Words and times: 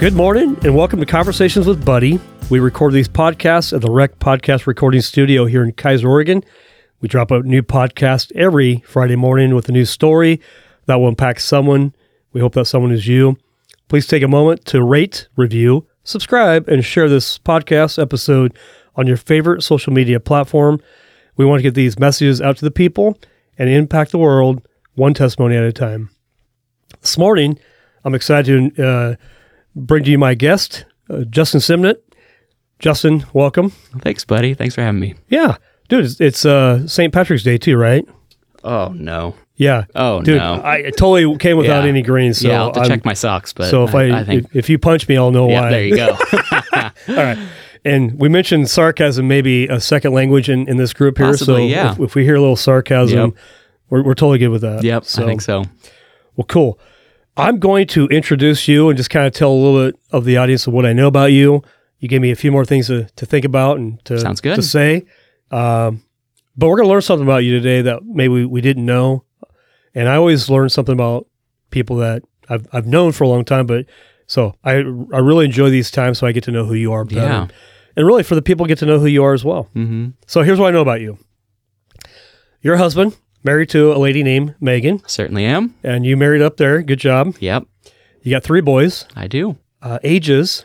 Good 0.00 0.14
morning 0.14 0.56
and 0.64 0.74
welcome 0.74 0.98
to 1.00 1.04
Conversations 1.04 1.66
with 1.66 1.84
Buddy. 1.84 2.18
We 2.48 2.58
record 2.58 2.94
these 2.94 3.06
podcasts 3.06 3.74
at 3.74 3.82
the 3.82 3.90
Rec 3.90 4.18
Podcast 4.18 4.66
Recording 4.66 5.02
Studio 5.02 5.44
here 5.44 5.62
in 5.62 5.72
Keizer, 5.72 6.08
Oregon. 6.08 6.42
We 7.02 7.08
drop 7.08 7.30
a 7.30 7.40
new 7.40 7.62
podcast 7.62 8.32
every 8.34 8.82
Friday 8.86 9.16
morning 9.16 9.54
with 9.54 9.68
a 9.68 9.72
new 9.72 9.84
story 9.84 10.40
that 10.86 10.94
will 10.94 11.08
impact 11.08 11.42
someone. 11.42 11.94
We 12.32 12.40
hope 12.40 12.54
that 12.54 12.64
someone 12.64 12.92
is 12.92 13.06
you. 13.06 13.36
Please 13.88 14.06
take 14.06 14.22
a 14.22 14.26
moment 14.26 14.64
to 14.64 14.82
rate, 14.82 15.28
review, 15.36 15.86
subscribe, 16.02 16.66
and 16.66 16.82
share 16.82 17.10
this 17.10 17.36
podcast 17.36 18.00
episode 18.00 18.56
on 18.96 19.06
your 19.06 19.18
favorite 19.18 19.62
social 19.62 19.92
media 19.92 20.18
platform. 20.18 20.80
We 21.36 21.44
want 21.44 21.58
to 21.58 21.62
get 21.62 21.74
these 21.74 21.98
messages 21.98 22.40
out 22.40 22.56
to 22.56 22.64
the 22.64 22.70
people 22.70 23.18
and 23.58 23.68
impact 23.68 24.12
the 24.12 24.18
world 24.18 24.66
one 24.94 25.12
testimony 25.12 25.56
at 25.56 25.62
a 25.62 25.74
time. 25.74 26.08
This 27.02 27.18
morning, 27.18 27.58
I'm 28.02 28.14
excited 28.14 28.74
to 28.76 28.88
uh, 28.88 29.16
bring 29.74 30.04
to 30.04 30.10
you 30.10 30.18
my 30.18 30.34
guest, 30.34 30.84
uh, 31.08 31.24
Justin 31.24 31.60
Simnitt. 31.60 31.96
Justin, 32.78 33.24
welcome. 33.34 33.70
Thanks, 34.00 34.24
buddy. 34.24 34.54
Thanks 34.54 34.74
for 34.74 34.80
having 34.82 35.00
me. 35.00 35.14
Yeah, 35.28 35.56
dude, 35.88 36.04
it's, 36.06 36.20
it's 36.20 36.44
uh, 36.46 36.86
St. 36.86 37.12
Patrick's 37.12 37.42
Day 37.42 37.58
too, 37.58 37.76
right? 37.76 38.06
Oh 38.64 38.88
no. 38.88 39.34
Yeah. 39.56 39.84
Oh 39.94 40.22
dude, 40.22 40.38
no. 40.38 40.62
I 40.64 40.84
totally 40.96 41.36
came 41.36 41.58
without 41.58 41.82
Yeah. 41.84 41.88
any 41.90 42.00
greens. 42.02 42.38
So 42.40 42.48
yeah, 42.48 42.60
I'll 42.62 42.72
have 42.72 42.82
to 42.82 42.88
check 42.88 43.04
my 43.04 43.12
socks, 43.12 43.52
but 43.52 43.68
So 43.70 43.84
if 43.84 43.94
I, 43.94 44.20
I, 44.20 44.24
think 44.24 44.44
if, 44.46 44.56
if 44.56 44.70
you 44.70 44.78
punch 44.78 45.06
me, 45.08 45.18
I'll 45.18 45.30
know 45.30 45.48
yeah, 45.50 45.60
why. 45.60 45.70
there 45.70 45.84
you 45.84 45.96
go. 45.96 46.16
All 47.08 47.14
right. 47.16 47.38
And 47.84 48.18
we 48.18 48.28
mentioned 48.30 48.68
sarcasm, 48.70 49.28
maybe 49.28 49.66
a 49.68 49.80
second 49.80 50.12
language 50.12 50.48
in, 50.48 50.66
in 50.68 50.76
this 50.78 50.92
group 50.94 51.18
here. 51.18 51.34
so 51.36 51.56
yeah. 51.56 51.92
if, 51.92 52.00
if 52.00 52.14
we 52.14 52.24
hear 52.24 52.36
a 52.36 52.40
little 52.40 52.56
sarcasm, 52.56 53.18
Yep. 53.18 53.34
we're, 53.90 54.02
we're 54.02 54.14
totally 54.14 54.38
good 54.38 54.48
with 54.48 54.62
that. 54.62 54.82
yep, 54.82 55.04
I 55.18 55.24
think 55.26 55.40
so. 55.42 55.64
Well, 56.36 56.46
cool. 56.46 56.78
I'm 57.40 57.58
going 57.58 57.86
to 57.88 58.06
introduce 58.08 58.68
you 58.68 58.88
and 58.88 58.96
just 58.96 59.10
kind 59.10 59.26
of 59.26 59.32
tell 59.32 59.50
a 59.50 59.54
little 59.54 59.86
bit 59.86 60.00
of 60.10 60.24
the 60.24 60.36
audience 60.36 60.66
of 60.66 60.72
what 60.72 60.86
I 60.86 60.92
know 60.92 61.06
about 61.08 61.32
you. 61.32 61.62
You 61.98 62.08
gave 62.08 62.20
me 62.20 62.30
a 62.30 62.36
few 62.36 62.50
more 62.52 62.64
things 62.64 62.86
to, 62.88 63.04
to 63.16 63.26
think 63.26 63.44
about 63.44 63.78
and 63.78 64.02
to, 64.06 64.18
Sounds 64.18 64.40
good. 64.40 64.56
to 64.56 64.62
say. 64.62 65.04
Um, 65.50 66.02
but 66.56 66.68
we're 66.68 66.76
going 66.76 66.86
to 66.86 66.90
learn 66.92 67.02
something 67.02 67.26
about 67.26 67.38
you 67.38 67.52
today 67.58 67.82
that 67.82 68.04
maybe 68.04 68.32
we, 68.32 68.46
we 68.46 68.60
didn't 68.60 68.86
know. 68.86 69.24
And 69.94 70.08
I 70.08 70.16
always 70.16 70.48
learn 70.48 70.68
something 70.68 70.92
about 70.92 71.26
people 71.70 71.96
that 71.96 72.22
I've, 72.48 72.66
I've 72.72 72.86
known 72.86 73.12
for 73.12 73.24
a 73.24 73.28
long 73.28 73.44
time. 73.44 73.66
But 73.66 73.86
so 74.26 74.54
I, 74.64 74.72
I 74.74 75.18
really 75.18 75.44
enjoy 75.46 75.70
these 75.70 75.90
times 75.90 76.18
so 76.18 76.26
I 76.26 76.32
get 76.32 76.44
to 76.44 76.50
know 76.52 76.64
who 76.64 76.74
you 76.74 76.92
are 76.92 77.04
better. 77.04 77.20
Yeah. 77.20 77.46
And 77.96 78.06
really 78.06 78.22
for 78.22 78.34
the 78.34 78.42
people 78.42 78.66
get 78.66 78.78
to 78.78 78.86
know 78.86 78.98
who 78.98 79.06
you 79.06 79.24
are 79.24 79.34
as 79.34 79.44
well. 79.44 79.64
hmm 79.72 80.08
So 80.26 80.42
here's 80.42 80.58
what 80.58 80.68
I 80.68 80.70
know 80.70 80.80
about 80.82 81.00
you. 81.00 81.18
You're 82.62 82.76
husband, 82.76 83.16
married 83.42 83.68
to 83.70 83.92
a 83.92 83.98
lady 83.98 84.22
named 84.22 84.54
Megan, 84.60 85.02
Certainly 85.06 85.44
am. 85.44 85.74
and 85.82 86.04
you 86.06 86.16
married 86.16 86.42
up 86.42 86.56
there. 86.56 86.82
Good 86.82 86.98
job. 87.00 87.34
Yep, 87.40 87.64
You 88.22 88.30
got 88.32 88.42
three 88.44 88.60
boys, 88.60 89.06
I 89.16 89.26
do. 89.26 89.56
uh, 89.82 89.98
ages, 90.02 90.64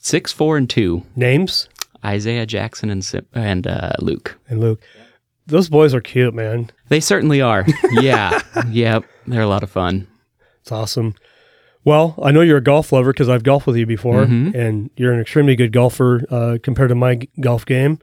Six, 0.00 0.32
four, 0.32 0.56
and 0.56 0.70
two. 0.70 1.02
names, 1.16 1.68
Isaiah 2.04 2.46
Jackson 2.46 2.88
and 2.90 3.04
Sim- 3.04 3.26
and 3.34 3.66
uh, 3.66 3.92
Luke. 3.98 4.38
and 4.48 4.60
Luke. 4.60 4.80
Those 5.46 5.68
boys 5.68 5.92
are 5.94 6.00
cute, 6.00 6.34
man. 6.34 6.70
They 6.88 7.00
certainly 7.00 7.40
are. 7.40 7.64
yeah. 7.90 8.40
Yep. 8.70 9.04
They're 9.26 9.42
a 9.42 9.46
lot 9.46 9.62
of 9.62 9.70
fun. 9.70 10.06
It's 10.60 10.70
awesome. 10.70 11.14
Well, 11.84 12.14
I 12.22 12.30
know 12.32 12.42
you're 12.42 12.58
a 12.58 12.62
golf 12.62 12.92
lover 12.92 13.12
because 13.12 13.28
I've 13.30 13.42
golfed 13.44 13.66
with 13.66 13.76
you 13.76 13.86
before, 13.86 14.26
Mhm. 14.26 14.54
and 14.54 14.90
you're 14.96 15.12
an 15.12 15.20
extremely 15.20 15.56
good 15.56 15.72
golfer 15.72 16.22
uh, 16.30 16.58
compared 16.62 16.90
to 16.90 16.94
my 16.94 17.14
g- 17.16 17.28
golf 17.40 17.64
game. 17.66 17.98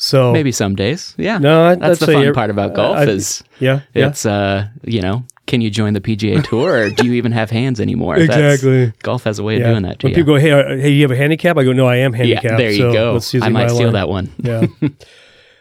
So 0.00 0.32
Maybe 0.32 0.52
some 0.52 0.76
days. 0.76 1.14
Yeah. 1.18 1.38
no, 1.38 1.64
I, 1.64 1.74
That's 1.74 1.98
the 2.00 2.06
fun 2.06 2.32
part 2.32 2.50
about 2.50 2.74
golf 2.74 2.96
I- 2.98 3.04
is 3.06 3.42
yeah, 3.58 3.80
yeah, 3.94 4.08
it's 4.08 4.24
uh 4.24 4.68
you 4.84 5.00
know 5.02 5.24
can 5.46 5.60
you 5.60 5.70
join 5.70 5.92
the 5.94 6.00
PGA 6.00 6.42
Tour 6.48 6.84
or 6.84 6.90
do 6.90 7.04
you 7.06 7.14
even 7.14 7.32
have 7.32 7.50
hands 7.50 7.80
anymore? 7.80 8.18
That's- 8.18 8.54
exactly. 8.60 8.92
golf 9.02 9.24
has 9.24 9.38
a 9.38 9.42
way 9.42 9.56
of 9.56 9.60
Yeah. 9.62 9.70
doing 9.70 9.82
that 9.82 10.02
When 10.02 10.10
you. 10.10 10.16
people 10.16 10.34
go, 10.34 10.40
hey, 10.40 10.52
uh, 10.52 10.76
hey, 10.80 10.90
you 10.90 11.02
have 11.02 11.10
a 11.10 11.16
handicap? 11.16 11.56
I 11.58 11.64
go, 11.64 11.72
no, 11.72 11.86
I 11.86 11.96
am 11.96 12.12
handicapped. 12.12 12.44
yeah, 12.44 12.56
there 12.56 12.70
you 12.70 12.76
so 12.78 12.92
go. 12.92 13.12
That's 13.14 13.32
usually 13.34 13.48
I 13.48 13.52
might 13.52 13.68
steal 13.70 13.84
line. 13.84 13.92
that 13.94 14.08
one. 14.08 14.30
Yeah. 14.38 14.66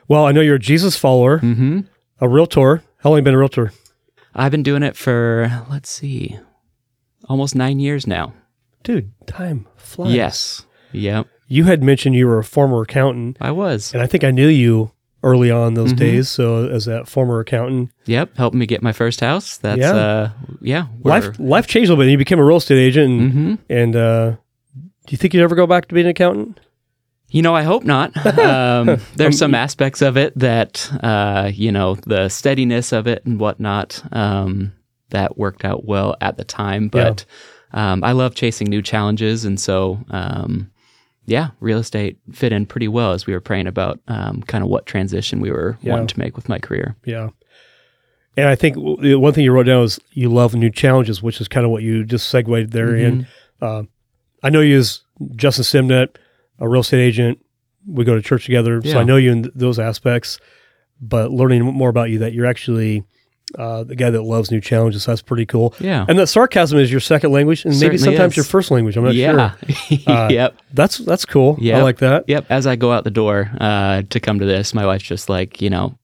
well, 0.08 0.26
I 0.26 0.32
know 0.34 0.42
you're 0.42 0.56
a 0.56 0.60
Jesus 0.60 0.96
follower, 0.98 1.40
hmm 1.40 1.82
a 2.20 2.28
realtor. 2.28 2.84
How 3.00 3.10
long 3.12 3.18
have 3.18 3.22
you 3.22 3.26
been 3.26 3.34
a 3.36 3.38
realtor? 3.40 3.72
I've 4.36 4.52
been 4.52 4.64
doing 4.64 4.84
it 4.84 4.96
for 4.98 5.50
let's 5.72 5.90
see, 5.90 6.38
almost 7.30 7.56
nine 7.56 7.80
years 7.80 8.06
now. 8.08 8.34
Dude, 8.84 9.12
time 9.26 9.68
flies. 9.78 10.14
Yes. 10.14 10.66
Yep. 10.92 11.28
You 11.48 11.64
had 11.66 11.82
mentioned 11.84 12.16
you 12.16 12.28
were 12.28 12.40
a 12.40 12.44
former 12.44 12.82
accountant, 12.82 13.38
I 13.40 13.52
was. 13.52 13.94
and 13.94 14.02
I 14.04 14.08
think 14.08 14.24
I 14.24 14.32
knew 14.32 14.48
you 14.48 14.92
early 15.24 15.50
on 15.50 15.74
those 15.74 15.94
Mhm. 15.94 15.98
days. 15.98 16.30
So 16.30 16.68
as 16.70 16.86
that 16.86 17.08
former 17.08 17.40
accountant, 17.40 17.90
Yep. 18.06 18.38
Helping 18.38 18.60
me 18.60 18.66
get 18.66 18.84
my 18.84 18.92
first 18.92 19.20
house. 19.22 19.58
That's 19.58 19.80
Yeah. 19.80 19.94
uh 19.96 20.30
yeah. 20.62 20.86
life 21.04 21.32
life 21.40 21.68
changed 21.68 21.90
a 21.90 21.94
little 21.94 22.06
bit. 22.06 22.12
You 22.12 22.18
became 22.18 22.40
a 22.40 22.46
real 22.46 22.58
estate 22.58 22.78
agent, 22.80 23.10
and, 23.22 23.32
hmm 23.34 23.54
and 23.70 23.96
uh, 23.96 24.30
do 24.32 25.12
you 25.12 25.18
think 25.18 25.34
you'd 25.34 25.42
ever 25.44 25.56
go 25.56 25.66
back 25.68 25.88
to 25.88 25.94
being 25.96 26.06
an 26.06 26.12
accountant? 26.12 26.60
You 27.30 27.42
know, 27.42 27.54
I 27.56 27.64
hope 27.64 27.84
not. 27.84 28.12
Um, 28.38 29.00
there's 29.16 29.38
some 29.38 29.54
aspects 29.56 30.02
of 30.02 30.16
it 30.18 30.38
that, 30.40 30.90
uh, 31.04 31.52
you 31.54 31.72
know, 31.72 31.96
the 32.06 32.30
steadiness 32.30 32.94
of 32.94 33.08
it 33.08 33.26
and 33.26 33.38
whatnot 33.40 34.02
um, 34.14 34.72
that 35.10 35.38
worked 35.38 35.66
out 35.66 35.84
well 35.86 36.16
at 36.22 36.38
the 36.38 36.44
time. 36.46 36.88
But 36.88 37.26
um, 37.74 38.04
I 38.04 38.12
love 38.14 38.34
chasing 38.36 38.70
new 38.70 38.82
challenges. 38.82 39.44
And 39.44 39.60
so, 39.60 40.00
um, 40.10 40.70
yeah, 41.28 41.50
real 41.60 41.78
estate 41.78 42.18
fit 42.32 42.52
in 42.52 42.66
pretty 42.66 42.88
well 42.88 43.12
as 43.14 43.28
we 43.28 43.34
were 43.34 43.40
praying 43.42 43.68
about 43.68 44.00
um, 44.08 44.42
kind 44.44 44.64
of 44.64 44.70
what 44.70 44.86
transition 44.88 45.40
we 45.42 45.52
were 45.52 45.78
Yeah. 45.82 45.92
wanting 45.92 46.08
to 46.08 46.20
make 46.20 46.36
with 46.36 46.50
my 46.50 46.58
career. 46.58 46.96
Yeah. 47.06 47.30
And 48.36 48.48
I 48.48 48.56
think 48.56 48.76
w- 48.76 48.98
the 49.02 49.16
one 49.20 49.34
thing 49.34 49.44
you 49.44 49.52
wrote 49.52 49.66
down 49.66 49.84
is 49.84 50.00
you 50.14 50.30
love 50.30 50.56
new 50.56 50.70
challenges, 50.72 51.22
which 51.22 51.40
is 51.42 51.48
kind 51.48 51.66
of 51.66 51.72
what 51.72 51.84
you 51.84 52.04
just 52.06 52.30
segued 52.30 52.72
there 52.72 52.96
in. 52.96 53.24
Mm-hmm. 53.24 53.64
Uh, 53.66 53.84
I 54.44 54.50
know 54.50 54.62
you 54.62 54.78
as 54.78 55.02
Justin 55.36 55.64
Simnitt, 55.64 56.16
a 56.60 56.68
real 56.70 56.82
estate 56.82 57.02
agent. 57.02 57.40
We 57.86 58.04
go 58.06 58.16
to 58.16 58.22
church 58.22 58.46
together, 58.46 58.82
so 58.84 59.00
I 59.00 59.04
know 59.04 59.16
you 59.18 59.32
in 59.32 59.44
th- 59.44 59.54
those 59.56 59.80
aspects. 59.80 60.40
But 61.02 61.32
learning 61.32 61.64
more 61.64 61.90
about 61.90 62.10
you, 62.10 62.20
that 62.20 62.34
you're 62.34 62.46
actually 62.46 63.04
uh, 63.56 63.84
the 63.84 63.96
guy 63.96 64.10
that 64.10 64.24
loves 64.24 64.52
new 64.52 64.60
challenges. 64.60 65.06
That's 65.06 65.22
pretty 65.22 65.46
cool. 65.46 65.74
Yeah. 65.80 66.06
And 66.08 66.20
that 66.20 66.28
sarcasm 66.28 66.80
is 66.80 66.92
your 66.92 67.00
second 67.00 67.32
language, 67.32 67.66
and 67.66 67.80
maybe 67.80 67.98
sometimes 67.98 68.34
is. 68.34 68.38
your 68.38 68.44
first 68.44 68.72
language. 68.72 68.98
I'm 68.98 69.04
not 69.04 69.16
yeah. 69.16 69.56
sure. 69.56 69.68
Uh, 70.08 70.30
yep. 70.30 70.58
That's 70.74 70.98
that's 71.00 71.26
cool. 71.26 71.58
I 71.64 71.82
like 71.82 71.98
that. 72.00 72.26
Yep. 72.28 72.48
As 72.50 72.68
I 72.68 72.76
go 72.76 72.92
out 72.92 73.04
the 73.04 73.12
door 73.12 73.50
uh, 73.60 74.04
to 74.10 74.20
come 74.20 74.40
to 74.40 74.46
this, 74.46 74.74
my 74.74 74.86
wife's 74.86 75.04
just 75.04 75.30
like, 75.30 75.62
you 75.62 75.70
know, 75.70 75.98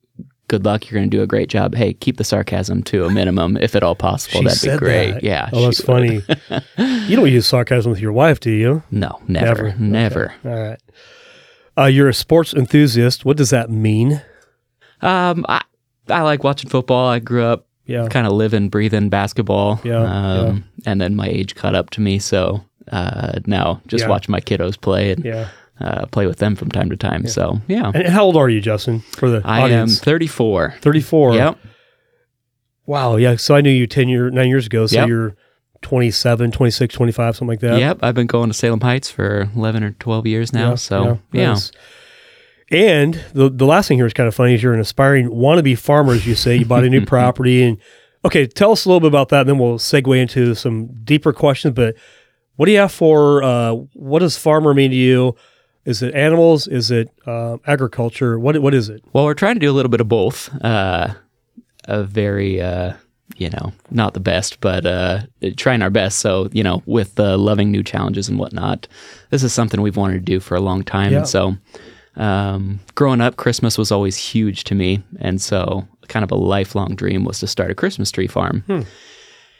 good 0.48 0.66
luck. 0.66 0.90
You're 0.90 1.00
going 1.00 1.10
to 1.10 1.18
do 1.18 1.24
a 1.24 1.28
great 1.28 1.50
job. 1.50 1.76
Hey, 1.76 1.94
keep 1.94 2.18
the 2.18 2.24
sarcasm 2.24 2.84
to 2.84 3.06
a 3.06 3.10
minimum 3.10 3.58
if 3.58 3.76
at 3.76 3.84
all 3.84 3.96
possible. 3.96 4.40
She 4.40 4.46
That'd 4.46 4.80
be 4.80 4.86
great. 4.86 5.12
that. 5.14 5.24
Yeah. 5.24 5.50
Oh, 5.52 5.64
that's 5.64 5.82
funny. 5.82 6.22
you 6.78 7.16
don't 7.16 7.32
use 7.32 7.46
sarcasm 7.46 7.92
with 7.92 8.00
your 8.00 8.14
wife, 8.14 8.40
do 8.40 8.52
you? 8.52 8.84
No, 8.92 9.22
never. 9.28 9.74
Never. 9.76 10.34
All 10.46 10.52
right. 10.52 10.80
Uh, 11.78 11.86
you're 11.86 12.10
a 12.10 12.14
sports 12.14 12.54
enthusiast. 12.54 13.26
What 13.26 13.38
does 13.38 13.50
that 13.50 13.70
mean? 13.70 14.22
Um, 15.02 15.46
I, 15.50 15.64
I 16.10 16.22
like 16.22 16.44
watching 16.44 16.70
football. 16.70 17.08
I 17.08 17.20
grew 17.20 17.44
up 17.44 17.66
Yeah. 17.86 18.08
kind 18.10 18.26
of 18.28 18.34
living, 18.34 18.70
breathing 18.70 19.10
basketball. 19.10 19.80
Yeah, 19.84 20.02
Um, 20.04 20.64
And 20.86 21.00
then 21.00 21.16
my 21.16 21.28
age 21.28 21.56
caught 21.56 21.76
up 21.76 21.90
to 21.92 22.02
me. 22.02 22.20
So 22.20 22.64
uh, 22.92 23.40
now 23.46 23.82
just 23.88 24.04
Yeah. 24.04 24.10
watch 24.10 24.28
my 24.28 24.42
kiddos 24.42 24.80
play 24.80 25.12
and 25.12 25.24
Yeah. 25.24 25.48
uh, 25.80 26.06
play 26.08 26.26
with 26.28 26.38
them 26.40 26.56
from 26.56 26.70
time 26.70 26.90
to 26.90 26.98
time. 26.98 27.26
So, 27.28 27.62
yeah. 27.68 27.92
And 27.96 28.08
how 28.08 28.24
old 28.26 28.36
are 28.36 28.50
you, 28.50 28.60
Justin? 28.62 29.00
For 29.18 29.30
the 29.30 29.42
I 29.46 29.60
am 29.60 29.64
audience, 29.66 30.00
34. 30.02 30.76
34. 30.82 31.36
Yep. 31.36 31.58
Wow. 32.86 33.16
Yeah. 33.16 33.36
So 33.38 33.56
I 33.56 33.62
knew 33.62 33.70
you 33.72 33.88
10 33.88 34.10
year, 34.10 34.30
nine 34.30 34.50
years 34.50 34.66
ago. 34.66 34.86
So 34.88 34.98
Yep. 34.98 35.08
you're 35.08 35.36
27, 35.82 36.52
26, 36.52 36.94
25, 36.96 37.36
something 37.36 37.48
like 37.48 37.60
that. 37.62 37.80
Yep. 37.80 38.00
I've 38.02 38.16
been 38.16 38.28
going 38.28 38.50
to 38.50 38.54
Salem 38.54 38.82
Heights 38.82 39.10
for 39.10 39.50
11 39.56 39.84
or 39.84 39.92
12 39.92 40.28
years 40.28 40.54
now. 40.54 40.76
so, 40.76 41.20
yeah. 41.32 41.50
nice. 41.54 41.72
And 42.74 43.24
the 43.34 43.50
the 43.50 43.66
last 43.66 43.88
thing 43.88 44.00
here 44.00 44.08
is 44.08 44.14
kind 44.14 44.28
of 44.28 44.34
funny 44.34 44.56
is 44.56 44.64
you're 44.64 44.74
an 44.74 44.80
aspiring 44.80 45.30
wannabe 45.30 45.78
farmer, 45.78 46.14
as 46.14 46.26
you 46.26 46.34
say. 46.34 46.56
You 46.56 46.66
bought 46.66 46.84
a 46.84 46.90
new 46.90 47.06
property, 47.06 47.62
and 47.62 47.78
okay, 48.26 48.48
tell 48.48 48.72
us 48.72 48.86
a 48.86 48.90
little 48.90 49.00
bit 49.00 49.08
about 49.08 49.30
that, 49.30 49.42
and 49.42 49.50
then 49.50 49.60
we'll 49.60 49.78
segue 49.78 50.20
into 50.20 50.56
some 50.56 50.88
deeper 51.04 51.32
questions. 51.32 51.76
But 51.76 51.96
what 52.56 52.66
do 52.66 52.72
you 52.72 52.80
have 52.80 52.92
for? 52.92 53.44
Uh, 53.44 53.74
what 53.94 54.20
does 54.20 54.38
farmer 54.38 54.74
mean 54.74 54.90
to 54.90 54.98
you? 54.98 55.36
Is 55.86 56.02
it 56.02 56.16
animals? 56.16 56.68
Is 56.68 56.90
it 56.90 57.10
uh, 57.28 57.58
agriculture? 57.68 58.40
What 58.40 58.58
what 58.60 58.74
is 58.74 58.90
it? 58.90 59.04
Well, 59.14 59.26
we're 59.26 59.36
trying 59.36 59.56
to 59.56 59.60
do 59.60 59.70
a 59.70 59.74
little 59.74 59.92
bit 59.92 60.02
of 60.02 60.08
both. 60.08 60.50
Uh, 60.64 61.14
a 61.86 62.04
very, 62.04 62.60
uh, 62.60 62.94
you 63.36 63.50
know, 63.50 63.72
not 63.92 64.14
the 64.14 64.20
best, 64.20 64.60
but 64.62 64.86
uh, 64.86 65.20
trying 65.58 65.82
our 65.82 65.90
best. 65.90 66.20
So, 66.20 66.50
you 66.54 66.64
know, 66.64 66.82
with 66.86 67.20
uh, 67.20 67.38
loving 67.38 67.72
new 67.72 67.84
challenges 67.84 68.30
and 68.30 68.40
whatnot, 68.40 68.88
this 69.30 69.44
is 69.44 69.54
something 69.54 69.82
we've 69.82 69.98
wanted 69.98 70.14
to 70.14 70.20
do 70.20 70.40
for 70.40 70.56
a 70.56 70.62
long 70.62 70.84
time. 70.84 71.12
Yeah. 71.12 71.20
And 71.20 71.28
so, 71.28 71.58
um, 72.16 72.80
growing 72.96 73.22
up, 73.22 73.38
Christmas 73.38 73.78
was 73.78 73.92
always 73.92 74.18
huge 74.18 74.64
to 74.66 74.76
me. 74.76 75.04
And 75.20 75.42
so, 75.42 75.88
kind 76.08 76.24
of 76.24 76.32
a 76.32 76.36
lifelong 76.36 76.96
dream 76.96 77.24
was 77.26 77.40
to 77.40 77.48
start 77.48 77.72
a 77.72 77.76
Christmas 77.76 78.12
tree 78.12 78.28
farm. 78.28 78.64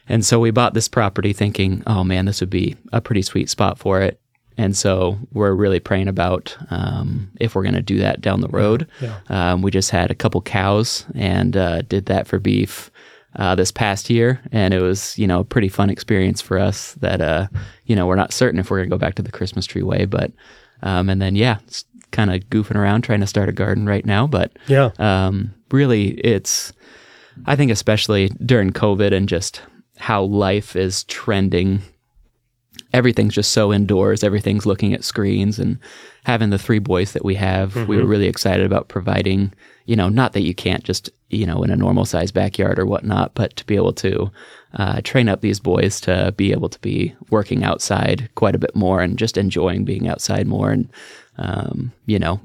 And 0.08 0.26
so, 0.26 0.40
we 0.40 0.52
bought 0.52 0.74
this 0.74 0.88
property 0.88 1.34
thinking, 1.34 1.82
oh 1.88 2.04
man, 2.04 2.26
this 2.26 2.42
would 2.42 2.50
be 2.50 2.76
a 2.92 3.02
pretty 3.02 3.22
sweet 3.22 3.50
spot 3.50 3.80
for 3.80 4.02
it. 4.02 4.20
And 4.56 4.78
so 4.78 5.18
we're 5.32 5.54
really 5.54 5.80
praying 5.80 6.08
about 6.08 6.56
um, 6.70 7.32
if 7.40 7.56
we're 7.56 7.64
going 7.64 7.74
to 7.74 7.82
do 7.82 7.98
that 8.00 8.22
down 8.22 8.42
the 8.42 8.48
road. 8.50 8.88
Yeah. 9.02 9.20
Um, 9.30 9.64
we 9.64 9.72
just 9.72 9.90
had 9.90 10.12
a 10.12 10.16
couple 10.16 10.42
cows 10.44 11.08
and 11.16 11.58
uh, 11.58 11.82
did 11.82 12.06
that 12.06 12.28
for 12.28 12.38
beef. 12.38 12.92
uh, 13.36 13.56
this 13.56 13.72
past 13.72 14.12
year, 14.12 14.40
and 14.52 14.72
it 14.76 14.80
was 14.80 15.18
you 15.18 15.26
know 15.26 15.40
a 15.40 15.44
pretty 15.44 15.70
fun 15.70 15.90
experience 15.90 16.40
for 16.40 16.60
us. 16.60 16.94
That 17.02 17.20
uh, 17.20 17.48
you 17.88 17.96
know 17.96 18.06
we're 18.06 18.16
not 18.16 18.32
certain 18.32 18.60
if 18.60 18.70
we're 18.70 18.78
gonna 18.78 18.92
go 18.92 18.98
back 19.00 19.16
to 19.16 19.24
the 19.24 19.32
Christmas 19.32 19.66
tree 19.66 19.82
way, 19.82 20.06
but 20.06 20.32
um, 20.84 21.10
and 21.10 21.20
then 21.20 21.36
yeah, 21.36 21.58
kind 22.14 22.32
of 22.34 22.40
goofing 22.50 22.76
around 22.78 23.02
trying 23.02 23.20
to 23.20 23.28
start 23.28 23.50
a 23.50 23.52
garden 23.52 23.86
right 23.86 24.06
now. 24.06 24.26
But 24.26 24.54
Yeah. 24.68 24.92
um, 25.00 25.54
really, 25.72 26.12
it's 26.22 26.72
I 27.46 27.58
think 27.58 27.72
especially 27.72 28.30
during 28.46 28.72
COVID 28.72 29.12
and 29.12 29.28
just 29.28 29.62
how 29.98 30.24
life 30.24 30.76
is 30.78 31.04
trending. 31.06 31.82
Everything's 32.94 33.34
just 33.34 33.52
so 33.52 33.74
indoors. 33.74 34.24
Everything's 34.24 34.66
looking 34.68 34.94
at 34.94 35.04
screens, 35.04 35.58
and 35.60 35.80
having 36.26 36.52
the 36.52 36.60
three 36.60 36.80
boys 36.80 37.14
that 37.14 37.26
we 37.26 37.34
have, 37.36 37.76
we 37.88 37.98
were 37.98 38.06
really 38.06 38.28
excited 38.28 38.66
about 38.66 38.88
providing. 38.88 39.52
You 39.86 39.96
know, 39.96 40.10
not 40.10 40.34
that 40.34 40.44
you 40.44 40.54
can't 40.54 40.84
just 40.84 41.10
you 41.30 41.46
know 41.48 41.64
in 41.64 41.72
a 41.72 41.76
normal 41.76 42.06
size 42.06 42.32
backyard 42.32 42.78
or 42.78 42.86
whatnot, 42.86 43.34
but 43.34 43.56
to 43.56 43.66
be 43.66 43.76
able 43.76 43.94
to 43.94 44.32
uh, 44.76 45.02
train 45.04 45.28
up 45.28 45.42
these 45.42 45.60
boys 45.60 46.00
to 46.02 46.34
be 46.38 46.52
able 46.52 46.70
to 46.70 46.80
be 46.80 47.16
working 47.32 47.64
outside 47.64 48.30
quite 48.36 48.56
a 48.56 48.60
bit 48.60 48.76
more 48.76 49.02
and 49.02 49.18
just 49.20 49.38
enjoying 49.38 49.84
being 49.86 50.08
outside 50.08 50.46
more, 50.48 50.70
and 50.72 50.88
um, 51.38 51.92
you 52.06 52.20
know, 52.20 52.40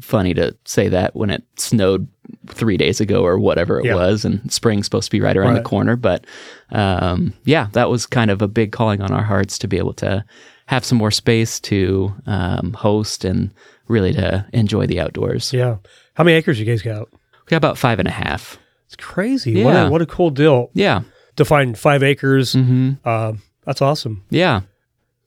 funny 0.00 0.32
to 0.34 0.56
say 0.64 0.88
that 0.88 1.14
when 1.14 1.30
it 1.30 1.42
snowed 1.56 2.08
three 2.48 2.76
days 2.76 3.00
ago 3.00 3.22
or 3.24 3.38
whatever 3.38 3.78
it 3.78 3.84
Yeah. 3.84 3.94
was, 3.94 4.24
and 4.24 4.50
spring's 4.52 4.86
supposed 4.86 5.06
to 5.06 5.10
be 5.10 5.20
right 5.20 5.36
around 5.36 5.54
Right. 5.54 5.62
the 5.62 5.68
corner. 5.68 5.96
But 5.96 6.24
um, 6.70 7.34
yeah, 7.44 7.68
that 7.72 7.90
was 7.90 8.06
kind 8.06 8.30
of 8.30 8.40
a 8.42 8.48
big 8.48 8.72
calling 8.72 9.00
on 9.02 9.12
our 9.12 9.22
hearts 9.22 9.58
to 9.58 9.68
be 9.68 9.76
able 9.78 9.92
to 9.94 10.24
have 10.66 10.84
some 10.84 10.96
more 10.98 11.10
space 11.10 11.60
to 11.60 12.14
um, 12.26 12.72
host 12.72 13.24
and 13.24 13.50
really 13.88 14.12
to 14.14 14.46
enjoy 14.52 14.86
the 14.86 15.00
outdoors. 15.00 15.52
Yeah. 15.52 15.76
How 16.14 16.24
many 16.24 16.36
acres 16.36 16.58
you 16.58 16.64
guys 16.64 16.80
got? 16.82 17.10
We 17.10 17.48
got 17.50 17.56
about 17.58 17.76
five 17.78 17.98
and 17.98 18.08
a 18.08 18.12
half. 18.12 18.58
It's 18.86 18.96
crazy. 18.96 19.62
What, 19.62 19.74
Yeah. 19.74 19.86
a, 19.88 19.90
what 19.90 20.00
a 20.02 20.06
cool 20.06 20.30
deal 20.30 20.70
Yeah. 20.72 21.02
to 21.36 21.44
find 21.44 21.76
five 21.76 22.02
acres. 22.02 22.54
hmm 22.54 22.92
Uh, 23.04 23.34
that's 23.66 23.82
awesome. 23.82 24.24
Yeah. 24.30 24.62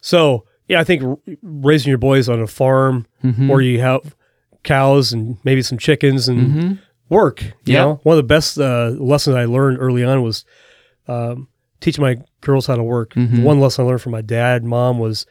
So, 0.01 0.45
yeah, 0.67 0.79
I 0.79 0.83
think 0.83 1.19
raising 1.41 1.89
your 1.89 1.97
boys 1.97 2.27
on 2.29 2.39
a 2.41 2.47
farm 2.47 3.05
Mhm. 3.23 3.47
where 3.49 3.61
you 3.61 3.79
have 3.81 4.15
cows 4.63 5.13
and 5.13 5.37
maybe 5.43 5.61
some 5.61 5.77
chickens 5.77 6.27
and 6.27 6.39
Mhm. 6.53 6.79
work. 7.09 7.43
You 7.43 7.51
Yeah. 7.73 7.81
know, 7.81 7.99
one 8.03 8.13
of 8.13 8.17
the 8.17 8.27
best 8.27 8.59
uh, 8.59 8.89
lessons 8.97 9.35
I 9.35 9.45
learned 9.45 9.77
early 9.79 10.03
on 10.03 10.21
was 10.23 10.43
um, 11.07 11.47
teaching 11.81 12.03
my 12.03 12.17
girls 12.41 12.65
how 12.65 12.75
to 12.75 12.81
work. 12.83 13.13
Mhm. 13.13 13.43
One 13.43 13.59
lesson 13.59 13.85
I 13.85 13.87
learned 13.87 14.01
from 14.01 14.11
my 14.13 14.21
dad, 14.23 14.63
and 14.63 14.69
mom 14.69 14.97
was 14.97 15.27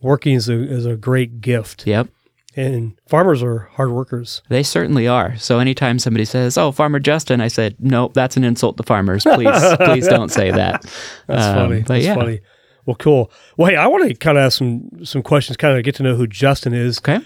working 0.00 0.34
is 0.34 0.48
a, 0.48 0.54
is 0.54 0.84
a 0.84 0.96
great 0.96 1.40
gift. 1.40 1.86
Yep. 1.86 2.08
And 2.56 2.94
farmers 3.08 3.40
are 3.42 3.68
hard 3.74 3.92
workers. 3.92 4.42
They 4.48 4.62
certainly 4.64 5.06
are. 5.06 5.36
So 5.38 5.58
anytime 5.60 5.98
somebody 6.00 6.24
says, 6.26 6.58
"Oh, 6.58 6.70
Farmer 6.72 6.98
Justin," 6.98 7.40
I 7.40 7.46
said, 7.48 7.76
"Nope, 7.78 8.12
that's 8.14 8.36
an 8.36 8.42
insult 8.44 8.76
to 8.78 8.82
farmers. 8.82 9.22
Please, 9.22 9.48
please 9.84 10.06
don't 10.08 10.30
say 10.30 10.50
that." 10.50 10.82
That's 11.28 11.46
Um, 11.46 11.54
funny. 11.54 11.78
But 11.82 11.86
That's 11.86 12.04
yeah, 12.04 12.14
funny. 12.16 12.40
Well, 12.86 12.96
cool. 12.96 13.30
Well, 13.56 13.70
hey, 13.70 13.76
I 13.76 13.86
want 13.86 14.08
to 14.08 14.14
kind 14.14 14.36
of 14.38 14.42
ask 14.44 14.58
some 14.58 14.88
some 15.04 15.22
questions, 15.22 15.56
kind 15.56 15.76
of 15.76 15.84
get 15.84 15.94
to 15.96 16.02
know 16.02 16.16
who 16.16 16.26
Justin 16.26 16.72
is. 16.74 16.98
okay. 16.98 17.20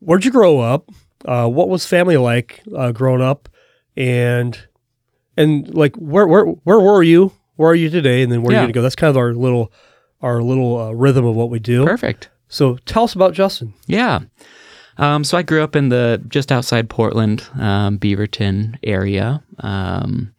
Where'd 0.00 0.24
you 0.24 0.30
grow 0.30 0.60
up? 0.60 0.88
Uh, 1.24 1.48
what 1.48 1.68
was 1.68 1.84
family 1.84 2.16
like 2.16 2.62
uh, 2.76 2.92
growing 2.92 3.22
up? 3.22 3.48
And 3.96 4.58
and 5.36 5.74
like 5.74 5.96
where 5.96 6.26
where 6.26 6.44
where 6.44 6.78
were 6.80 7.02
you? 7.02 7.32
Where 7.56 7.70
are 7.70 7.74
you 7.74 7.90
today? 7.90 8.22
And 8.22 8.30
then 8.30 8.42
where 8.42 8.52
are 8.52 8.54
you 8.54 8.60
going 8.60 8.68
to 8.68 8.72
go? 8.72 8.82
That's 8.82 8.94
kind 8.94 9.10
of 9.10 9.16
our 9.16 9.34
little 9.34 9.72
our 10.22 10.42
little 10.42 10.78
uh, 10.80 10.90
rhythm 10.92 11.24
of 11.24 11.34
what 11.34 11.50
we 11.50 11.58
do. 11.58 11.84
Perfect. 11.84 12.28
So 12.48 12.76
tell 12.86 13.04
us 13.04 13.14
about 13.14 13.34
Justin. 13.34 13.74
Yeah. 13.86 14.20
Um, 14.96 15.22
so 15.22 15.38
I 15.38 15.42
grew 15.42 15.62
up 15.62 15.76
in 15.76 15.90
the 15.90 16.22
just 16.28 16.50
outside 16.50 16.88
Portland, 16.88 17.44
um, 17.58 17.98
Beaverton 17.98 18.78
area. 18.82 19.42
Um, 19.60 20.34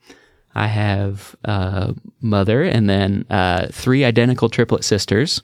I 0.59 0.67
have 0.67 1.35
a 1.45 1.95
mother 2.21 2.63
and 2.63 2.89
then 2.89 3.25
uh, 3.29 3.67
three 3.71 4.03
identical 4.03 4.49
triplet 4.49 4.83
sisters 4.83 5.41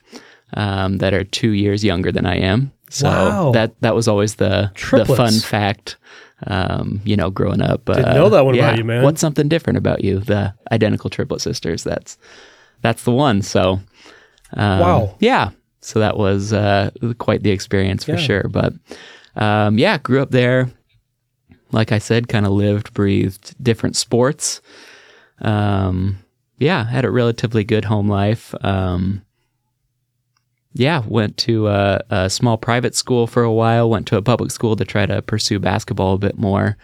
um, 0.53 0.97
that 0.97 1.13
are 1.13 1.23
two 1.23 1.51
years 1.51 1.83
younger 1.83 2.11
than 2.11 2.25
I 2.25 2.35
am. 2.37 2.71
So 2.89 3.07
Wow. 3.07 3.51
that 3.53 3.79
that 3.81 3.95
was 3.95 4.07
always 4.07 4.35
the 4.35 4.71
the 4.91 5.05
fun 5.05 5.33
fact. 5.39 5.97
Um, 6.47 6.99
you 7.05 7.15
know, 7.15 7.29
growing 7.31 7.61
up, 7.61 7.85
Didn't 7.85 8.09
uh, 8.11 8.13
know 8.13 8.29
that 8.29 8.45
one 8.45 8.55
about 8.55 8.77
you, 8.77 8.83
man. 8.83 9.03
What's 9.03 9.21
something 9.21 9.47
different 9.47 9.77
about 9.77 10.03
you? 10.03 10.19
The 10.19 10.53
identical 10.71 11.09
triplet 11.09 11.41
sisters. 11.41 11.83
That's 11.83 12.17
that's 12.81 13.03
the 13.03 13.11
one. 13.11 13.41
So, 13.41 13.79
um, 14.53 14.79
Wow. 14.79 15.15
yeah. 15.19 15.51
So 15.81 15.99
that 15.99 16.17
was 16.17 16.51
uh, 16.51 16.89
quite 17.19 17.41
the 17.43 17.51
experience 17.51 18.03
for 18.03 18.17
Yeah. 18.17 18.27
sure. 18.27 18.47
But 18.49 18.73
um, 19.35 19.77
yeah, 19.79 19.97
grew 19.97 20.21
up 20.21 20.31
there. 20.31 20.69
Like 21.71 21.91
I 21.91 21.99
said, 21.99 22.27
kind 22.27 22.45
of 22.45 22.51
lived, 22.51 22.93
breathed 22.93 23.55
different 23.63 23.95
sports. 23.95 24.61
Um, 25.39 26.19
yeah, 26.57 26.85
had 26.85 27.05
a 27.05 27.11
relatively 27.11 27.63
good 27.63 27.85
home 27.85 28.07
life. 28.07 28.53
Um, 28.63 29.23
yeah, 30.73 31.03
went 31.07 31.37
to 31.37 31.67
a, 31.67 32.01
a 32.09 32.29
small 32.29 32.57
private 32.57 32.95
school 32.95 33.27
for 33.27 33.43
a 33.43 33.51
while. 33.51 33.89
Went 33.89 34.07
to 34.07 34.17
a 34.17 34.21
public 34.21 34.51
school 34.51 34.75
to 34.75 34.85
try 34.85 35.05
to 35.05 35.21
pursue 35.21 35.59
basketball 35.59 36.15
a 36.15 36.19
bit 36.19 36.37
more. 36.37 36.77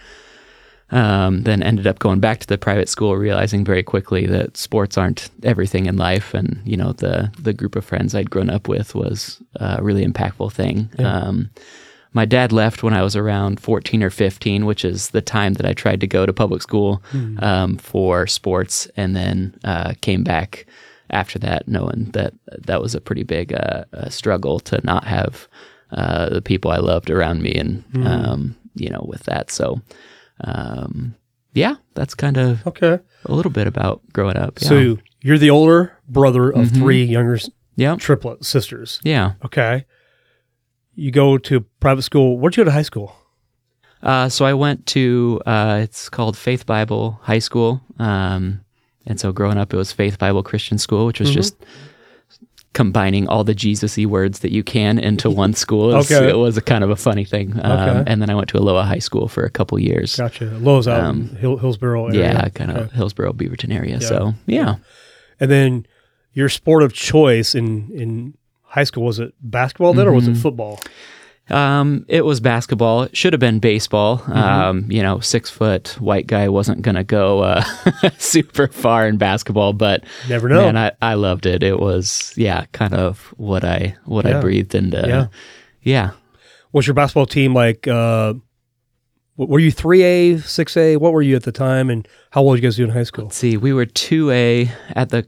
Um, 0.91 1.43
then 1.43 1.63
ended 1.63 1.87
up 1.87 1.99
going 1.99 2.19
back 2.19 2.39
to 2.39 2.47
the 2.47 2.57
private 2.57 2.89
school, 2.89 3.15
realizing 3.15 3.63
very 3.63 3.83
quickly 3.83 4.25
that 4.27 4.57
sports 4.57 4.97
aren't 4.97 5.29
everything 5.43 5.85
in 5.85 5.95
life, 5.95 6.33
and 6.33 6.61
you 6.65 6.75
know 6.75 6.91
the 6.93 7.31
the 7.39 7.53
group 7.53 7.75
of 7.77 7.85
friends 7.85 8.13
I'd 8.13 8.29
grown 8.29 8.49
up 8.49 8.67
with 8.67 8.93
was 8.93 9.41
a 9.55 9.81
really 9.81 10.05
impactful 10.05 10.51
thing. 10.51 10.89
Um, 10.99 11.49
my 12.13 12.25
dad 12.25 12.51
left 12.51 12.83
when 12.83 12.93
I 12.93 13.01
was 13.03 13.15
around 13.15 13.59
14 13.59 14.03
or 14.03 14.09
15, 14.09 14.65
which 14.65 14.83
is 14.83 15.11
the 15.11 15.21
time 15.21 15.53
that 15.53 15.65
I 15.65 15.73
tried 15.73 16.01
to 16.01 16.07
go 16.07 16.25
to 16.25 16.33
public 16.33 16.61
school 16.61 17.01
um, 17.39 17.77
for 17.77 18.27
sports, 18.27 18.87
and 18.97 19.15
then 19.15 19.55
uh, 19.63 19.93
came 20.01 20.23
back 20.23 20.65
after 21.09 21.39
that, 21.39 21.67
knowing 21.67 22.05
that 22.13 22.33
that 22.67 22.81
was 22.81 22.95
a 22.95 23.01
pretty 23.01 23.23
big 23.23 23.53
uh, 23.53 23.83
uh, 23.93 24.09
struggle 24.09 24.59
to 24.61 24.79
not 24.83 25.03
have 25.05 25.47
uh, 25.91 26.29
the 26.29 26.41
people 26.41 26.71
I 26.71 26.77
loved 26.77 27.09
around 27.09 27.41
me, 27.41 27.53
and 27.55 27.83
um, 28.05 28.55
you 28.75 28.89
know, 28.89 29.05
with 29.07 29.23
that. 29.23 29.51
So, 29.51 29.81
um, 30.41 31.15
yeah, 31.53 31.75
that's 31.95 32.13
kind 32.15 32.37
of 32.37 32.65
Okay. 32.67 32.99
a 33.25 33.33
little 33.33 33.51
bit 33.51 33.67
about 33.67 34.01
growing 34.13 34.37
up. 34.37 34.59
Yeah. 34.61 34.69
So 34.69 34.97
you're 35.21 35.37
the 35.37 35.49
older 35.49 35.93
brother 36.07 36.49
of 36.49 36.67
Mhm. 36.71 36.77
three 36.77 37.03
younger 37.03 37.37
yeah, 37.75 37.95
triplet 37.95 38.45
sisters. 38.45 38.99
yeah. 39.03 39.33
Okay. 39.45 39.85
You 40.95 41.11
go 41.11 41.37
to 41.37 41.61
private 41.79 42.01
school. 42.03 42.37
Where'd 42.37 42.55
you 42.57 42.61
go 42.63 42.65
to 42.65 42.71
high 42.71 42.81
school? 42.81 43.15
Uh, 44.03 44.29
so 44.29 44.45
I 44.45 44.53
went 44.53 44.85
to 44.87 45.41
uh, 45.45 45.79
it's 45.83 46.09
called 46.09 46.35
Faith 46.37 46.65
Bible 46.65 47.19
High 47.21 47.39
School, 47.39 47.81
um, 47.99 48.61
and 49.05 49.19
so 49.19 49.31
growing 49.31 49.57
up 49.57 49.73
it 49.73 49.77
was 49.77 49.91
Faith 49.91 50.17
Bible 50.17 50.41
Christian 50.43 50.77
School, 50.79 51.05
which 51.05 51.19
was 51.19 51.29
Mhm. 51.29 51.35
just 51.35 51.55
combining 52.73 53.27
all 53.27 53.43
the 53.43 53.53
Jesus-y 53.53 54.05
words 54.05 54.39
that 54.39 54.51
you 54.51 54.63
can 54.63 54.97
into 54.97 55.29
one 55.43 55.53
school. 55.53 55.91
It 55.91 55.95
was, 55.95 56.11
Okay. 56.11 56.29
it 56.29 56.37
was 56.37 56.55
a 56.57 56.61
kind 56.61 56.83
of 56.83 56.89
a 56.89 56.95
funny 56.95 57.25
thing. 57.25 57.59
Um, 57.61 57.71
Okay. 57.71 58.03
And 58.11 58.21
then 58.21 58.29
I 58.29 58.35
went 58.35 58.47
to 58.49 58.57
Aloha 58.57 58.83
High 58.87 58.99
School 58.99 59.27
for 59.27 59.43
a 59.43 59.49
couple 59.49 59.77
years. 59.79 60.15
Gotcha. 60.15 60.45
Lowe's 60.45 60.87
out 60.87 61.01
Um, 61.03 61.35
Hill, 61.35 61.57
Hillsboro 61.57 62.07
area. 62.07 62.19
Yeah, 62.33 62.49
kind 62.49 62.71
of 62.71 62.77
Okay. 62.77 62.95
Hillsboro, 62.95 63.33
Beaverton 63.33 63.73
area. 63.73 63.97
Yeah. 63.99 64.07
So 64.07 64.33
yeah, 64.47 64.75
And 65.39 65.51
then 65.51 65.85
your 66.33 66.47
sport 66.49 66.81
of 66.81 66.93
choice 66.93 67.53
in 67.55 67.91
in 67.93 68.33
high 68.71 68.83
school 68.85 69.03
was 69.03 69.19
it 69.19 69.33
basketball 69.41 69.93
then 69.93 70.07
or 70.07 70.13
was 70.13 70.27
it 70.27 70.33
Mhm. 70.35 70.41
football? 70.41 70.79
Um, 71.49 72.05
it 72.07 72.23
was 72.23 72.39
basketball. 72.39 73.03
It 73.03 73.17
should 73.17 73.33
have 73.33 73.39
been 73.41 73.59
baseball. 73.59 74.19
Mm-hmm. 74.19 74.31
Um, 74.31 74.85
you 74.89 75.03
know, 75.03 75.19
six 75.19 75.49
foot 75.49 75.97
white 75.99 76.25
guy 76.25 76.47
wasn't 76.47 76.81
gonna 76.81 77.03
go 77.03 77.41
uh, 77.41 77.61
super 78.17 78.67
far 78.69 79.05
in 79.07 79.17
basketball, 79.17 79.73
but 79.73 80.05
Never 80.29 80.47
know. 80.47 80.67
And 80.67 80.79
I, 80.79 80.91
I 81.01 81.15
loved 81.15 81.45
it. 81.45 81.61
It 81.63 81.79
was 81.79 82.33
yeah, 82.37 82.65
kind 82.71 82.93
of 82.93 83.33
what 83.37 83.65
I 83.65 83.95
what 84.05 84.25
Yeah. 84.25 84.37
I 84.37 84.41
breathed 84.41 84.73
into. 84.75 85.03
Yeah. 85.05 85.27
yeah. 85.81 86.11
was 86.71 86.87
your 86.87 86.93
basketball 86.93 87.25
team 87.25 87.53
like? 87.53 87.85
Uh, 87.87 88.35
were 89.35 89.59
you 89.59 89.71
three 89.71 90.03
A, 90.03 90.37
six 90.37 90.77
A? 90.77 90.95
What 90.97 91.11
were 91.13 91.21
you 91.23 91.35
at 91.35 91.43
the 91.43 91.51
time, 91.51 91.89
and 91.89 92.07
how 92.29 92.41
old 92.43 92.55
did 92.55 92.63
you 92.63 92.67
guys 92.69 92.75
do 92.77 92.83
in 92.85 92.91
high 92.91 93.03
school? 93.03 93.25
Let's 93.25 93.37
see, 93.37 93.57
we 93.57 93.73
were 93.73 93.87
two 93.87 94.29
A 94.31 94.71
at 94.95 95.09
the 95.09 95.25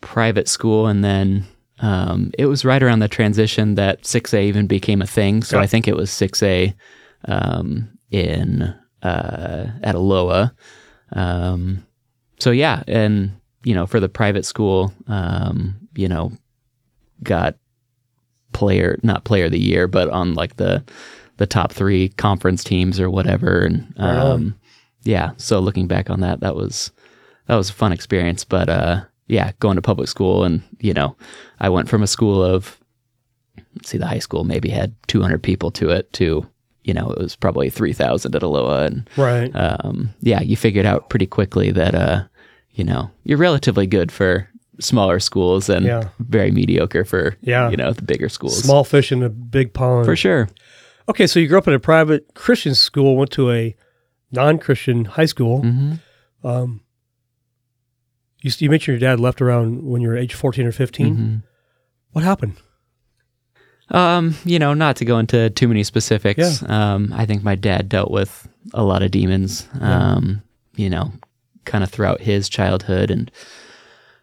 private 0.00 0.48
school, 0.48 0.86
and 0.86 1.02
then 1.04 1.44
um, 1.80 2.30
it 2.38 2.46
was 2.46 2.64
right 2.64 2.82
around 2.82 3.00
the 3.00 3.08
transition 3.08 3.74
that 3.74 4.06
six 4.06 4.32
A 4.32 4.42
even 4.46 4.66
became 4.66 5.02
a 5.02 5.06
thing. 5.06 5.42
So 5.42 5.56
Yeah. 5.58 5.62
I 5.62 5.66
think 5.66 5.86
it 5.86 5.96
was 5.96 6.10
six 6.10 6.42
A 6.42 6.74
um, 7.26 7.88
in 8.10 8.62
uh, 9.02 9.66
at 9.82 9.94
Aloha. 9.94 10.48
Um, 11.12 11.86
so 12.38 12.50
yeah, 12.50 12.82
and 12.86 13.32
you 13.64 13.74
know, 13.74 13.86
for 13.86 14.00
the 14.00 14.08
private 14.08 14.44
school, 14.44 14.92
um, 15.06 15.76
you 15.94 16.08
know, 16.08 16.32
got 17.22 17.56
player 18.52 18.98
not 19.02 19.24
player 19.24 19.46
of 19.46 19.52
the 19.52 19.60
year, 19.60 19.86
but 19.86 20.08
on 20.10 20.34
like 20.34 20.56
the 20.56 20.82
the 21.36 21.46
top 21.46 21.72
three 21.72 22.08
conference 22.10 22.64
teams 22.64 22.98
or 22.98 23.10
whatever, 23.10 23.60
and 23.60 23.92
um, 23.98 24.58
yeah. 25.02 25.32
So 25.36 25.60
looking 25.60 25.86
back 25.86 26.08
on 26.10 26.20
that, 26.20 26.40
that 26.40 26.56
was 26.56 26.90
that 27.46 27.56
was 27.56 27.70
a 27.70 27.74
fun 27.74 27.92
experience. 27.92 28.44
But 28.44 28.68
uh, 28.68 29.04
yeah, 29.28 29.52
going 29.60 29.76
to 29.76 29.82
public 29.82 30.08
school 30.08 30.44
and 30.44 30.62
you 30.80 30.92
know, 30.94 31.16
I 31.60 31.68
went 31.68 31.88
from 31.88 32.02
a 32.02 32.06
school 32.06 32.42
of 32.44 32.78
let's 33.74 33.90
see, 33.90 33.98
the 33.98 34.06
high 34.06 34.18
school 34.20 34.44
maybe 34.44 34.68
had 34.70 34.94
200 35.08 35.42
people 35.42 35.70
to 35.72 35.90
it 35.90 36.12
to 36.14 36.46
you 36.84 36.94
know, 36.94 37.10
it 37.10 37.18
was 37.18 37.34
probably 37.34 37.68
3,000 37.68 38.36
at 38.36 38.44
Aloha. 38.44 38.84
And, 38.84 39.10
Right. 39.16 39.50
um, 39.56 40.10
yeah, 40.20 40.40
you 40.40 40.56
figured 40.56 40.86
out 40.86 41.10
pretty 41.10 41.26
quickly 41.26 41.72
that, 41.72 41.96
uh, 41.96 42.22
you 42.74 42.84
know, 42.84 43.10
you're 43.24 43.38
relatively 43.38 43.88
good 43.88 44.12
for 44.12 44.48
smaller 44.78 45.18
schools 45.18 45.68
and 45.68 45.84
Yeah. 45.84 46.10
very 46.20 46.52
mediocre 46.52 47.04
for, 47.04 47.34
Yeah. 47.42 47.70
you 47.70 47.76
know, 47.76 47.92
the 47.92 48.02
bigger 48.02 48.28
schools. 48.28 48.62
Small 48.62 48.84
fish 48.84 49.10
in 49.10 49.24
a 49.24 49.28
big 49.28 49.72
pond. 49.72 50.04
For 50.04 50.14
sure. 50.14 50.48
Okay, 51.08 51.26
so 51.26 51.40
you 51.40 51.48
grew 51.48 51.58
up 51.58 51.66
in 51.66 51.74
a 51.74 51.80
private 51.80 52.34
Christian 52.34 52.76
school, 52.76 53.16
went 53.16 53.32
to 53.32 53.50
a 53.50 53.74
non-Christian 54.30 55.06
high 55.06 55.26
school. 55.26 55.62
hmm 55.62 55.94
Um, 56.44 56.82
you, 58.46 58.52
you 58.58 58.70
mentioned 58.70 59.00
your 59.00 59.10
dad 59.10 59.20
left 59.20 59.42
around 59.42 59.82
when 59.84 60.00
you 60.00 60.08
were 60.08 60.16
age 60.16 60.34
14 60.34 60.66
or 60.66 60.72
15. 60.72 61.14
hmm 61.14 61.36
What 62.12 62.24
happened? 62.24 62.54
Um, 63.90 64.34
you 64.44 64.58
know, 64.58 64.74
not 64.74 64.96
to 64.96 65.04
go 65.04 65.18
into 65.18 65.50
too 65.50 65.68
many 65.68 65.84
specifics. 65.84 66.62
Um, 66.68 67.12
I 67.14 67.24
think 67.26 67.42
my 67.44 67.54
dad 67.54 67.88
dealt 67.88 68.10
with 68.10 68.48
a 68.74 68.82
lot 68.82 69.02
of 69.02 69.10
demons. 69.12 69.68
Um, 69.80 70.42
you 70.74 70.90
know, 70.90 71.12
kind 71.64 71.84
of 71.84 71.90
throughout 71.90 72.20
his 72.20 72.48
childhood, 72.48 73.10
and 73.10 73.30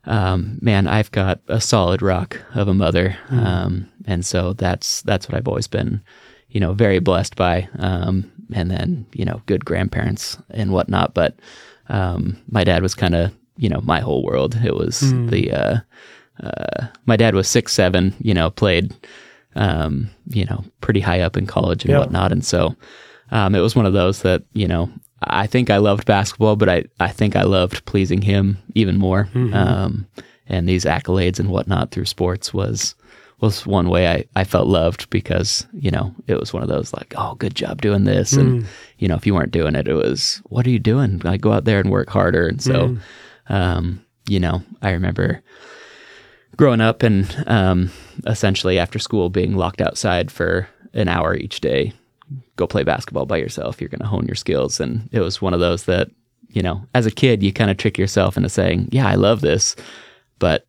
um, 0.05 0.59
man, 0.61 0.87
I've 0.87 1.11
got 1.11 1.39
a 1.47 1.61
solid 1.61 2.01
rock 2.01 2.39
of 2.53 2.67
a 2.67 2.73
mother, 2.73 3.17
um, 3.29 3.89
and 4.05 4.25
so 4.25 4.53
that's 4.53 5.01
that's 5.03 5.29
what 5.29 5.37
I've 5.37 5.47
always 5.47 5.67
been, 5.67 6.01
you 6.49 6.59
know, 6.59 6.73
very 6.73 6.99
blessed 6.99 7.35
by. 7.37 7.69
Um, 7.79 8.29
and 8.53 8.69
then 8.69 9.05
you 9.13 9.23
know, 9.23 9.41
good 9.45 9.63
grandparents 9.63 10.37
and 10.49 10.71
whatnot. 10.73 11.13
But 11.13 11.39
um, 11.87 12.37
my 12.49 12.65
dad 12.65 12.83
was 12.83 12.95
kind 12.95 13.15
of 13.15 13.31
you 13.57 13.69
know 13.69 13.81
my 13.81 13.99
whole 13.99 14.23
world. 14.23 14.55
It 14.63 14.75
was 14.75 15.01
the 15.27 15.51
uh, 15.51 15.77
uh, 16.43 16.87
my 17.05 17.15
dad 17.15 17.35
was 17.35 17.47
six 17.47 17.73
seven. 17.73 18.13
You 18.19 18.33
know, 18.33 18.49
played 18.49 18.93
um, 19.55 20.09
you 20.29 20.45
know, 20.45 20.63
pretty 20.81 20.99
high 20.99 21.21
up 21.21 21.37
in 21.37 21.45
college 21.45 21.83
and 21.85 21.91
Yeah. 21.91 21.99
whatnot. 21.99 22.31
And 22.31 22.43
so 22.43 22.75
um, 23.31 23.53
it 23.55 23.59
was 23.59 23.75
one 23.75 23.85
of 23.85 23.93
those 23.93 24.23
that, 24.23 24.41
you 24.53 24.67
know, 24.67 24.89
I 25.21 25.45
think 25.47 25.69
I 25.69 25.77
loved 25.77 26.05
basketball, 26.07 26.55
but 26.55 26.69
I, 26.69 26.85
I 26.99 27.09
think 27.09 27.35
I 27.35 27.43
loved 27.43 27.85
pleasing 27.85 28.21
him 28.23 28.57
even 28.73 28.97
more. 28.97 29.29
Um, 29.53 30.07
and 30.47 30.67
these 30.67 30.85
accolades 30.85 31.39
and 31.39 31.49
whatnot 31.49 31.91
through 31.91 32.05
sports 32.05 32.53
was 32.53 32.95
was 33.39 33.65
one 33.67 33.89
way 33.89 34.07
I, 34.07 34.25
I 34.35 34.43
felt 34.45 34.67
loved 34.67 35.09
because, 35.09 35.67
you 35.73 35.91
know, 35.91 36.15
it 36.27 36.39
was 36.39 36.53
one 36.53 36.63
of 36.63 36.69
those 36.69 36.93
like, 36.93 37.13
oh, 37.17 37.35
good 37.35 37.53
job 37.55 37.81
doing 37.81 38.05
this. 38.05 38.33
And, 38.33 38.65
you 38.99 39.07
know, 39.07 39.15
if 39.15 39.27
you 39.27 39.33
weren't 39.35 39.51
doing 39.51 39.75
it, 39.75 39.87
it 39.87 39.93
was, 39.95 40.41
what 40.45 40.65
are 40.65 40.69
you 40.69 40.79
doing? 40.79 41.19
Like, 41.23 41.41
go 41.41 41.51
out 41.51 41.65
there 41.65 41.79
and 41.79 41.91
work 41.91 42.09
harder. 42.09 42.47
And 42.47 42.61
so, 42.61 42.97
um, 43.49 44.03
you 44.27 44.39
know, 44.39 44.61
I 44.81 44.91
remember 44.91 45.41
growing 46.55 46.81
up 46.81 47.03
and 47.03 47.43
um, 47.47 47.91
essentially 48.25 48.77
after 48.79 48.99
school 48.99 49.29
being 49.29 49.55
locked 49.55 49.81
outside 49.81 50.31
for 50.31 50.67
an 50.93 51.07
hour 51.07 51.35
each 51.35 51.59
day 51.61 51.91
go 52.55 52.67
play 52.67 52.83
basketball 52.83 53.25
by 53.25 53.37
yourself. 53.37 53.81
You're 53.81 53.89
going 53.89 54.01
to 54.01 54.07
hone 54.07 54.25
your 54.27 54.35
skills. 54.35 54.79
And 54.79 55.09
it 55.11 55.19
was 55.19 55.41
one 55.41 55.53
of 55.53 55.59
those 55.59 55.85
that 55.85 56.09
you 56.49 56.61
know 56.61 56.85
as 56.93 57.07
a 57.07 57.11
kid 57.11 57.41
you 57.41 57.51
kind 57.51 57.71
of 57.71 57.77
trick 57.77 57.97
yourself 57.97 58.37
into 58.37 58.47
saying 58.47 58.87
yeah 58.91 59.07
i 59.07 59.15
love 59.15 59.41
this 59.41 59.75
but 60.37 60.67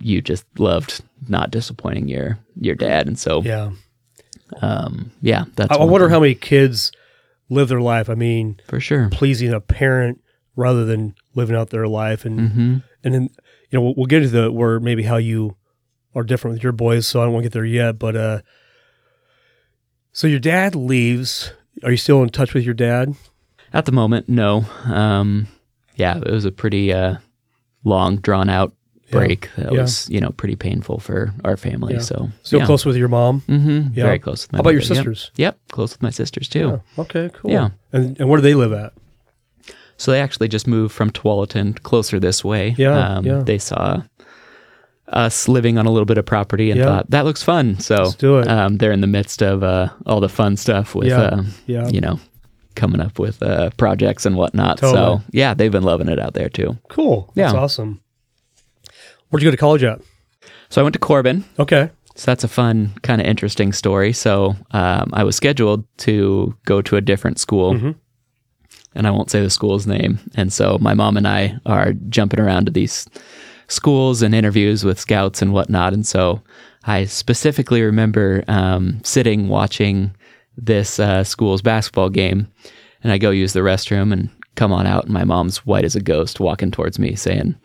you 0.00 0.20
just 0.20 0.44
loved 0.58 1.00
not 1.28 1.52
disappointing 1.52 2.08
your 2.08 2.36
your 2.60 2.74
dad. 2.74 3.06
And 3.06 3.16
so 3.16 3.42
Yeah. 3.42 3.70
um 4.60 5.12
yeah 5.20 5.44
that's 5.54 5.70
I, 5.70 5.76
I 5.80 5.84
wonder 5.84 6.08
how 6.08 6.18
many 6.20 6.34
kids 6.34 6.90
live 7.48 7.68
their 7.68 7.80
life. 7.80 8.10
I 8.10 8.14
mean, 8.14 8.60
for 8.66 8.80
sure. 8.80 9.08
pleasing 9.10 9.52
a 9.52 9.60
parent 9.60 10.20
rather 10.56 10.84
than 10.84 11.14
living 11.34 11.56
out 11.56 11.70
their 11.70 11.86
life. 11.88 12.24
And, 12.24 12.50
hmm 12.52 12.76
and 13.04 13.14
then, 13.14 13.22
you 13.70 13.78
know, 13.78 13.82
we'll, 13.82 13.94
we'll 13.96 14.06
get 14.06 14.20
to 14.20 14.28
the 14.28 14.52
where 14.52 14.78
maybe 14.78 15.02
how 15.02 15.16
you 15.16 15.56
are 16.14 16.22
different 16.22 16.54
with 16.54 16.62
your 16.62 16.72
boys. 16.72 17.06
So 17.06 17.20
I 17.20 17.24
don't 17.24 17.32
want 17.32 17.42
to 17.44 17.48
get 17.48 17.52
there 17.54 17.64
yet. 17.64 17.98
But, 17.98 18.14
uh, 18.16 18.40
so 20.12 20.26
your 20.26 20.38
dad 20.40 20.74
leaves. 20.74 21.52
Are 21.82 21.90
you 21.90 21.96
still 21.96 22.22
in 22.22 22.28
touch 22.28 22.54
with 22.54 22.64
your 22.64 22.74
dad? 22.74 23.14
At 23.72 23.86
the 23.86 23.92
moment, 23.92 24.28
no. 24.28 24.66
Um, 24.84 25.48
yeah, 25.96 26.18
it 26.18 26.30
was 26.30 26.44
a 26.44 26.52
pretty 26.52 26.92
uh, 26.92 27.16
long, 27.82 28.16
drawn 28.18 28.48
out 28.50 28.74
break. 29.10 29.48
That 29.56 29.72
Yeah. 29.72 29.80
was, 29.82 30.08
you 30.10 30.20
know, 30.20 30.30
pretty 30.30 30.54
painful 30.56 30.98
for 31.00 31.32
our 31.44 31.56
family. 31.56 31.94
Yeah. 31.94 32.00
So 32.00 32.30
Still 32.42 32.60
yeah. 32.60 32.66
close 32.66 32.84
with 32.84 32.96
your 32.96 33.08
mom? 33.08 33.40
Mm-hmm. 33.48 33.94
Yeah. 33.94 34.04
Very 34.04 34.18
close. 34.18 34.44
With 34.44 34.52
my 34.52 34.56
How 34.58 34.60
about 34.60 34.70
your 34.74 34.80
mother. 34.82 34.94
Yep. 34.94 35.04
sisters? 35.04 35.30
Yep. 35.36 35.58
close 35.70 35.92
with 35.92 36.02
my 36.02 36.10
sisters 36.10 36.48
too. 36.48 36.82
Okay, 36.98 37.30
cool. 37.34 37.50
Yeah. 37.50 37.70
And, 37.92 38.18
and 38.20 38.28
where 38.28 38.36
do 38.38 38.42
they 38.42 38.54
live 38.54 38.72
at? 38.72 38.92
So 40.02 40.10
they 40.10 40.20
actually 40.20 40.48
just 40.48 40.66
moved 40.66 40.92
from 40.92 41.10
Tualatin 41.10 41.80
closer 41.84 42.18
this 42.18 42.44
way. 42.44 42.74
Yeah, 42.76 42.98
Um, 43.18 43.24
yeah. 43.24 43.42
They 43.44 43.58
saw 43.58 44.02
us 45.06 45.46
living 45.48 45.78
on 45.78 45.86
a 45.86 45.90
little 45.92 46.06
bit 46.06 46.18
of 46.18 46.26
property 46.26 46.72
and 46.72 46.80
Yeah. 46.80 46.86
thought 46.86 47.10
that 47.10 47.24
looks 47.24 47.40
fun. 47.42 47.78
So 47.78 47.94
Let's 48.02 48.14
do 48.16 48.38
it. 48.38 48.48
Um, 48.48 48.78
they're 48.78 48.90
in 48.90 49.00
the 49.00 49.06
midst 49.06 49.42
of 49.42 49.62
uh, 49.62 49.90
all 50.06 50.18
the 50.20 50.28
fun 50.28 50.56
stuff 50.56 50.96
with, 50.96 51.06
Yeah, 51.08 51.20
uh, 51.20 51.42
yeah. 51.66 51.88
you 51.88 52.00
know, 52.00 52.18
coming 52.74 53.00
up 53.00 53.20
with 53.20 53.40
uh, 53.44 53.70
projects 53.76 54.26
and 54.26 54.34
whatnot. 54.34 54.78
Totally. 54.78 54.94
So 54.98 55.22
yeah, 55.30 55.54
they've 55.54 55.70
been 55.70 55.84
loving 55.84 56.08
it 56.08 56.18
out 56.18 56.34
there 56.34 56.48
too. 56.48 56.78
Cool. 56.88 57.30
That's 57.36 57.52
Yeah. 57.52 57.60
awesome. 57.60 58.00
Where'd 59.28 59.42
you 59.42 59.46
go 59.46 59.52
to 59.52 59.56
college 59.56 59.84
at? 59.84 60.00
So 60.68 60.80
I 60.80 60.82
went 60.82 60.94
to 60.94 60.98
Corban. 60.98 61.44
Okay. 61.60 61.90
So 62.16 62.24
that's 62.26 62.42
a 62.44 62.48
fun, 62.48 62.92
kind 63.02 63.20
of 63.20 63.26
interesting 63.28 63.72
story. 63.72 64.12
So 64.12 64.56
um, 64.72 65.10
I 65.12 65.22
was 65.24 65.36
scheduled 65.36 65.84
to 65.98 66.54
go 66.64 66.82
to 66.82 66.96
a 66.96 67.00
different 67.00 67.38
school, 67.38 67.74
Mhm. 67.74 67.94
And 68.94 69.06
I 69.06 69.10
won't 69.10 69.30
say 69.30 69.42
the 69.42 69.50
school's 69.50 69.86
name. 69.86 70.18
And 70.34 70.52
so 70.52 70.78
my 70.80 70.94
mom 70.94 71.16
and 71.16 71.26
I 71.26 71.58
are 71.66 71.92
jumping 72.08 72.40
around 72.40 72.66
to 72.66 72.72
these 72.72 73.08
schools 73.68 74.22
and 74.22 74.34
interviews 74.34 74.84
with 74.84 75.00
scouts 75.00 75.40
and 75.42 75.52
whatnot. 75.52 75.92
And 75.92 76.06
so 76.06 76.42
I 76.84 77.04
specifically 77.06 77.82
remember 77.82 78.44
um, 78.48 79.00
sitting 79.04 79.48
watching 79.48 80.14
this 80.56 80.98
uh, 80.98 81.24
school's 81.24 81.62
basketball 81.62 82.10
game, 82.10 82.46
and 83.02 83.12
I 83.12 83.18
go 83.18 83.30
use 83.30 83.52
the 83.52 83.60
restroom 83.60 84.12
and 84.12 84.28
come 84.54 84.72
on 84.72 84.86
out, 84.86 85.04
and 85.04 85.12
my 85.12 85.24
mom's 85.24 85.64
white 85.64 85.84
as 85.84 85.96
a 85.96 86.00
ghost 86.00 86.40
walking 86.40 86.70
towards 86.70 86.98
me 86.98 87.14
saying, 87.14 87.56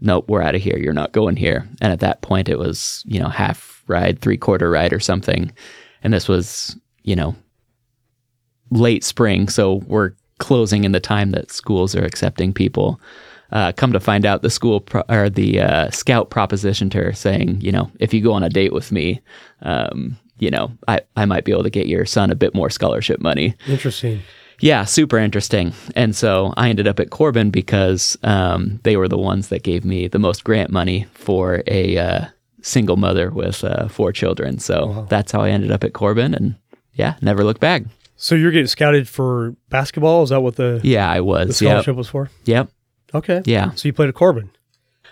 nope, 0.00 0.26
we're 0.28 0.42
out 0.42 0.54
of 0.54 0.62
here. 0.62 0.78
You're 0.78 0.92
not 0.92 1.12
going 1.12 1.36
here. 1.36 1.68
And 1.80 1.92
at 1.92 2.00
that 2.00 2.22
point, 2.22 2.48
it 2.48 2.58
was, 2.58 3.02
you 3.06 3.20
know, 3.20 3.28
half 3.28 3.82
ride, 3.86 4.20
three 4.20 4.36
quarter 4.36 4.70
ride 4.70 4.92
or 4.92 5.00
something. 5.00 5.52
And 6.02 6.12
this 6.12 6.28
was, 6.28 6.76
you 7.02 7.16
know, 7.16 7.34
late 8.70 9.04
spring. 9.04 9.48
So 9.48 9.82
we're 9.86 10.12
closing 10.40 10.82
in 10.84 10.90
the 10.92 10.98
time 11.00 11.30
that 11.30 11.52
schools 11.52 11.94
are 11.94 12.04
accepting 12.04 12.52
people. 12.52 13.00
Uh, 13.52 13.72
come 13.72 13.92
to 13.92 14.00
find 14.00 14.24
out, 14.26 14.42
the 14.42 14.50
school 14.50 14.80
pro- 14.80 15.02
or 15.08 15.28
the 15.30 15.60
uh, 15.60 15.90
scout 15.90 16.30
propositioned 16.30 16.92
her 16.94 17.12
saying, 17.12 17.60
you 17.60 17.70
know, 17.72 17.90
if 18.00 18.12
you 18.14 18.20
go 18.20 18.32
on 18.32 18.42
a 18.44 18.48
date 18.50 18.72
with 18.72 18.90
me, 18.92 19.20
um, 19.62 20.16
you 20.38 20.50
know, 20.50 20.70
I, 20.88 21.00
I 21.16 21.24
might 21.26 21.44
be 21.44 21.52
able 21.52 21.64
to 21.64 21.70
get 21.70 21.86
your 21.88 22.06
son 22.06 22.30
a 22.30 22.34
bit 22.36 22.54
more 22.54 22.70
scholarship 22.70 23.20
money. 23.20 23.54
Interesting. 23.68 24.20
Yeah, 24.60 24.84
super 24.84 25.18
interesting. 25.18 25.72
And 25.96 26.14
so 26.14 26.52
I 26.56 26.68
ended 26.68 26.86
up 26.86 27.00
at 27.00 27.10
Corban 27.10 27.50
because 27.50 28.16
um, 28.22 28.78
they 28.84 28.96
were 28.96 29.08
the 29.08 29.18
ones 29.18 29.48
that 29.48 29.62
gave 29.64 29.84
me 29.84 30.06
the 30.06 30.18
most 30.18 30.44
grant 30.44 30.70
money 30.70 31.06
for 31.14 31.62
a 31.66 31.96
uh, 31.98 32.24
single 32.62 32.96
mother 32.96 33.30
with 33.30 33.64
uh, 33.64 33.88
four 33.88 34.12
children. 34.12 34.58
So 34.58 34.86
Wow. 34.86 35.06
that's 35.08 35.32
how 35.32 35.40
I 35.40 35.50
ended 35.50 35.70
up 35.72 35.82
at 35.82 35.92
Corban. 35.94 36.34
And 36.34 36.54
yeah, 36.94 37.14
never 37.22 37.42
looked 37.42 37.60
back. 37.60 37.82
So 38.22 38.34
you're 38.34 38.50
getting 38.50 38.66
scouted 38.66 39.08
for 39.08 39.56
basketball? 39.70 40.22
Is 40.22 40.28
that 40.28 40.42
what 40.42 40.56
the, 40.56 40.78
Yeah, 40.84 41.10
I 41.10 41.16
the 41.16 41.24
was. 41.24 41.62
Yep. 41.62 41.70
scholarship 41.70 41.96
was 41.96 42.08
for? 42.08 42.30
Yep. 42.44 42.68
Okay. 43.14 43.40
Yeah. 43.46 43.70
So 43.70 43.88
you 43.88 43.94
played 43.94 44.10
at 44.10 44.14
Corban. 44.14 44.50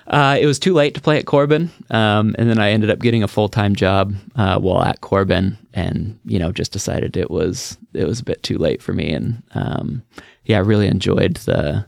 Uh, 0.07 0.37
it 0.41 0.45
was 0.47 0.59
too 0.59 0.75
late 0.75 0.95
to 0.95 1.01
play 1.01 1.19
at 1.19 1.27
Corban, 1.27 1.71
um, 1.91 2.35
and 2.39 2.49
then 2.49 2.59
I 2.59 2.71
ended 2.71 2.89
up 2.91 2.99
getting 2.99 3.23
a 3.23 3.29
full 3.29 3.49
time 3.49 3.75
job 3.75 4.15
uh, 4.37 4.59
while 4.59 4.83
at 4.83 5.03
Corban, 5.03 5.59
and 5.75 6.19
you 6.25 6.39
know 6.39 6.51
just 6.51 6.73
decided 6.73 7.15
it 7.15 7.31
was 7.31 7.77
it 7.93 8.07
was 8.07 8.21
a 8.21 8.25
bit 8.25 8.43
too 8.43 8.57
late 8.57 8.81
for 8.83 8.95
me, 8.95 9.13
and 9.13 9.43
um, 9.55 10.03
yeah, 10.45 10.57
I 10.57 10.61
really 10.61 10.87
enjoyed 10.87 11.37
the 11.39 11.87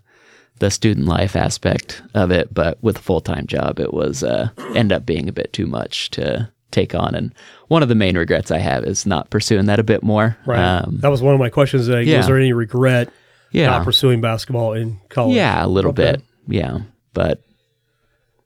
the 0.59 0.71
student 0.71 1.07
life 1.07 1.35
aspect 1.35 2.03
of 2.13 2.31
it, 2.31 2.53
but 2.53 2.83
with 2.83 2.99
a 2.99 3.03
full 3.03 3.23
time 3.23 3.47
job, 3.47 3.81
it 3.81 3.95
was 3.95 4.23
uh, 4.23 4.51
end 4.75 4.93
up 4.93 5.07
being 5.07 5.27
a 5.27 5.33
bit 5.33 5.55
too 5.55 5.67
much 5.67 6.11
to 6.11 6.51
take 6.71 6.95
on, 6.95 7.15
and 7.15 7.35
one 7.69 7.83
of 7.83 7.89
the 7.89 7.95
main 7.95 8.17
regrets 8.17 8.51
I 8.51 8.59
have 8.59 8.85
is 8.85 9.07
not 9.07 9.31
pursuing 9.31 9.67
that 9.67 9.79
a 9.79 9.83
bit 9.83 10.03
more. 10.03 10.37
Right. 10.47 10.59
Um, 10.59 10.99
that 11.01 11.09
was 11.11 11.23
one 11.23 11.35
of 11.35 11.41
my 11.41 11.49
questions. 11.51 11.89
Like, 11.89 12.07
yeah. 12.07 12.19
Was 12.19 12.27
there 12.27 12.39
any 12.39 12.53
regret 12.53 13.09
yeah. 13.53 13.67
not 13.67 13.85
pursuing 13.85 14.21
basketball 14.21 14.73
in 14.75 14.99
college? 15.09 15.37
Yeah, 15.37 15.65
a 15.65 15.69
little 15.69 15.91
Okay. 15.91 16.13
bit. 16.13 16.23
Yeah, 16.49 16.79
but 17.15 17.43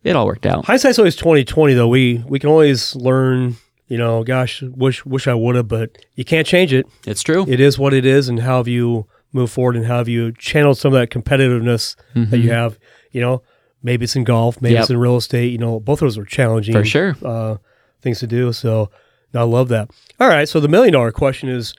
it 0.03 0.17
all 0.17 0.27
worked 0.27 0.47
out. 0.47 0.67
Hindsight's 0.67 0.99
always 0.99 1.17
twenty 1.17 1.45
twenty 1.45 1.75
though. 1.75 1.89
We 1.89 2.23
we 2.27 2.39
can 2.39 2.51
always 2.51 2.95
learn. 2.97 3.57
You 3.87 3.99
know, 3.99 4.25
gosh, 4.25 4.63
wish 4.63 5.05
wish 5.05 5.29
I 5.29 5.35
would 5.35 5.57
have, 5.57 5.69
but 5.69 5.99
you 6.15 6.25
can't 6.25 6.47
change 6.47 6.73
it. 6.73 6.87
It's 7.07 7.23
true. 7.23 7.45
It 7.47 7.61
is 7.61 7.79
what 7.79 7.93
it 7.93 8.07
is, 8.07 8.29
and 8.31 8.41
how 8.41 8.57
have 8.57 8.67
you 8.67 9.07
moved 9.33 9.53
forward, 9.53 9.77
and 9.77 9.85
how 9.85 9.99
have 9.99 10.09
you 10.09 10.33
channeled 10.33 10.79
some 10.79 10.95
of 10.95 10.99
that 10.99 11.11
competitiveness 11.11 11.95
that 12.15 12.39
you 12.39 12.51
have? 12.51 12.79
You 13.13 13.21
know, 13.21 13.43
maybe 13.83 14.05
it's 14.05 14.17
in 14.17 14.25
golf, 14.25 14.61
maybe 14.63 14.71
Mm-hmm. 14.73 14.77
Yep. 14.77 14.83
it's 14.85 14.91
in 14.91 14.97
real 14.97 15.17
estate. 15.17 15.53
You 15.53 15.59
know, 15.59 15.81
both 15.81 16.01
of 16.01 16.07
those 16.07 16.17
are 16.17 16.25
challenging 16.25 16.75
For 16.75 16.83
sure. 16.85 17.15
uh, 17.23 17.57
things 18.05 18.21
to 18.21 18.27
do. 18.29 18.53
So 18.53 18.91
I 19.35 19.43
love 19.43 19.67
that. 19.69 19.91
All 20.21 20.29
right, 20.29 20.49
so 20.49 20.61
the 20.61 20.69
million 20.69 20.93
dollar 20.93 21.11
question 21.11 21.49
is 21.49 21.75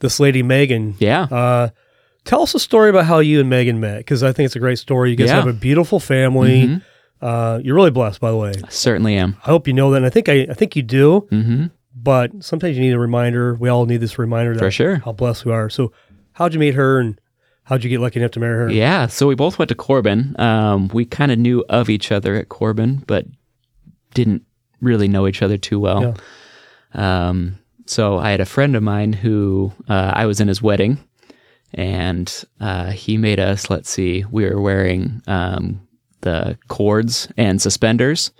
this 0.00 0.20
lady 0.20 0.42
Megan. 0.42 0.94
Yeah. 0.98 1.22
Uh, 1.22 1.68
tell 2.24 2.42
us 2.42 2.54
a 2.54 2.58
story 2.60 2.90
about 2.90 3.06
how 3.06 3.20
you 3.20 3.40
and 3.40 3.48
Megan 3.48 3.80
met, 3.80 3.98
because 3.98 4.22
I 4.22 4.32
think 4.32 4.44
it's 4.46 4.56
a 4.56 4.60
great 4.60 4.78
story. 4.78 5.08
You 5.10 5.16
guys 5.16 5.28
Yeah. 5.28 5.36
have 5.36 5.46
a 5.46 5.52
beautiful 5.54 6.00
family. 6.00 6.82
Uh, 7.22 7.58
you're 7.64 7.74
really 7.74 7.90
blessed, 7.90 8.20
by 8.20 8.30
the 8.30 8.36
way. 8.36 8.52
I 8.62 8.68
Certainly 8.68 9.16
am. 9.16 9.36
I 9.42 9.46
hope 9.50 9.66
you 9.66 9.72
know 9.72 9.90
that. 9.92 9.96
And 9.96 10.06
I 10.06 10.10
think 10.10 10.28
I, 10.28 10.46
I 10.50 10.54
think 10.54 10.76
you 10.76 10.82
do. 10.82 11.20
hmm 11.30 11.66
but 12.00 12.30
sometimes 12.44 12.76
you 12.76 12.82
need 12.82 12.92
a 12.92 12.98
reminder. 12.98 13.54
We 13.56 13.68
all 13.68 13.84
need 13.84 13.96
this 13.96 14.20
reminder 14.20 14.52
that 14.54 14.60
For 14.60 14.70
sure. 14.70 14.96
how 15.04 15.10
blessed 15.10 15.44
we 15.44 15.50
are. 15.52 15.68
So, 15.68 15.90
how'd 16.34 16.54
you 16.54 16.60
meet 16.60 16.74
her, 16.74 17.00
and 17.00 17.20
how'd 17.64 17.82
you 17.82 17.90
get 17.90 17.98
lucky 17.98 18.20
enough 18.20 18.30
to 18.32 18.40
marry 18.40 18.56
her? 18.56 18.70
Yeah, 18.70 19.08
so 19.08 19.26
we 19.26 19.34
both 19.34 19.58
went 19.58 19.70
to 19.70 19.74
Corban. 19.74 20.38
Um, 20.38 20.86
we 20.94 21.04
kind 21.04 21.32
of 21.32 21.38
knew 21.40 21.64
of 21.68 21.90
each 21.90 22.12
other 22.12 22.36
at 22.36 22.50
Corban, 22.50 23.02
but 23.08 23.26
didn't 24.14 24.42
really 24.80 25.08
know 25.08 25.26
each 25.26 25.42
other 25.42 25.56
too 25.58 25.80
well. 25.80 26.02
Um, 26.94 27.58
so 27.86 28.18
I 28.18 28.30
had 28.30 28.40
a 28.40 28.46
friend 28.46 28.76
of 28.76 28.82
mine 28.82 29.12
who 29.12 29.72
uh, 29.88 30.12
I 30.14 30.26
was 30.26 30.40
in 30.40 30.48
his 30.48 30.60
wedding, 30.62 30.98
and 31.74 32.44
uh, 32.60 32.90
he 32.90 33.16
made 33.16 33.40
us. 33.40 33.70
Let's 33.70 33.90
see, 33.90 34.24
we 34.30 34.44
were 34.44 34.60
wearing 34.60 35.22
um, 35.26 35.86
the 36.20 36.58
cords 36.68 37.28
and 37.36 37.60
suspenders. 37.60 38.30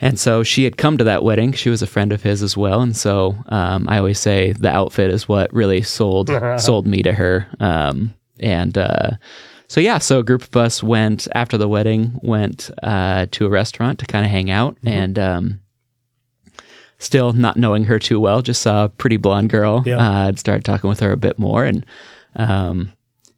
And 0.00 0.18
so 0.18 0.42
she 0.42 0.64
had 0.64 0.76
come 0.76 0.98
to 0.98 1.04
that 1.04 1.22
wedding. 1.22 1.52
She 1.52 1.70
was 1.70 1.80
a 1.80 1.86
friend 1.86 2.12
of 2.12 2.22
his 2.22 2.42
as 2.42 2.56
well, 2.56 2.80
and 2.80 2.96
so 2.96 3.36
um, 3.46 3.88
I 3.88 3.98
always 3.98 4.18
say 4.18 4.52
the 4.52 4.70
outfit 4.70 5.10
is 5.10 5.28
what 5.28 5.52
really 5.54 5.82
sold 5.82 6.30
sold 6.60 6.86
me 6.86 7.02
to 7.02 7.12
her. 7.12 7.46
Um, 7.60 8.14
and 8.40 8.76
uh, 8.76 9.10
so 9.68 9.80
yeah, 9.80 9.98
so 9.98 10.18
a 10.18 10.24
group 10.24 10.42
of 10.42 10.56
us 10.56 10.82
went 10.82 11.26
after 11.34 11.56
the 11.56 11.68
wedding, 11.68 12.18
went 12.22 12.70
uh, 12.82 13.26
to 13.32 13.46
a 13.46 13.50
restaurant 13.50 13.98
to 14.00 14.06
kind 14.06 14.24
of 14.24 14.30
hang 14.30 14.50
out, 14.50 14.76
and 14.84 15.18
um, 15.18 15.60
still 16.98 17.32
not 17.32 17.56
knowing 17.56 17.84
her 17.84 17.98
too 17.98 18.20
well, 18.20 18.42
just 18.42 18.62
saw 18.62 18.84
a 18.84 18.88
pretty 18.88 19.16
blonde 19.16 19.50
girl. 19.50 19.82
Yeah. 19.86 19.98
Uh, 19.98 20.28
I'd 20.28 20.38
started 20.38 20.64
talking 20.64 20.88
with 20.88 21.00
her 21.00 21.12
a 21.12 21.16
bit 21.16 21.38
more, 21.38 21.64
and 21.64 21.84
um, 22.36 22.92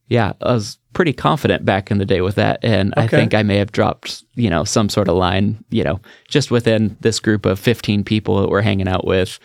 yeah, 0.09 0.33
I 0.40 0.52
was 0.52 0.78
pretty 0.92 1.12
confident 1.12 1.64
back 1.64 1.90
in 1.90 1.99
the 1.99 2.06
day 2.06 2.21
with 2.21 2.37
that, 2.37 2.59
and 2.62 2.95
I 2.97 3.06
think 3.06 3.35
I 3.35 3.42
may 3.42 3.59
have 3.59 3.73
dropped, 3.73 4.25
you 4.35 4.49
know, 4.49 4.64
some 4.64 4.88
sort 4.88 5.09
of 5.09 5.16
line, 5.16 5.62
you 5.71 5.85
know, 5.85 6.00
just 6.28 6.50
within 6.50 6.97
this 7.00 7.21
group 7.21 7.45
of 7.45 7.59
fifteen 7.59 8.02
people 8.04 8.40
that 8.40 8.49
we're 8.49 8.62
hanging 8.62 8.88
out 8.88 9.06
with, 9.06 9.38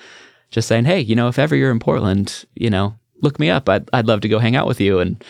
just 0.49 0.67
saying, 0.67 0.85
hey, 0.85 0.99
you 0.99 1.15
know, 1.15 1.27
if 1.27 1.37
ever 1.37 1.55
you're 1.55 1.71
in 1.71 1.79
Portland, 1.79 2.45
you 2.55 2.69
know, 2.69 2.95
look 3.21 3.39
me 3.39 3.49
up. 3.49 3.67
I'd 3.67 3.89
I'd 3.91 4.07
love 4.07 4.21
to 4.21 4.29
go 4.29 4.39
hang 4.39 4.55
out 4.55 4.67
with 4.67 4.79
you, 4.79 4.99
and 4.99 5.21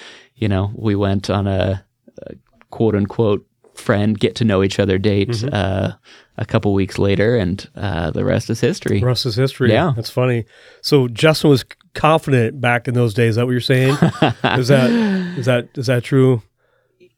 you 0.41 0.49
know, 0.49 0.71
we 0.75 0.95
went 0.95 1.29
on 1.29 1.47
a, 1.47 1.85
a 2.23 2.33
quote 2.71 2.95
unquote 2.95 3.45
friend 3.75 4.19
get 4.19 4.35
to 4.35 4.43
know 4.43 4.61
each 4.63 4.79
other 4.79 4.97
date 4.97 5.29
Mm-hmm. 5.29 5.53
uh, 5.53 5.93
a 6.37 6.45
couple 6.45 6.73
weeks 6.73 6.97
later, 6.97 7.35
and 7.37 7.69
uh, 7.75 8.09
the 8.11 8.25
rest 8.25 8.49
is 8.49 8.59
history. 8.59 8.99
The 8.99 9.05
rest 9.05 9.25
is 9.25 9.35
history. 9.35 9.71
Yeah. 9.71 9.93
That's 9.95 10.09
funny. 10.09 10.45
So 10.81 11.07
Justin 11.07 11.49
was 11.51 11.63
confident 11.93 12.59
back 12.59 12.87
in 12.87 12.93
those 12.95 13.13
days. 13.13 13.31
Is 13.31 13.35
that 13.35 13.45
what 13.45 13.51
you're 13.51 13.61
saying? 13.61 13.91
is 14.59 14.67
that 14.69 14.89
is 15.37 15.45
that 15.45 15.69
is 15.75 15.85
that 15.87 16.03
true? 16.03 16.41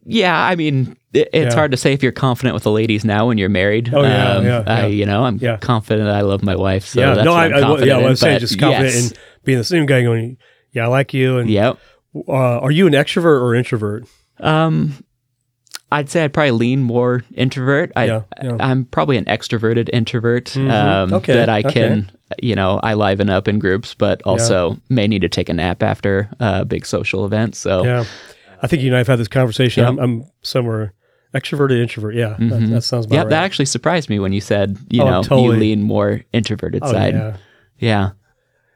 Yeah, 0.05 0.37
I 0.37 0.55
mean, 0.55 0.97
it, 1.13 1.29
it's 1.31 1.53
Yeah. 1.53 1.55
hard 1.55 1.71
to 1.71 1.77
say 1.77 1.93
if 1.93 2.03
you're 2.03 2.11
confident 2.11 2.53
with 2.53 2.63
the 2.63 2.71
ladies 2.71 3.05
now 3.05 3.27
when 3.27 3.37
you're 3.37 3.47
married. 3.47 3.93
Oh, 3.93 4.01
yeah, 4.01 4.41
yeah, 4.41 4.63
I, 4.67 4.79
yeah. 4.81 4.85
you 4.87 5.05
know, 5.05 5.23
I'm 5.23 5.37
Yeah. 5.37 5.55
confident 5.57 6.09
I 6.09 6.21
love 6.21 6.43
my 6.43 6.57
wife. 6.57 6.85
So 6.87 6.99
yeah. 6.99 7.13
that's 7.13 7.23
no, 7.25 7.33
I, 7.33 7.45
I, 7.45 7.61
confident 7.61 7.87
yeah, 7.87 7.97
I 7.99 8.09
was 8.09 8.19
saying 8.19 8.39
just 8.39 8.59
confident 8.59 8.93
yes. 8.93 9.11
in 9.11 9.17
being 9.45 9.57
the 9.59 9.63
same 9.63 9.85
guy 9.85 10.01
going, 10.03 10.37
yeah, 10.73 10.83
I 10.85 10.87
like 10.87 11.13
you. 11.13 11.37
And 11.37 11.49
Yep. 11.49 11.79
Uh, 12.15 12.31
are 12.59 12.71
you 12.71 12.87
an 12.87 12.93
extrovert 12.93 13.41
or 13.41 13.55
introvert? 13.55 14.05
Um, 14.39 15.03
I'd 15.91 16.09
say 16.09 16.23
I'd 16.23 16.33
probably 16.33 16.51
lean 16.51 16.81
more 16.83 17.23
introvert. 17.35 17.91
I, 17.95 18.05
Yeah, 18.05 18.21
yeah. 18.41 18.57
I'm 18.59 18.85
probably 18.85 19.17
an 19.17 19.25
extroverted 19.25 19.89
introvert. 19.93 20.45
Mhm. 20.45 20.71
Um, 20.71 21.13
Okay, 21.13 21.33
that 21.33 21.49
I 21.49 21.59
okay. 21.59 21.71
can, 21.71 22.11
you 22.41 22.55
know, 22.55 22.79
I 22.81 22.95
liven 22.95 23.29
up 23.29 23.47
in 23.47 23.59
groups, 23.59 23.93
but 23.93 24.21
also 24.23 24.77
may 24.89 25.07
need 25.07 25.21
to 25.21 25.29
take 25.29 25.49
a 25.49 25.53
nap 25.53 25.83
after 25.83 26.29
a 26.39 26.65
big 26.65 26.85
social 26.87 27.25
event. 27.25 27.55
So 27.55 27.83
Yeah. 27.85 28.05
I 28.63 28.67
think 28.67 28.81
you 28.81 28.87
and 28.89 28.95
I 28.95 28.99
have 28.99 29.07
had 29.07 29.19
this 29.19 29.27
conversation. 29.27 29.83
Yeah. 29.83 29.89
I'm, 29.89 29.99
I'm 29.99 30.23
somewhere 30.41 30.93
extroverted, 31.35 31.79
introvert. 31.79 32.15
Yeah. 32.15 32.29
That, 32.39 32.39
Mhm. 32.39 32.69
that 32.71 32.81
sounds 32.83 33.05
about 33.05 33.13
yeah, 33.15 33.21
right. 33.21 33.29
that 33.29 33.43
actually 33.43 33.65
surprised 33.65 34.09
me 34.09 34.17
when 34.19 34.33
you 34.33 34.41
said, 34.41 34.77
you 34.89 35.03
Oh, 35.03 35.05
know, 35.09 35.21
totally. 35.23 35.43
you 35.67 35.75
lean 35.75 35.83
more 35.83 36.21
introverted 36.33 36.81
Oh, 36.83 36.91
side. 36.91 37.35
yeah. 37.77 38.11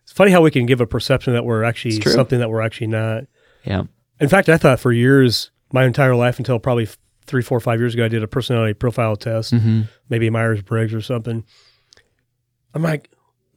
Yeah. 0.07 0.11
It's 0.11 0.13
funny 0.13 0.31
how 0.31 0.41
we 0.41 0.51
can 0.51 0.65
give 0.65 0.81
a 0.81 0.87
perception 0.87 1.33
that 1.33 1.45
we're 1.45 1.63
actually 1.63 1.99
something 2.01 2.39
that 2.39 2.49
we're 2.49 2.61
actually 2.61 2.87
not. 2.87 3.25
Yeah. 3.65 3.83
In 4.19 4.29
fact, 4.29 4.49
I 4.49 4.57
thought 4.57 4.79
for 4.79 4.91
years, 4.91 5.51
my 5.73 5.83
entire 5.85 6.15
life 6.15 6.39
until 6.39 6.59
probably 6.59 6.87
three, 7.25 7.41
four, 7.41 7.59
five 7.59 7.79
years 7.79 7.93
ago, 7.93 8.05
I 8.05 8.07
did 8.07 8.23
a 8.23 8.27
personality 8.27 8.73
profile 8.73 9.15
test, 9.17 9.51
hmm 9.51 9.81
maybe 10.09 10.29
Myers 10.29 10.61
Briggs 10.61 10.93
or 10.93 11.01
something. 11.01 11.43
I'm 12.73 12.81
like, 12.83 13.09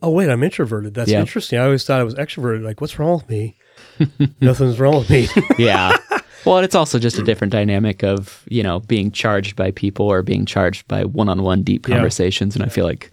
oh 0.03 0.11
wait, 0.11 0.29
I'm 0.29 0.43
introverted. 0.43 0.95
That's 0.95 1.11
Yeah. 1.11 1.21
interesting. 1.21 1.59
I 1.59 1.65
always 1.65 1.85
thought 1.85 2.01
I 2.01 2.05
was 2.05 2.15
extroverted. 2.15 2.63
Like, 2.65 2.81
what's 2.81 2.99
wrong 2.99 3.15
with 3.19 3.29
me? 3.31 3.57
Nothing's 4.41 4.81
wrong 4.81 4.99
with 4.99 5.11
me. 5.11 5.29
yeah. 5.59 5.97
Well, 6.47 6.57
it's 6.61 6.75
also 6.75 6.99
just 6.99 7.19
a 7.19 7.23
different 7.23 7.53
dynamic 7.53 8.03
of, 8.03 8.45
you 8.49 8.63
know, 8.63 8.81
being 8.81 9.11
charged 9.13 9.57
by 9.57 9.73
people 9.73 10.07
or 10.07 10.23
being 10.23 10.47
charged 10.47 10.89
by 10.89 11.05
one 11.05 11.29
on 11.29 11.43
one 11.43 11.63
deep 11.63 11.87
Yeah. 11.87 11.97
conversations. 11.97 12.57
And 12.57 12.65
I 12.65 12.69
feel 12.71 12.87
like 12.87 13.11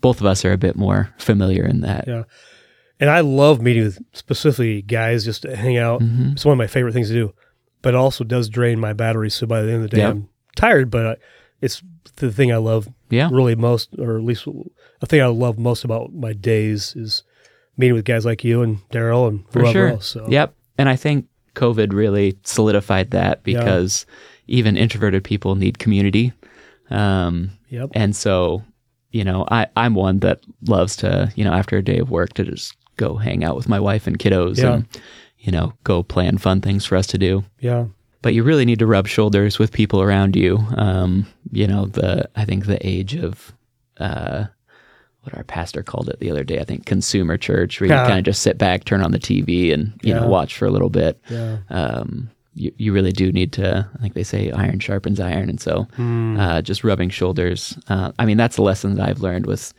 both 0.00 0.20
of 0.20 0.26
us 0.26 0.44
are 0.44 0.52
a 0.52 0.56
bit 0.56 0.76
more 0.76 1.12
familiar 1.18 1.64
in 1.66 1.80
that. 1.80 2.04
Yeah. 2.06 2.22
And 3.00 3.10
I 3.10 3.20
love 3.20 3.60
meeting 3.62 3.84
with 3.84 3.98
specifically 4.12 4.82
guys 4.82 5.24
just 5.24 5.42
to 5.42 5.54
hang 5.56 5.76
out. 5.78 6.00
Mhm. 6.00 6.32
It's 6.32 6.44
one 6.44 6.52
of 6.52 6.58
my 6.58 6.66
favorite 6.66 6.92
things 6.92 7.08
to 7.08 7.14
do, 7.14 7.32
but 7.82 7.94
it 7.94 7.96
also 7.96 8.24
does 8.24 8.48
drain 8.48 8.80
my 8.80 8.92
battery. 8.92 9.30
So 9.30 9.46
by 9.46 9.62
the 9.62 9.68
end 9.72 9.84
of 9.84 9.90
the 9.90 9.96
day, 9.96 10.02
Yep. 10.02 10.10
I'm 10.10 10.28
tired, 10.56 10.90
but 10.90 11.06
I, 11.06 11.16
it's 11.60 11.82
the 12.16 12.32
thing 12.32 12.52
I 12.52 12.56
love 12.56 12.88
Yeah. 13.10 13.28
really 13.32 13.54
most, 13.54 13.90
or 13.98 14.16
at 14.16 14.24
least 14.24 14.46
the 15.00 15.06
thing 15.06 15.20
I 15.22 15.26
love 15.26 15.58
most 15.58 15.84
about 15.84 16.12
my 16.12 16.32
days 16.32 16.94
is 16.96 17.22
meeting 17.76 17.94
with 17.94 18.04
guys 18.04 18.24
like 18.24 18.42
you 18.42 18.62
and 18.62 18.78
Daryl 18.90 19.28
and 19.28 19.44
For 19.50 19.60
whoever 19.60 19.72
sure. 19.72 19.88
else. 19.88 20.06
So 20.06 20.26
Yep. 20.28 20.54
And 20.76 20.88
I 20.88 20.96
think 20.96 21.26
COVID 21.54 21.92
really 21.92 22.36
solidified 22.42 23.12
that 23.12 23.40
Yeah. 23.44 23.58
because 23.60 24.06
even 24.48 24.76
introverted 24.76 25.22
people 25.22 25.54
need 25.54 25.78
community. 25.78 26.32
Um, 26.90 27.50
yep. 27.68 27.90
and 27.94 28.16
so, 28.16 28.64
you 29.10 29.22
know, 29.24 29.44
I, 29.50 29.66
I'm 29.76 29.94
one 29.94 30.20
that 30.20 30.40
loves 30.66 30.96
to, 30.96 31.30
you 31.36 31.44
know, 31.44 31.52
after 31.52 31.76
a 31.76 31.82
day 31.82 31.98
of 31.98 32.10
work 32.10 32.32
to 32.34 32.44
just 32.44 32.74
go 32.98 33.16
hang 33.16 33.42
out 33.44 33.56
with 33.56 33.68
my 33.68 33.80
wife 33.80 34.06
and 34.06 34.18
kiddos 34.18 34.58
Yeah. 34.58 34.74
and, 34.74 34.86
you 35.38 35.50
know, 35.50 35.72
go 35.84 36.02
plan 36.02 36.36
fun 36.36 36.60
things 36.60 36.84
for 36.84 36.96
us 36.96 37.06
to 37.08 37.18
do. 37.18 37.44
Yeah. 37.60 37.86
but 38.20 38.34
you 38.34 38.42
really 38.42 38.64
need 38.64 38.80
to 38.80 38.86
rub 38.86 39.06
shoulders 39.06 39.58
with 39.60 39.72
people 39.72 40.02
around 40.02 40.34
you. 40.36 40.58
Um, 40.76 41.24
you 41.52 41.66
know, 41.68 41.86
the 41.86 42.28
I 42.36 42.44
think 42.44 42.66
the 42.66 42.84
age 42.86 43.14
of 43.14 43.52
uh, 43.98 44.46
what 45.22 45.34
our 45.36 45.44
pastor 45.44 45.82
called 45.84 46.08
it 46.08 46.18
the 46.20 46.30
other 46.30 46.42
day. 46.44 46.58
I 46.58 46.64
think 46.64 46.84
consumer 46.84 47.36
church, 47.36 47.80
where 47.80 47.88
you 47.88 47.94
Yeah. 47.94 48.06
kind 48.08 48.18
of 48.18 48.24
just 48.24 48.42
sit 48.42 48.58
back, 48.58 48.84
turn 48.84 49.02
on 49.02 49.12
the 49.12 49.18
TV, 49.20 49.72
and 49.72 49.92
you 50.02 50.12
Yeah. 50.14 50.20
know 50.20 50.28
watch 50.28 50.56
for 50.56 50.66
a 50.66 50.70
little 50.70 50.90
bit. 50.90 51.20
Yeah. 51.30 51.58
Um, 51.70 52.30
you, 52.54 52.72
you 52.76 52.92
really 52.92 53.12
do 53.12 53.30
need 53.30 53.52
to. 53.52 53.88
I 53.94 53.98
think 54.00 54.14
they 54.14 54.24
say 54.24 54.50
iron 54.50 54.80
sharpens 54.80 55.20
iron, 55.20 55.48
and 55.48 55.60
so 55.60 55.86
Hmm. 55.94 56.36
uh, 56.40 56.60
just 56.60 56.82
rubbing 56.82 57.10
shoulders. 57.10 57.78
Uh, 57.88 58.10
I 58.18 58.24
mean, 58.26 58.36
that's 58.36 58.58
a 58.58 58.62
lesson 58.62 58.96
that 58.96 59.08
I've 59.08 59.20
learned 59.20 59.46
with, 59.46 59.72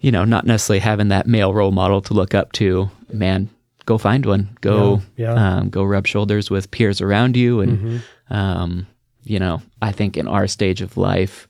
you 0.00 0.10
know, 0.10 0.24
not 0.24 0.46
necessarily 0.46 0.80
having 0.80 1.08
that 1.08 1.26
male 1.26 1.52
role 1.54 1.72
model 1.72 2.00
to 2.02 2.14
look 2.14 2.34
up 2.34 2.52
to. 2.52 2.90
Man, 3.12 3.48
go 3.86 3.98
find 3.98 4.24
one. 4.26 4.56
Go, 4.60 5.02
Yeah, 5.16 5.34
yeah. 5.34 5.56
Um, 5.58 5.68
go 5.70 5.84
rub 5.84 6.06
shoulders 6.06 6.50
with 6.50 6.70
peers 6.70 7.00
around 7.00 7.36
you, 7.36 7.60
and 7.60 7.78
Mhm. 7.78 8.34
um, 8.34 8.86
you 9.24 9.38
know, 9.38 9.62
I 9.82 9.92
think 9.92 10.16
in 10.16 10.26
our 10.26 10.46
stage 10.46 10.80
of 10.80 10.96
life 10.96 11.46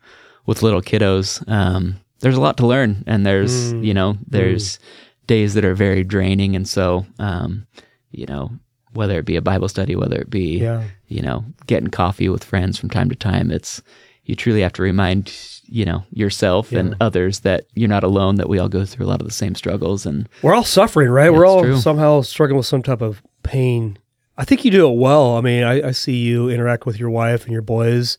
with 0.46 0.62
little 0.62 0.82
kiddos, 0.82 1.46
um, 1.48 1.96
there's 2.20 2.36
a 2.36 2.40
lot 2.40 2.56
to 2.58 2.66
learn, 2.66 3.04
and 3.06 3.24
there's 3.24 3.72
Mm. 3.72 3.84
you 3.84 3.94
know, 3.94 4.18
there's 4.26 4.78
days 5.26 5.54
that 5.54 5.64
are 5.64 5.74
very 5.74 6.02
draining, 6.02 6.56
and 6.56 6.66
so 6.68 7.06
um, 7.18 7.66
you 8.10 8.26
know, 8.26 8.50
whether 8.94 9.18
it 9.18 9.24
be 9.24 9.36
a 9.36 9.42
Bible 9.42 9.68
study, 9.68 9.94
whether 9.94 10.16
it 10.16 10.30
be 10.30 10.58
Yeah. 10.58 10.82
you 11.06 11.22
know, 11.22 11.44
getting 11.66 11.88
coffee 11.90 12.28
with 12.28 12.42
friends 12.44 12.76
from 12.78 12.90
time 12.90 13.08
to 13.10 13.14
time. 13.16 13.50
It's 13.52 13.80
you 14.24 14.34
truly 14.34 14.62
have 14.62 14.72
to 14.74 14.82
remind 14.82 15.32
you 15.70 15.84
know 15.84 16.02
yourself 16.12 16.72
and 16.72 16.96
others 17.00 17.40
that 17.40 17.64
you're 17.74 17.88
not 17.88 18.04
alone. 18.04 18.34
That 18.36 18.48
we 18.48 18.58
all 18.58 18.68
go 18.68 18.84
through 18.84 19.06
a 19.06 19.08
lot 19.08 19.20
of 19.20 19.26
the 19.26 19.32
same 19.32 19.54
struggles, 19.54 20.04
and 20.04 20.28
We're 20.42 20.54
all 20.54 20.64
suffering, 20.64 21.08
right? 21.10 21.32
We're 21.32 21.46
all 21.46 21.62
true. 21.62 21.78
somehow 21.78 22.22
struggling 22.22 22.56
with 22.58 22.66
some 22.66 22.82
type 22.82 23.00
of 23.00 23.22
pain. 23.42 23.98
I 24.36 24.44
think 24.44 24.64
you 24.64 24.70
do 24.70 24.88
it 24.90 24.96
well. 24.96 25.36
I 25.36 25.40
mean, 25.42 25.62
I, 25.64 25.88
I 25.88 25.90
see 25.92 26.16
you 26.16 26.48
interact 26.48 26.86
with 26.86 26.98
your 26.98 27.10
wife 27.10 27.44
and 27.44 27.52
your 27.52 27.62
boys. 27.62 28.16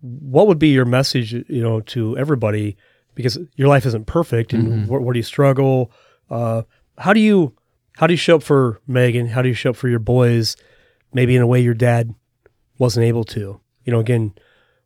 What 0.00 0.48
would 0.48 0.58
be 0.58 0.68
your 0.68 0.84
message, 0.84 1.32
you 1.32 1.62
know, 1.62 1.80
to 1.80 2.18
everybody? 2.18 2.76
Because 3.14 3.38
your 3.56 3.68
life 3.68 3.86
isn't 3.86 4.06
perfect, 4.06 4.52
and 4.52 4.68
Mhm. 4.68 4.88
where, 4.88 5.00
where 5.00 5.12
do 5.12 5.18
you 5.18 5.22
struggle? 5.24 5.92
Uh, 6.30 6.62
how 6.98 7.12
do 7.12 7.20
you 7.20 7.54
how 7.98 8.06
do 8.06 8.14
you 8.14 8.18
show 8.18 8.36
up 8.36 8.42
for 8.42 8.80
Megan? 8.86 9.26
How 9.28 9.42
do 9.42 9.48
you 9.48 9.54
show 9.54 9.70
up 9.70 9.76
for 9.76 9.88
your 9.88 9.98
boys? 9.98 10.56
Maybe 11.12 11.36
in 11.36 11.42
a 11.42 11.46
way 11.46 11.60
your 11.60 11.74
dad 11.74 12.14
wasn't 12.78 13.04
able 13.04 13.22
to. 13.24 13.60
You 13.84 13.92
know, 13.92 14.00
again, 14.00 14.32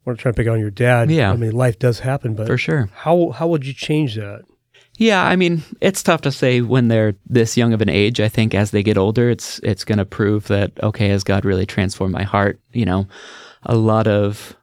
we're 0.07 0.14
trying 0.14 0.33
to 0.33 0.37
pick 0.37 0.49
on 0.49 0.61
your 0.61 0.71
dad. 0.71 1.11
Yeah. 1.11 1.33
I 1.33 1.37
mean, 1.37 1.51
life 1.51 1.79
does 1.79 1.99
happen, 1.99 2.35
but 2.35 2.47
for 2.47 2.57
sure. 2.57 2.88
how 2.95 3.31
how 3.31 3.49
would 3.49 3.66
you 3.66 3.75
change 3.75 4.14
that? 4.14 4.45
Yeah, 4.99 5.23
I 5.23 5.37
mean, 5.37 5.62
it's 5.83 6.03
tough 6.03 6.23
to 6.23 6.33
say 6.33 6.62
when 6.62 6.88
they're 6.88 7.16
this 7.27 7.59
young 7.59 7.75
of 7.75 7.83
an 7.83 7.90
age. 7.90 8.19
I 8.19 8.31
think 8.31 8.55
as 8.55 8.71
they 8.71 8.83
get 8.83 8.97
older, 8.97 9.29
it's 9.29 9.59
it's 9.59 9.85
going 9.85 9.99
to 9.99 10.07
prove 10.07 10.47
that 10.47 10.73
okay, 10.83 11.09
has 11.09 11.23
God 11.23 11.45
really 11.45 11.66
transformed 11.66 12.14
my 12.14 12.23
heart? 12.23 12.61
You 12.73 12.87
know, 12.87 13.07
a 13.64 13.77
lot 13.77 14.07
of 14.07 14.57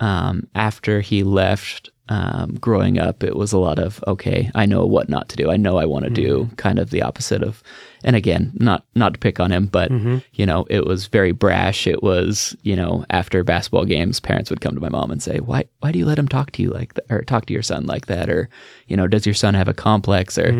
um, 0.00 0.48
after 0.54 1.00
he 1.00 1.22
left 1.22 1.90
um, 2.08 2.54
growing 2.60 2.98
up, 2.98 3.22
it 3.22 3.36
was 3.36 3.52
a 3.52 3.58
lot 3.58 3.78
of 3.78 4.02
okay, 4.06 4.50
I 4.54 4.66
know 4.66 4.86
what 4.86 5.08
not 5.08 5.28
to 5.30 5.36
do. 5.36 5.50
I 5.50 5.56
know 5.56 5.76
I 5.78 5.84
want 5.84 6.04
to 6.04 6.10
do 6.10 6.48
kind 6.56 6.78
of 6.78 6.90
the 6.90 7.02
opposite 7.02 7.42
of. 7.42 7.62
And 8.04 8.14
again, 8.14 8.52
not 8.54 8.84
not 8.94 9.14
to 9.14 9.18
pick 9.18 9.40
on 9.40 9.50
him, 9.50 9.66
but 9.66 9.90
you 10.34 10.46
know, 10.46 10.66
it 10.70 10.86
was 10.86 11.08
very 11.08 11.32
brash. 11.32 11.84
It 11.88 12.00
was 12.00 12.54
you 12.62 12.76
know, 12.76 13.04
after 13.10 13.42
basketball 13.42 13.84
games, 13.84 14.20
parents 14.20 14.50
would 14.50 14.60
come 14.60 14.74
to 14.76 14.80
my 14.80 14.88
mom 14.88 15.10
and 15.10 15.20
say, 15.20 15.38
"Why 15.40 15.64
why 15.80 15.90
do 15.90 15.98
you 15.98 16.06
let 16.06 16.16
him 16.18 16.28
talk 16.28 16.52
to 16.52 16.62
you 16.62 16.70
like 16.70 16.94
that, 16.94 17.04
or 17.10 17.22
talk 17.22 17.46
to 17.46 17.52
your 17.52 17.64
son 17.64 17.86
like 17.86 18.06
that, 18.06 18.30
or 18.30 18.48
you 18.86 18.96
know, 18.96 19.08
does 19.08 19.26
your 19.26 19.34
son 19.34 19.54
have 19.54 19.66
a 19.66 19.74
complex?" 19.74 20.38
Or 20.38 20.52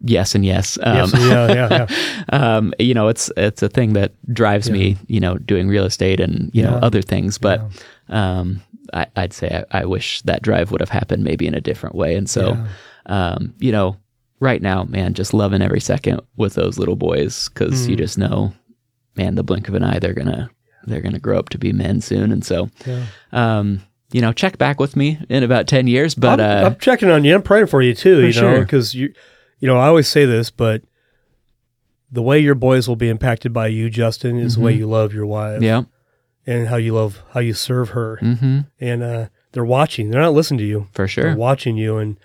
yes 0.00 0.34
and 0.34 0.46
yes. 0.46 0.78
Um, 0.82 0.96
Yes, 0.96 1.12
yeah, 1.14 1.52
yeah, 1.52 1.86
yeah. 1.90 2.24
um, 2.56 2.72
you 2.78 2.94
know, 2.94 3.08
it's 3.08 3.30
it's 3.36 3.62
a 3.62 3.68
thing 3.68 3.92
that 3.92 4.12
drives 4.32 4.70
me, 4.70 4.96
you 5.08 5.20
know, 5.20 5.36
doing 5.36 5.68
real 5.68 5.84
estate 5.84 6.20
and 6.20 6.50
you 6.54 6.62
know 6.62 6.76
other 6.82 7.02
things. 7.02 7.36
But 7.36 7.60
um, 8.08 8.62
I, 8.92 9.06
I'd 9.16 9.32
say 9.32 9.64
I, 9.72 9.80
I 9.80 9.84
wish 9.84 10.22
that 10.22 10.42
drive 10.42 10.70
would 10.70 10.80
have 10.80 10.88
happened 10.90 11.24
maybe 11.24 11.46
in 11.46 11.54
a 11.54 11.60
different 11.60 11.94
way. 11.94 12.14
And 12.14 12.28
so, 12.28 12.56
um, 13.06 13.54
you 13.58 13.70
know, 13.72 13.96
right 14.40 14.62
now, 14.62 14.84
man, 14.84 15.14
just 15.14 15.34
loving 15.34 15.62
every 15.62 15.80
second 15.80 16.20
with 16.36 16.54
those 16.54 16.78
little 16.78 16.96
boys 16.96 17.48
because 17.48 17.86
Mm. 17.86 17.90
you 17.90 17.96
just 17.96 18.16
know, 18.18 18.52
man, 19.16 19.34
the 19.34 19.42
blink 19.42 19.68
of 19.68 19.74
an 19.74 19.82
eye, 19.84 19.98
they're 19.98 20.14
gonna 20.14 20.50
they're 20.86 21.00
gonna 21.02 21.18
grow 21.18 21.38
up 21.38 21.48
to 21.50 21.58
be 21.58 21.72
men 21.72 22.00
soon. 22.00 22.32
And 22.32 22.44
so, 22.44 22.70
Yeah. 22.86 23.04
um, 23.32 23.82
you 24.12 24.22
know, 24.22 24.32
check 24.32 24.56
back 24.56 24.80
with 24.80 24.96
me 24.96 25.18
in 25.28 25.42
about 25.42 25.66
ten 25.66 25.86
years. 25.86 26.14
But 26.14 26.40
I'm, 26.40 26.64
uh, 26.64 26.66
I'm 26.68 26.76
checking 26.76 27.10
on 27.10 27.24
you. 27.24 27.34
I'm 27.34 27.42
praying 27.42 27.66
for 27.66 27.82
you 27.82 27.94
too. 27.94 28.20
you 28.20 28.26
know, 28.28 28.32
sure. 28.32 28.60
because 28.60 28.94
you, 28.94 29.12
you 29.60 29.66
know, 29.68 29.76
I 29.76 29.86
always 29.88 30.08
say 30.08 30.24
this, 30.24 30.50
but 30.50 30.82
the 32.10 32.22
way 32.22 32.38
your 32.38 32.54
boys 32.54 32.88
will 32.88 32.96
be 32.96 33.10
impacted 33.10 33.52
by 33.52 33.66
you, 33.66 33.90
Justin, 33.90 34.38
is 34.38 34.54
the 34.54 34.62
way 34.62 34.72
you 34.72 34.86
love 34.88 35.12
your 35.12 35.26
wife 35.26 35.56
Mm-hmm. 35.56 35.64
yeah, 35.64 35.82
and 36.48 36.68
how 36.68 36.76
you 36.76 36.94
love 36.94 37.22
how 37.32 37.40
you 37.40 37.52
serve 37.54 37.90
her. 37.90 38.16
hmm 38.16 38.60
And 38.80 39.02
uh, 39.02 39.28
they're 39.52 39.64
watching. 39.64 40.10
They're 40.10 40.20
not 40.22 40.32
listening 40.34 40.58
to 40.58 40.64
you. 40.64 40.86
for 40.92 41.02
They're 41.02 41.08
sure. 41.08 41.36
watching 41.36 41.76
you. 41.76 41.98
And 41.98 42.16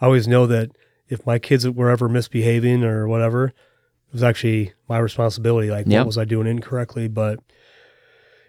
I 0.00 0.06
always 0.06 0.26
know 0.26 0.46
that 0.46 0.70
if 1.08 1.24
my 1.26 1.38
kids 1.38 1.68
were 1.68 1.90
ever 1.90 2.08
misbehaving 2.08 2.82
or 2.84 3.06
whatever, 3.06 3.46
it 3.48 4.12
was 4.12 4.22
actually 4.22 4.72
my 4.88 4.98
responsibility. 4.98 5.70
Like, 5.70 5.86
Yep. 5.86 6.00
what 6.00 6.06
was 6.06 6.18
I 6.18 6.24
doing 6.24 6.46
incorrectly? 6.46 7.08
But 7.08 7.40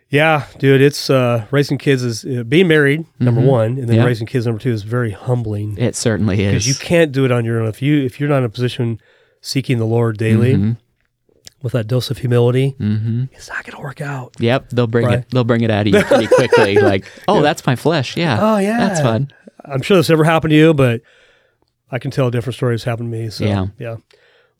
yeah, 0.10 0.46
dude, 0.60 0.82
it's 0.82 1.10
uh, 1.10 1.46
raising 1.52 1.78
kids 1.78 2.04
is 2.04 2.24
uh, 2.26 2.44
being 2.44 2.68
married, 2.68 3.06
number 3.20 3.42
Mhm. 3.42 3.46
one, 3.46 3.78
and 3.80 3.88
then 3.90 3.96
Yep. 3.98 4.06
raising 4.06 4.28
kids, 4.28 4.46
number 4.46 4.62
two, 4.62 4.72
is 4.72 4.84
very 4.84 5.12
humbling 5.12 5.76
It 5.78 5.96
certainly 5.96 6.38
because 6.38 6.68
is. 6.68 6.68
you 6.68 6.76
can't 6.76 7.12
do 7.12 7.26
it 7.26 7.32
on 7.32 7.46
your 7.46 7.60
own. 7.62 7.68
If 7.68 7.82
you 7.82 8.04
if 8.04 8.20
you're 8.20 8.30
not 8.30 8.40
in 8.40 8.44
a 8.44 8.50
position 8.50 9.00
seeking 9.42 9.80
the 9.80 9.86
Lord 9.88 10.18
daily 10.18 10.54
Mhm. 10.56 10.78
With 11.64 11.74
that 11.74 11.88
dose 11.88 12.12
of 12.12 12.20
humility, 12.20 12.76
Mhm. 12.80 13.30
it's 13.34 13.50
not 13.50 13.64
going 13.66 13.76
to 13.76 13.82
work 13.82 14.02
out. 14.02 14.36
Yep, 14.40 14.70
they'll 14.72 14.86
bring 14.86 15.06
Right. 15.08 15.20
it. 15.20 15.26
They'll 15.32 15.44
bring 15.46 15.62
it 15.62 15.72
out 15.72 15.88
of 15.88 15.94
you 15.94 16.04
pretty 16.04 16.28
quickly. 16.28 16.76
like, 16.80 17.06
oh, 17.28 17.42
that's 17.42 17.66
my 17.66 17.76
flesh. 17.76 18.16
Yeah. 18.18 18.38
Oh, 18.40 18.58
yeah. 18.58 18.78
that's 18.78 19.00
fun. 19.02 19.30
I'm 19.66 19.82
sure 19.82 19.98
this 19.98 20.10
never 20.10 20.26
happened 20.26 20.52
to 20.52 20.58
you, 20.58 20.74
but 20.76 21.02
I 21.90 21.98
can 22.00 22.12
tell 22.12 22.28
a 22.28 22.32
different 22.32 22.56
stories 22.56 22.84
happened 22.84 23.12
to 23.12 23.18
me. 23.18 23.30
So 23.30 23.46
Yeah. 23.46 23.68
yeah, 23.80 23.96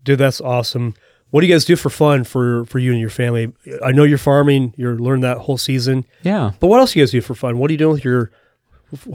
dude, 0.04 0.18
that's 0.20 0.40
awesome. 0.42 0.96
What 1.30 1.42
do 1.42 1.48
you 1.48 1.54
guys 1.54 1.66
do 1.66 1.76
for 1.76 1.90
fun 1.90 2.24
for 2.24 2.64
for 2.66 2.80
you 2.80 2.92
and 2.92 3.02
your 3.02 3.10
family? 3.10 3.52
I 3.84 3.92
know 3.92 4.04
you're 4.04 4.18
farming. 4.20 4.74
You're 4.78 4.98
learning 4.98 5.22
that 5.24 5.40
whole 5.40 5.58
season, 5.58 6.06
Yeah. 6.22 6.52
but 6.60 6.68
what 6.68 6.80
else 6.80 6.94
do 6.94 7.00
you 7.00 7.04
guys 7.06 7.12
do 7.12 7.22
for 7.22 7.34
fun? 7.36 7.58
What 7.58 7.70
are 7.70 7.74
you 7.74 7.78
doing 7.80 7.94
with 7.94 8.06
your? 8.06 8.32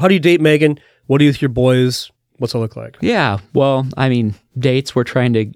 How 0.01 0.09
do 0.09 0.15
you 0.15 0.21
date 0.21 0.41
Megan? 0.41 0.79
What 1.07 1.19
do 1.19 1.25
you 1.25 1.31
do 1.31 1.35
with 1.37 1.43
your 1.43 1.49
boys? 1.51 2.11
What's 2.39 2.55
it 2.55 2.59
look 2.59 2.77
like? 2.77 2.99
Yeah. 3.01 3.39
Well, 3.55 3.87
I 3.97 4.09
mean, 4.09 4.35
dates 4.59 4.95
we're 4.97 5.05
trying 5.05 5.33
to 5.35 5.47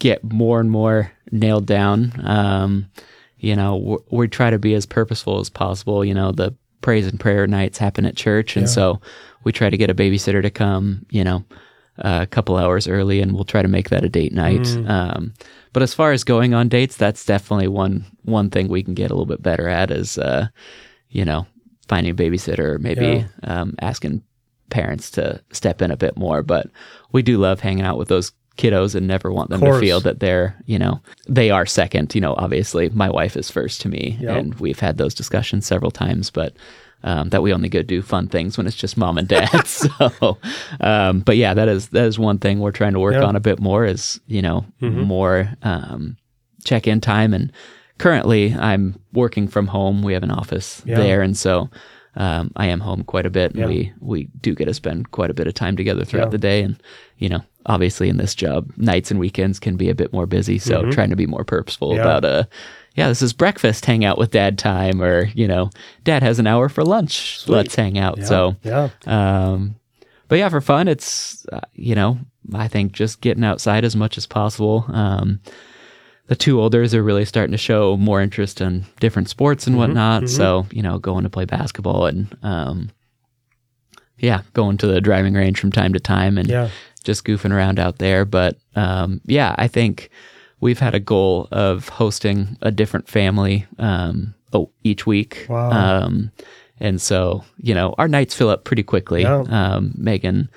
get 0.00 0.24
more 0.24 0.58
and 0.58 0.70
more 0.70 1.12
nailed 1.30 1.66
down. 1.66 2.12
Um, 2.24 2.90
you 3.38 3.54
know, 3.54 4.02
we 4.10 4.26
try 4.26 4.50
to 4.50 4.58
be 4.58 4.74
as 4.74 4.84
purposeful 4.84 5.38
as 5.38 5.48
possible. 5.48 6.04
You 6.04 6.14
know, 6.14 6.32
the 6.32 6.54
praise 6.82 7.06
and 7.06 7.20
prayer 7.20 7.46
nights 7.46 7.78
happen 7.78 8.04
at 8.04 8.16
church, 8.16 8.56
and 8.56 8.68
so 8.68 9.00
we 9.44 9.52
try 9.52 9.70
to 9.70 9.76
get 9.76 9.90
a 9.90 9.94
babysitter 9.94 10.42
to 10.42 10.50
come. 10.50 11.06
You 11.10 11.22
know, 11.24 11.44
a 11.98 12.26
couple 12.26 12.56
hours 12.56 12.88
early, 12.88 13.20
and 13.20 13.32
we'll 13.32 13.44
try 13.44 13.62
to 13.62 13.68
make 13.68 13.90
that 13.90 14.04
a 14.04 14.08
date 14.08 14.32
night. 14.32 14.66
Um, 14.88 15.32
but 15.72 15.82
as 15.82 15.94
far 15.94 16.12
as 16.12 16.24
going 16.24 16.52
on 16.52 16.68
dates, 16.68 16.96
that's 16.96 17.24
definitely 17.24 17.68
one 17.68 18.04
one 18.24 18.50
thing 18.50 18.68
we 18.68 18.82
can 18.82 18.94
get 18.94 19.10
a 19.10 19.14
little 19.14 19.26
bit 19.26 19.42
better 19.42 19.68
at 19.68 19.90
is, 19.90 20.18
uh, 20.18 20.48
you 21.10 21.24
know, 21.24 21.46
finding 21.88 22.12
a 22.12 22.14
babysitter, 22.16 22.74
or 22.74 22.78
maybe 22.78 23.24
um, 23.44 23.74
asking 23.80 24.22
parents 24.68 25.10
to 25.12 25.40
step 25.52 25.82
in 25.82 25.90
a 25.90 25.96
bit 25.96 26.16
more. 26.16 26.42
But 26.42 26.68
we 27.12 27.22
do 27.22 27.38
love 27.38 27.60
hanging 27.60 27.84
out 27.84 27.98
with 27.98 28.08
those 28.08 28.32
kiddos 28.56 28.94
and 28.94 29.06
never 29.06 29.32
want 29.32 29.50
them 29.50 29.60
to 29.60 29.78
feel 29.80 30.00
that 30.00 30.20
they're, 30.20 30.54
you 30.66 30.78
know, 30.78 31.00
they 31.28 31.50
are 31.50 31.64
second. 31.66 32.14
You 32.14 32.20
know, 32.20 32.34
obviously 32.36 32.88
my 32.90 33.08
wife 33.10 33.36
is 33.36 33.50
first 33.50 33.80
to 33.82 33.88
me, 33.88 34.18
Yep. 34.20 34.36
and 34.36 34.54
we've 34.56 34.80
had 34.80 34.98
those 34.98 35.14
discussions 35.14 35.66
several 35.66 35.90
times, 35.90 36.30
but. 36.30 36.54
Um, 37.02 37.30
that 37.30 37.40
we 37.42 37.54
only 37.54 37.70
go 37.70 37.80
do 37.80 38.02
fun 38.02 38.28
things 38.28 38.58
when 38.58 38.66
it's 38.66 38.76
just 38.76 38.98
mom 38.98 39.16
and 39.16 39.26
dad. 39.26 39.66
so, 39.66 40.36
um, 40.82 41.20
but 41.20 41.38
yeah, 41.38 41.54
that 41.54 41.66
is 41.66 41.88
that 41.88 42.04
is 42.04 42.18
one 42.18 42.36
thing 42.36 42.58
we're 42.60 42.72
trying 42.72 42.92
to 42.92 43.00
work 43.00 43.16
on 43.16 43.36
a 43.36 43.40
bit 43.40 43.58
more. 43.58 43.86
Is 43.86 44.20
you 44.26 44.42
know 44.42 44.66
Mhm. 44.82 45.06
more 45.06 45.48
um, 45.62 46.18
check 46.62 46.86
in 46.86 47.00
time, 47.00 47.32
and 47.32 47.52
currently 47.96 48.54
I'm 48.54 48.96
working 49.14 49.48
from 49.48 49.66
home. 49.68 50.02
We 50.02 50.12
have 50.12 50.22
an 50.22 50.30
office 50.30 50.82
Yeah. 50.84 50.96
there, 50.98 51.22
and 51.22 51.34
so 51.34 51.70
um, 52.16 52.50
I 52.56 52.66
am 52.66 52.80
home 52.80 53.02
quite 53.04 53.24
a 53.24 53.30
bit. 53.30 53.52
And 53.52 53.60
Yeah. 53.60 53.66
we 53.66 53.92
we 54.00 54.28
do 54.42 54.54
get 54.54 54.66
to 54.66 54.74
spend 54.74 55.10
quite 55.10 55.30
a 55.30 55.34
bit 55.34 55.46
of 55.46 55.54
time 55.54 55.76
together 55.76 56.04
throughout 56.04 56.26
Yeah. 56.26 56.30
the 56.32 56.38
day, 56.38 56.62
and 56.62 56.76
you 57.16 57.30
know, 57.30 57.40
obviously 57.66 58.08
in 58.08 58.16
this 58.16 58.34
job, 58.34 58.70
nights 58.76 59.10
and 59.10 59.20
weekends 59.20 59.58
can 59.58 59.76
be 59.76 59.88
a 59.90 59.94
bit 59.94 60.12
more 60.12 60.26
busy. 60.26 60.58
So 60.58 60.90
trying 60.90 61.10
to 61.10 61.16
be 61.16 61.26
more 61.26 61.44
purposeful 61.44 61.90
Mm-hmm. 61.90 61.96
Yeah. 61.96 62.02
about 62.02 62.24
uh 62.24 62.44
yeah, 62.96 63.08
this 63.08 63.22
is 63.22 63.32
breakfast 63.32 63.86
hang 63.86 64.04
out 64.04 64.18
with 64.18 64.32
dad 64.32 64.58
time, 64.58 65.00
or 65.00 65.26
you 65.34 65.46
know, 65.46 65.70
dad 66.04 66.22
has 66.24 66.38
an 66.40 66.46
hour 66.48 66.68
for 66.68 66.82
lunch. 66.84 67.46
Let's 67.46 67.74
hang 67.76 67.98
out. 67.98 68.18
Yeah. 68.18 68.24
So 68.24 68.56
yeah, 68.64 68.88
um, 69.06 69.76
but 70.26 70.38
yeah, 70.38 70.48
for 70.48 70.60
fun, 70.60 70.88
it's 70.88 71.46
uh, 71.52 71.60
you 71.74 71.94
know 71.94 72.18
I 72.52 72.66
think 72.66 72.92
just 72.92 73.20
getting 73.20 73.44
outside 73.44 73.84
as 73.84 73.94
much 73.94 74.18
as 74.18 74.26
possible. 74.26 74.84
Um, 74.88 75.40
the 76.26 76.36
two 76.36 76.60
olders 76.60 76.92
are 76.94 77.02
really 77.02 77.24
starting 77.24 77.52
to 77.52 77.58
show 77.58 77.96
more 77.96 78.20
interest 78.20 78.60
in 78.60 78.84
different 78.98 79.28
sports 79.28 79.64
Mm-hmm, 79.64 79.70
and 79.72 79.78
whatnot. 79.78 80.28
So 80.28 80.66
you 80.72 80.82
know, 80.82 80.98
going 80.98 81.22
to 81.24 81.30
play 81.30 81.44
basketball 81.44 82.06
and 82.06 82.36
um, 82.42 82.90
yeah, 84.20 84.42
going 84.52 84.76
to 84.78 84.86
the 84.86 85.00
driving 85.00 85.34
range 85.34 85.58
from 85.60 85.72
time 85.72 85.92
to 85.92 86.00
time 86.00 86.38
and 86.38 86.48
yeah, 86.48 86.68
just 87.04 87.24
goofing 87.24 87.52
around 87.52 87.78
out 87.78 87.98
there. 87.98 88.24
But 88.24 88.56
um, 88.76 89.20
yeah, 89.26 89.54
I 89.58 89.66
think 89.68 90.10
we've 90.60 90.78
had 90.78 90.94
a 90.94 91.00
goal 91.00 91.48
of 91.50 91.88
hosting 91.88 92.56
a 92.62 92.70
different 92.70 93.08
family 93.08 93.66
um, 93.78 94.34
oh, 94.52 94.70
each 94.84 95.06
week. 95.06 95.46
Wow. 95.48 95.70
Um, 95.70 96.30
and 96.78 97.00
so, 97.00 97.44
you 97.58 97.74
know, 97.74 97.94
our 97.98 98.08
nights 98.08 98.34
fill 98.34 98.48
up 98.50 98.64
pretty 98.64 98.82
quickly. 98.82 99.22
Yeah. 99.22 99.44
Um, 99.48 99.92
Megan 99.96 100.48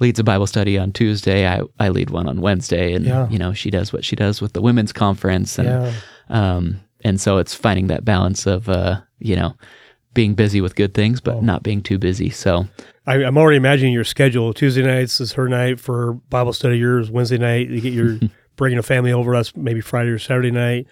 leads 0.00 0.18
a 0.18 0.24
Bible 0.24 0.46
study 0.46 0.78
on 0.78 0.92
Tuesday. 0.92 1.46
I, 1.48 1.62
I 1.78 1.88
lead 1.88 2.10
one 2.10 2.28
on 2.28 2.40
Wednesday. 2.40 2.92
And, 2.94 3.04
Yeah. 3.06 3.28
you 3.30 3.38
know, 3.38 3.52
she 3.54 3.70
does 3.70 3.92
what 3.92 4.04
she 4.04 4.16
does 4.16 4.40
with 4.42 4.52
the 4.52 4.62
women's 4.62 4.92
conference. 4.92 5.58
And, 5.58 5.68
yeah. 5.68 5.92
um, 6.28 6.80
and 7.02 7.20
so 7.20 7.38
it's 7.38 7.54
finding 7.54 7.86
that 7.88 8.04
balance 8.04 8.46
of, 8.46 8.68
uh, 8.68 9.00
you 9.18 9.36
know, 9.36 9.54
being 10.12 10.34
busy 10.34 10.60
with 10.60 10.76
good 10.76 10.92
things, 10.94 11.18
Oh. 11.20 11.32
but 11.32 11.42
not 11.42 11.62
being 11.62 11.82
too 11.82 11.98
busy. 11.98 12.30
So, 12.30 12.66
I, 13.06 13.24
I'm 13.24 13.38
already 13.38 13.56
imagining 13.56 13.92
your 13.92 14.04
schedule. 14.04 14.52
Tuesday 14.52 14.82
nights 14.82 15.20
is 15.20 15.32
her 15.34 15.48
night 15.48 15.78
for 15.80 16.14
Bible 16.28 16.52
study. 16.52 16.78
Yours 16.78 17.10
Wednesday 17.10 17.38
night. 17.38 17.68
You 17.70 17.80
get 17.80 17.92
your 17.92 18.18
bringing 18.56 18.78
a 18.78 18.82
family 18.82 19.12
over. 19.12 19.32
That's 19.34 19.54
maybe 19.56 19.80
Friday 19.80 20.10
or 20.10 20.18
Saturday 20.18 20.50
night. 20.50 20.86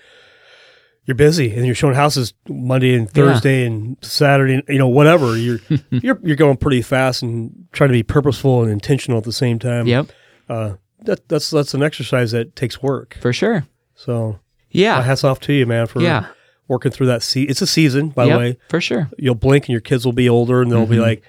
You're 1.07 1.15
busy, 1.17 1.55
and 1.55 1.67
you're 1.67 1.75
showing 1.75 1.95
houses 1.95 2.33
Monday 2.49 2.95
and 2.95 3.11
Thursday 3.11 3.67
and 3.67 3.99
Saturday. 4.01 4.63
You 4.69 4.79
know, 4.79 4.89
whatever. 4.89 5.37
You're 5.37 5.59
you're 5.91 6.19
you're 6.23 6.37
going 6.37 6.57
pretty 6.57 6.81
fast 6.83 7.23
and 7.23 7.67
trying 7.73 7.89
to 7.89 7.93
be 7.93 8.03
purposeful 8.03 8.63
and 8.63 8.71
intentional 8.73 9.19
at 9.19 9.25
the 9.25 9.33
same 9.33 9.59
time. 9.59 9.87
yep, 9.87 10.07
Uh, 10.49 10.75
that, 11.03 11.29
that's 11.29 11.51
that's 11.51 11.75
an 11.75 11.83
exercise 11.83 12.31
that 12.31 12.57
takes 12.57 12.83
work. 12.83 13.19
for 13.21 13.33
sure. 13.35 13.67
So 13.97 14.39
Yeah. 14.71 15.03
hats 15.03 15.25
off 15.25 15.41
to 15.41 15.53
you, 15.53 15.67
man, 15.67 15.89
for 15.89 16.01
Yeah. 16.01 16.27
working 16.69 16.91
through 16.91 17.09
that. 17.09 17.23
Se- 17.23 17.43
it's 17.43 17.61
a 17.61 17.67
season, 17.67 18.09
by 18.09 18.25
Yep, 18.25 18.33
the 18.33 18.39
way. 18.39 18.59
for 18.71 18.81
sure. 18.81 19.11
You'll 19.19 19.35
blink 19.35 19.65
and 19.65 19.73
your 19.73 19.81
kids 19.83 20.07
will 20.07 20.13
be 20.15 20.29
older, 20.29 20.63
and 20.63 20.73
they'll 20.73 20.87
be 20.87 20.97
Mhm. 20.97 21.03
like, 21.03 21.23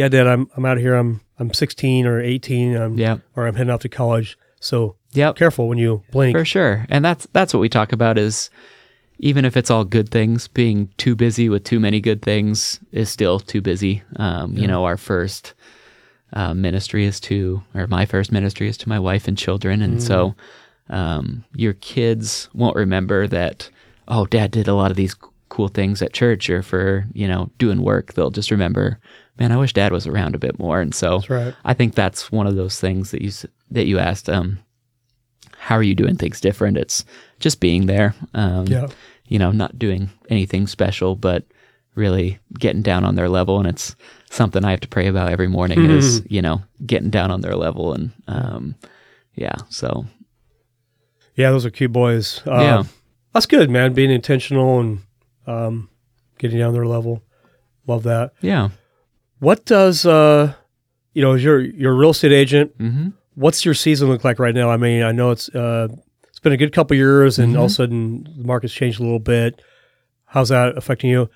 "Yeah, 0.00 0.08
Dad, 0.08 0.26
I'm 0.26 0.48
I'm 0.56 0.64
out 0.64 0.76
of 0.78 0.82
here. 0.82 0.94
I'm 0.94 1.20
I'm 1.38 1.52
16 1.52 2.06
or 2.06 2.20
18. 2.20 2.76
I'm, 2.76 2.98
Yeah. 2.98 3.18
or 3.36 3.46
I'm 3.46 3.54
heading 3.54 3.70
off 3.72 3.80
to 3.80 3.88
college. 3.88 4.36
So 4.60 4.96
yeah, 5.12 5.32
careful 5.32 5.68
when 5.68 5.78
you 5.78 6.02
blink. 6.12 6.36
For 6.36 6.44
sure. 6.44 6.86
And 6.88 7.04
that's 7.04 7.26
that's 7.32 7.52
what 7.54 7.60
we 7.60 7.68
talk 7.68 7.92
about 7.92 8.18
is 8.18 8.50
even 9.18 9.44
if 9.44 9.56
it's 9.56 9.70
all 9.70 9.84
good 9.84 10.08
things, 10.10 10.48
being 10.48 10.88
too 10.96 11.14
busy 11.14 11.48
with 11.48 11.64
too 11.64 11.78
many 11.80 12.00
good 12.00 12.22
things 12.22 12.80
is 12.92 13.08
still 13.10 13.38
too 13.38 13.60
busy. 13.60 14.02
Um, 14.16 14.56
You 14.56 14.66
know, 14.66 14.84
our 14.84 14.96
first 14.96 15.54
uh, 16.32 16.54
ministry 16.54 17.04
is 17.04 17.20
to, 17.20 17.62
or 17.74 17.86
my 17.86 18.06
first 18.06 18.32
ministry 18.32 18.68
is 18.68 18.78
to 18.78 18.88
my 18.88 18.98
wife 18.98 19.28
and 19.28 19.36
children. 19.36 19.82
And 19.82 20.02
so 20.02 20.34
um, 20.88 21.44
your 21.54 21.74
kids 21.74 22.48
won't 22.54 22.76
remember 22.76 23.26
that, 23.28 23.68
oh, 24.08 24.24
dad 24.26 24.50
did 24.52 24.68
a 24.68 24.74
lot 24.74 24.90
of 24.90 24.96
these 24.96 25.14
cool 25.50 25.68
things 25.68 26.00
at 26.02 26.12
church 26.12 26.48
or 26.48 26.62
for, 26.62 27.06
you 27.12 27.26
know, 27.28 27.50
doing 27.58 27.82
work. 27.82 28.14
They'll 28.14 28.30
just 28.30 28.50
remember, 28.50 28.98
man, 29.40 29.50
I 29.50 29.56
wish 29.56 29.72
dad 29.72 29.90
was 29.90 30.06
around 30.06 30.34
a 30.34 30.38
bit 30.38 30.58
more. 30.58 30.80
And 30.80 30.94
so 30.94 31.22
right. 31.28 31.54
I 31.64 31.74
think 31.74 31.94
that's 31.94 32.30
one 32.30 32.46
of 32.46 32.54
those 32.54 32.78
things 32.78 33.10
that 33.10 33.22
you 33.22 33.32
that 33.70 33.86
you 33.86 33.98
asked. 33.98 34.28
Um, 34.28 34.58
how 35.56 35.76
are 35.76 35.82
you 35.82 35.94
doing 35.94 36.16
things 36.16 36.40
different? 36.40 36.76
It's 36.76 37.04
just 37.40 37.58
being 37.58 37.86
there. 37.86 38.14
Um, 38.34 38.66
Yeah. 38.66 38.88
You 39.26 39.38
know, 39.38 39.52
not 39.52 39.78
doing 39.78 40.10
anything 40.28 40.66
special, 40.66 41.14
but 41.14 41.44
really 41.94 42.38
getting 42.58 42.82
down 42.82 43.04
on 43.04 43.14
their 43.14 43.28
level. 43.28 43.58
And 43.58 43.68
it's 43.68 43.94
something 44.30 44.64
I 44.64 44.70
have 44.72 44.80
to 44.80 44.88
pray 44.88 45.06
about 45.06 45.30
every 45.30 45.48
morning 45.48 45.90
is 45.90 46.22
you 46.28 46.42
know 46.42 46.62
getting 46.84 47.10
down 47.10 47.30
on 47.30 47.40
their 47.40 47.56
level 47.56 47.94
and 47.94 48.10
um, 48.28 48.74
yeah. 49.34 49.56
So 49.70 50.06
Yeah, 51.34 51.50
those 51.50 51.64
are 51.64 51.70
cute 51.70 51.92
boys. 51.92 52.42
Uh, 52.46 52.60
Yeah. 52.60 52.82
That's 53.32 53.46
good, 53.46 53.70
man. 53.70 53.92
Being 53.92 54.10
intentional 54.10 54.80
and 54.80 54.98
um, 55.46 55.88
getting 56.38 56.58
down 56.58 56.72
their 56.72 56.86
level. 56.86 57.22
Love 57.86 58.02
that. 58.02 58.32
yeah. 58.40 58.70
What 59.40 59.64
does 59.66 60.06
uh, 60.06 60.54
you 61.12 61.22
know? 61.22 61.34
You're 61.34 61.60
you're 61.60 61.92
a 61.92 61.96
real 61.96 62.10
estate 62.10 62.32
agent. 62.32 62.72
hmm 62.78 63.08
What's 63.34 63.64
your 63.64 63.74
season 63.74 64.08
look 64.08 64.22
like 64.24 64.38
right 64.38 64.54
now? 64.54 64.70
I 64.70 64.76
mean, 64.76 65.02
I 65.02 65.12
know 65.12 65.30
it's 65.30 65.48
uh, 65.50 65.88
it's 66.28 66.38
been 66.40 66.52
a 66.52 66.56
good 66.58 66.72
couple 66.72 66.96
years, 66.96 67.38
and 67.38 67.56
all 67.56 67.64
of 67.64 67.70
a 67.70 67.72
Mhm. 67.72 67.76
sudden 67.76 68.28
the 68.36 68.44
market's 68.44 68.74
changed 68.74 69.00
a 69.00 69.02
little 69.02 69.18
bit. 69.20 69.62
How's 70.26 70.50
that 70.50 70.76
affecting 70.76 71.10
you? 71.10 71.30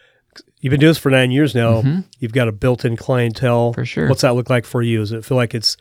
You've 0.60 0.70
been 0.70 0.80
doing 0.80 0.90
this 0.90 0.98
for 0.98 1.10
nine 1.10 1.30
years 1.30 1.54
now. 1.54 1.82
Mhm. 1.82 2.04
You've 2.18 2.32
got 2.32 2.48
a 2.48 2.52
built-in 2.52 2.96
clientele. 2.96 3.72
For 3.72 3.84
sure. 3.86 4.08
What's 4.08 4.22
that 4.22 4.34
look 4.34 4.50
like 4.50 4.64
for 4.66 4.82
you? 4.82 4.98
Does 4.98 5.12
it 5.12 5.24
feel 5.24 5.36
like 5.36 5.54
it's 5.54 5.76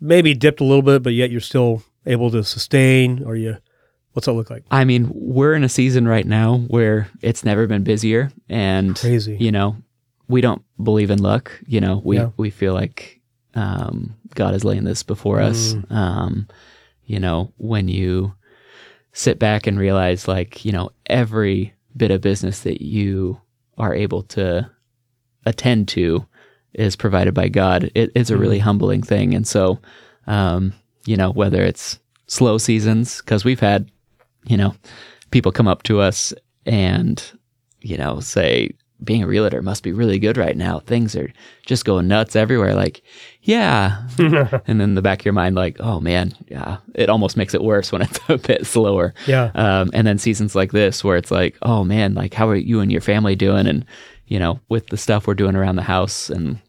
maybe 0.00 0.34
dipped 0.34 0.60
a 0.60 0.64
little 0.64 0.82
bit, 0.82 1.02
but 1.02 1.12
yet 1.14 1.30
you're 1.30 1.40
still 1.40 1.82
able 2.06 2.30
to 2.32 2.44
sustain? 2.44 3.22
Or 3.24 3.34
you, 3.36 3.56
what's 4.12 4.26
that 4.26 4.32
look 4.34 4.50
like? 4.50 4.64
I 4.70 4.84
mean, 4.84 5.08
we're 5.12 5.54
in 5.54 5.64
a 5.64 5.68
season 5.68 6.06
right 6.06 6.26
now 6.26 6.58
where 6.68 7.08
it's 7.22 7.44
never 7.44 7.66
been 7.66 7.82
busier, 7.84 8.30
and 8.48 8.94
Crazy. 8.96 9.36
you 9.40 9.50
know, 9.50 9.76
we 10.28 10.40
don't 10.40 10.62
believe 10.82 11.10
in 11.10 11.22
luck. 11.22 11.50
You 11.66 11.80
know, 11.80 12.00
we 12.04 12.16
Yeah. 12.16 12.30
we 12.36 12.50
feel 12.50 12.74
like 12.74 13.20
um, 13.54 14.14
God 14.34 14.54
is 14.54 14.64
laying 14.64 14.84
this 14.84 15.02
before 15.02 15.40
us. 15.40 15.74
Mm. 15.74 15.92
Um, 15.92 16.48
you 17.04 17.18
know, 17.18 17.52
when 17.56 17.88
you 17.88 18.34
sit 19.12 19.38
back 19.38 19.66
and 19.66 19.78
realize, 19.78 20.28
like, 20.28 20.64
you 20.64 20.70
know, 20.70 20.90
every 21.06 21.74
bit 21.96 22.10
of 22.10 22.20
business 22.20 22.60
that 22.60 22.82
you 22.82 23.40
are 23.78 23.94
able 23.94 24.22
to 24.22 24.70
attend 25.46 25.88
to 25.88 26.24
is 26.74 26.94
provided 26.94 27.32
by 27.34 27.48
God. 27.48 27.90
It, 27.94 28.12
it's 28.14 28.30
a 28.30 28.36
really 28.36 28.58
humbling 28.58 29.02
thing, 29.02 29.34
and 29.34 29.46
so, 29.46 29.80
um, 30.26 30.74
you 31.06 31.16
know, 31.16 31.30
whether 31.32 31.62
it's 31.62 31.98
slow 32.26 32.58
seasons, 32.58 33.18
because 33.22 33.44
we've 33.44 33.58
had, 33.60 33.90
you 34.44 34.56
know, 34.56 34.74
people 35.30 35.50
come 35.50 35.66
up 35.66 35.82
to 35.84 36.00
us 36.00 36.34
and, 36.66 37.22
you 37.80 37.96
know, 37.96 38.20
say, 38.20 38.70
being 39.02 39.22
a 39.22 39.26
realtor 39.26 39.62
must 39.62 39.82
be 39.82 39.92
really 39.92 40.18
good 40.18 40.36
right 40.36 40.56
now. 40.56 40.80
Things 40.80 41.14
are 41.14 41.32
just 41.64 41.84
going 41.84 42.08
nuts 42.08 42.34
everywhere. 42.34 42.74
Like, 42.74 43.02
yeah. 43.42 44.02
and 44.18 44.80
then 44.80 44.94
the 44.94 45.02
back 45.02 45.20
of 45.20 45.24
your 45.24 45.34
mind, 45.34 45.54
like, 45.54 45.76
oh 45.78 46.00
man, 46.00 46.34
yeah, 46.48 46.78
it 46.94 47.08
almost 47.08 47.36
makes 47.36 47.54
it 47.54 47.62
worse 47.62 47.92
when 47.92 48.02
it's 48.02 48.18
a 48.28 48.38
bit 48.38 48.66
slower. 48.66 49.14
Yeah. 49.26 49.50
Um, 49.54 49.90
and 49.92 50.06
then 50.06 50.18
seasons 50.18 50.54
like 50.54 50.72
this 50.72 51.04
where 51.04 51.16
it's 51.16 51.30
like, 51.30 51.56
oh 51.62 51.84
man, 51.84 52.14
like 52.14 52.34
how 52.34 52.48
are 52.48 52.56
you 52.56 52.80
and 52.80 52.90
your 52.90 53.00
family 53.00 53.36
doing? 53.36 53.66
And, 53.66 53.84
you 54.26 54.38
know, 54.38 54.60
with 54.68 54.88
the 54.88 54.96
stuff 54.96 55.26
we're 55.26 55.34
doing 55.34 55.54
around 55.54 55.76
the 55.76 55.82
house 55.82 56.28
and 56.28 56.60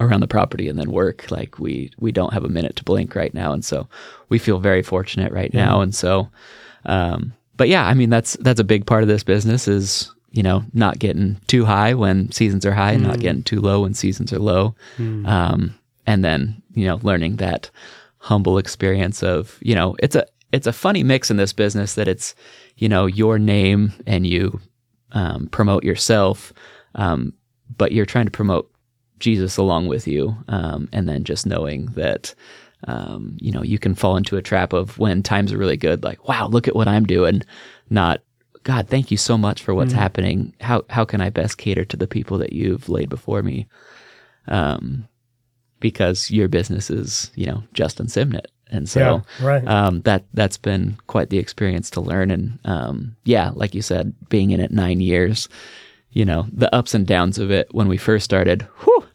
around 0.00 0.20
the 0.20 0.26
property 0.26 0.68
and 0.68 0.78
then 0.78 0.90
work, 0.90 1.30
like 1.30 1.58
we, 1.58 1.92
we 1.98 2.12
don't 2.12 2.32
have 2.32 2.44
a 2.44 2.48
minute 2.48 2.76
to 2.76 2.84
blink 2.84 3.14
right 3.14 3.34
now. 3.34 3.52
And 3.52 3.64
so 3.64 3.88
we 4.30 4.38
feel 4.38 4.58
very 4.58 4.82
fortunate 4.82 5.32
right 5.32 5.52
now. 5.52 5.82
And 5.82 5.94
so, 5.94 6.30
um, 6.86 7.34
but 7.56 7.68
yeah, 7.68 7.86
I 7.86 7.92
mean, 7.92 8.08
that's, 8.08 8.38
that's 8.40 8.58
a 8.58 8.64
big 8.64 8.86
part 8.86 9.02
of 9.02 9.08
this 9.08 9.22
business 9.22 9.68
is, 9.68 10.10
you 10.32 10.42
know, 10.42 10.62
not 10.72 10.98
getting 10.98 11.40
too 11.46 11.64
high 11.64 11.94
when 11.94 12.30
seasons 12.30 12.64
are 12.64 12.72
high 12.72 12.92
and 12.92 13.02
not 13.02 13.20
getting 13.20 13.42
too 13.42 13.60
low 13.60 13.82
when 13.82 13.94
seasons 13.94 14.32
are 14.32 14.38
low. 14.38 14.74
Um, 15.26 15.74
and 16.06 16.24
then, 16.24 16.62
you 16.74 16.86
know, 16.86 17.00
learning 17.02 17.36
that 17.36 17.70
humble 18.18 18.58
experience 18.58 19.22
of, 19.22 19.58
you 19.60 19.74
know, 19.74 19.96
it's 19.98 20.14
a, 20.14 20.24
it's 20.52 20.66
a 20.66 20.72
funny 20.72 21.02
mix 21.02 21.30
in 21.30 21.36
this 21.36 21.52
business 21.52 21.94
that 21.94 22.08
it's, 22.08 22.34
you 22.76 22.88
know, 22.88 23.06
your 23.06 23.38
name 23.38 23.92
and 24.06 24.26
you 24.26 24.60
um, 25.12 25.48
promote 25.48 25.84
yourself, 25.84 26.52
um, 26.94 27.32
but 27.76 27.92
you're 27.92 28.06
trying 28.06 28.26
to 28.26 28.30
promote 28.30 28.70
Jesus 29.18 29.56
along 29.56 29.86
with 29.88 30.08
you, 30.08 30.36
um, 30.48 30.88
and 30.92 31.08
then 31.08 31.24
just 31.24 31.46
knowing 31.46 31.86
that, 31.88 32.34
um, 32.88 33.36
you 33.40 33.52
know, 33.52 33.62
you 33.62 33.78
can 33.78 33.94
fall 33.94 34.16
into 34.16 34.36
a 34.36 34.42
trap 34.42 34.72
of 34.72 34.98
when 34.98 35.22
times 35.22 35.52
are 35.52 35.58
really 35.58 35.76
good, 35.76 36.02
like, 36.02 36.26
wow, 36.26 36.46
look 36.46 36.66
at 36.66 36.74
what 36.74 36.88
I'm 36.88 37.04
doing, 37.04 37.42
not, 37.90 38.22
God, 38.64 38.88
thank 38.88 39.10
you 39.10 39.16
so 39.16 39.38
much 39.38 39.62
for 39.62 39.74
what's 39.74 39.92
happening. 39.92 40.54
How 40.60 40.84
how 40.90 41.04
can 41.04 41.20
I 41.20 41.30
best 41.30 41.56
cater 41.58 41.84
to 41.86 41.96
the 41.96 42.06
people 42.06 42.38
that 42.38 42.52
you've 42.52 42.88
laid 42.88 43.08
before 43.08 43.42
me? 43.42 43.66
Um, 44.48 45.08
because 45.80 46.30
your 46.30 46.46
business 46.48 46.90
is, 46.90 47.30
you 47.34 47.46
know, 47.46 47.62
Justin 47.72 48.06
Simnitt, 48.06 48.46
and 48.70 48.88
so 48.88 49.00
yeah. 49.40 49.46
Right. 49.46 49.66
um, 49.66 50.02
that 50.02 50.24
that's 50.34 50.58
been 50.58 50.98
quite 51.06 51.30
the 51.30 51.38
experience 51.38 51.90
to 51.90 52.00
learn. 52.02 52.30
And 52.30 52.58
um, 52.64 53.16
yeah, 53.24 53.50
like 53.54 53.74
you 53.74 53.82
said, 53.82 54.14
being 54.28 54.50
in 54.50 54.60
it 54.60 54.70
nine 54.72 55.00
years, 55.00 55.48
you 56.10 56.24
know, 56.26 56.46
the 56.52 56.72
ups 56.74 56.92
and 56.94 57.06
downs 57.06 57.38
of 57.38 57.50
it 57.50 57.68
when 57.74 57.88
we 57.88 57.96
first 57.96 58.24
started. 58.24 58.62
Whew, 58.84 59.06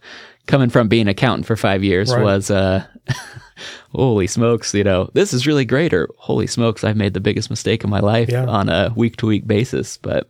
coming 0.47 0.69
from 0.69 0.87
being 0.87 1.03
an 1.03 1.09
accountant 1.09 1.45
for 1.45 1.55
five 1.55 1.83
years 1.83 2.11
Right. 2.13 2.23
was, 2.23 2.49
uh, 2.51 2.85
holy 3.95 4.27
smokes, 4.27 4.73
you 4.73 4.83
know, 4.83 5.09
this 5.13 5.33
is 5.33 5.47
really 5.47 5.65
great, 5.65 5.93
or 5.93 6.09
holy 6.17 6.47
smokes, 6.47 6.83
I've 6.83 6.97
made 6.97 7.13
the 7.13 7.19
biggest 7.19 7.49
mistake 7.49 7.83
of 7.83 7.89
my 7.89 7.99
life 7.99 8.29
Yeah. 8.29 8.45
on 8.45 8.69
a 8.69 8.91
week 8.95 9.15
to 9.17 9.27
week 9.27 9.47
basis. 9.47 9.97
But 9.97 10.29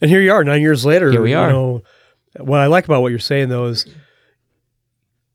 And 0.00 0.10
here 0.10 0.20
you 0.20 0.32
are, 0.32 0.44
nine 0.44 0.60
years 0.62 0.84
later. 0.84 1.10
Here 1.10 1.22
we 1.22 1.34
are. 1.34 1.48
You 1.48 1.52
know, 1.52 1.82
what 2.40 2.60
I 2.60 2.66
like 2.66 2.84
about 2.84 3.02
what 3.02 3.08
you're 3.10 3.18
saying 3.18 3.48
though 3.48 3.66
is, 3.66 3.86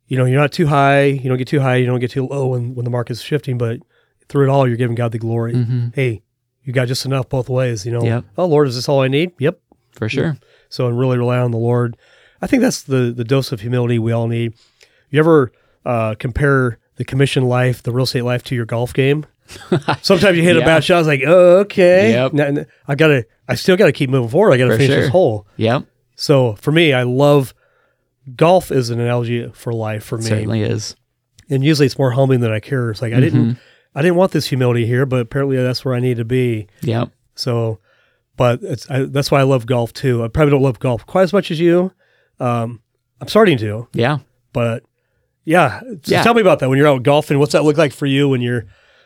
you 0.07 0.17
know, 0.17 0.25
you're 0.25 0.39
not 0.39 0.51
too 0.51 0.67
high, 0.67 1.05
you 1.05 1.27
don't 1.29 1.37
get 1.37 1.47
too 1.47 1.59
high, 1.59 1.77
you 1.77 1.85
don't 1.85 1.99
get 1.99 2.11
too 2.11 2.27
low 2.27 2.47
when, 2.47 2.75
when 2.75 2.83
the 2.83 2.91
market's 2.91 3.21
shifting, 3.21 3.57
but 3.57 3.79
through 4.29 4.47
it 4.47 4.49
all, 4.49 4.67
you're 4.67 4.77
giving 4.77 4.95
God 4.95 5.11
the 5.11 5.19
glory. 5.19 5.53
Mhm. 5.53 5.93
Hey, 5.95 6.21
you 6.63 6.71
got 6.73 6.87
just 6.87 7.05
enough 7.05 7.29
both 7.29 7.49
ways, 7.49 7.85
you 7.85 7.91
know. 7.91 8.03
Yep. 8.03 8.25
Oh 8.37 8.45
Lord, 8.45 8.67
is 8.67 8.75
this 8.75 8.87
all 8.87 9.01
I 9.01 9.07
need? 9.07 9.31
Yep. 9.39 9.59
for 9.91 10.09
sure, 10.09 10.37
So 10.69 10.87
and 10.87 10.97
really 10.97 11.17
rely 11.19 11.37
on 11.37 11.51
the 11.51 11.57
Lord. 11.57 11.95
I 12.41 12.47
think 12.47 12.61
that's 12.63 12.81
the 12.81 13.13
the 13.15 13.23
dose 13.23 13.51
of 13.51 13.61
humility 13.61 13.99
we 13.99 14.11
all 14.11 14.27
need. 14.27 14.53
You 15.11 15.19
ever 15.19 15.51
uh, 15.85 16.15
compare 16.15 16.79
the 16.95 17.05
commission 17.05 17.43
life, 17.47 17.83
the 17.83 17.91
real 17.91 18.03
estate 18.03 18.23
life, 18.23 18.43
to 18.45 18.55
your 18.55 18.65
golf 18.65 18.93
game? 18.93 19.25
Sometimes 20.01 20.37
you 20.37 20.43
hit 20.43 20.55
a 20.57 20.61
bad 20.61 20.83
shot. 20.83 20.95
I 20.95 20.99
was 20.99 21.07
like, 21.07 21.21
oh, 21.25 21.57
okay, 21.59 22.11
Yep. 22.13 22.33
Now- 22.33 22.65
I 22.87 22.95
gotta, 22.95 23.25
I 23.47 23.55
still 23.55 23.75
gotta 23.77 23.91
keep 23.91 24.09
moving 24.09 24.29
forward. 24.29 24.53
I 24.53 24.57
gotta 24.57 24.71
For 24.71 24.77
finish 24.77 24.89
this 24.95 25.03
sure. 25.05 25.11
hole. 25.11 25.47
yep, 25.57 25.83
So 26.15 26.53
for 26.55 26.71
me, 26.71 26.93
I 26.93 27.03
love 27.03 27.53
golf 28.35 28.71
is 28.71 28.89
an 28.89 28.99
analogy 28.99 29.49
for 29.53 29.73
life 29.73 30.03
for 30.03 30.17
me. 30.17 30.23
certainly 30.23 30.61
is. 30.61 30.95
And 31.49 31.63
usually 31.63 31.85
it's 31.87 31.97
more 31.99 32.11
humbling 32.11 32.39
than 32.39 32.51
I 32.51 32.59
care. 32.59 32.89
It's 32.91 33.01
like 33.01 33.11
I 33.13 33.17
Mm-hmm. 33.17 33.23
didn't 33.23 33.57
I 33.95 34.01
didn't 34.01 34.15
want 34.15 34.31
this 34.31 34.47
humility 34.47 34.87
here, 34.87 35.05
but 35.05 35.19
apparently 35.19 35.55
that's 35.57 35.85
where 35.85 35.93
I 35.93 35.99
need 35.99 36.17
to 36.17 36.25
be. 36.25 36.67
Yep, 36.81 37.09
So 37.35 37.79
but 38.37 38.59
it's 38.63 38.89
I, 38.89 39.03
that's 39.03 39.29
why 39.29 39.39
I 39.41 39.43
love 39.43 39.65
golf 39.67 39.93
too. 39.93 40.23
I 40.23 40.29
probably 40.29 40.51
don't 40.51 40.63
love 40.63 40.79
golf 40.79 41.05
quite 41.05 41.23
as 41.23 41.33
much 41.33 41.51
as 41.51 41.59
you. 41.59 41.91
Um, 42.39 42.81
I'm 43.21 43.27
starting 43.27 43.57
to, 43.59 43.87
yeah. 43.93 44.17
but 44.53 44.83
yeah. 45.45 45.79
So 45.81 45.97
Yeah. 46.15 46.23
tell 46.23 46.33
me 46.33 46.41
about 46.41 46.59
that 46.59 46.69
when 46.69 46.77
you're 46.77 46.87
out 46.87 47.03
golfing. 47.03 47.39
What's 47.39 47.53
that 47.53 47.63
look 47.63 47.77
like 47.77 47.93
for 47.93 48.05
you 48.05 48.29
when 48.29 48.41
you're 48.41 48.65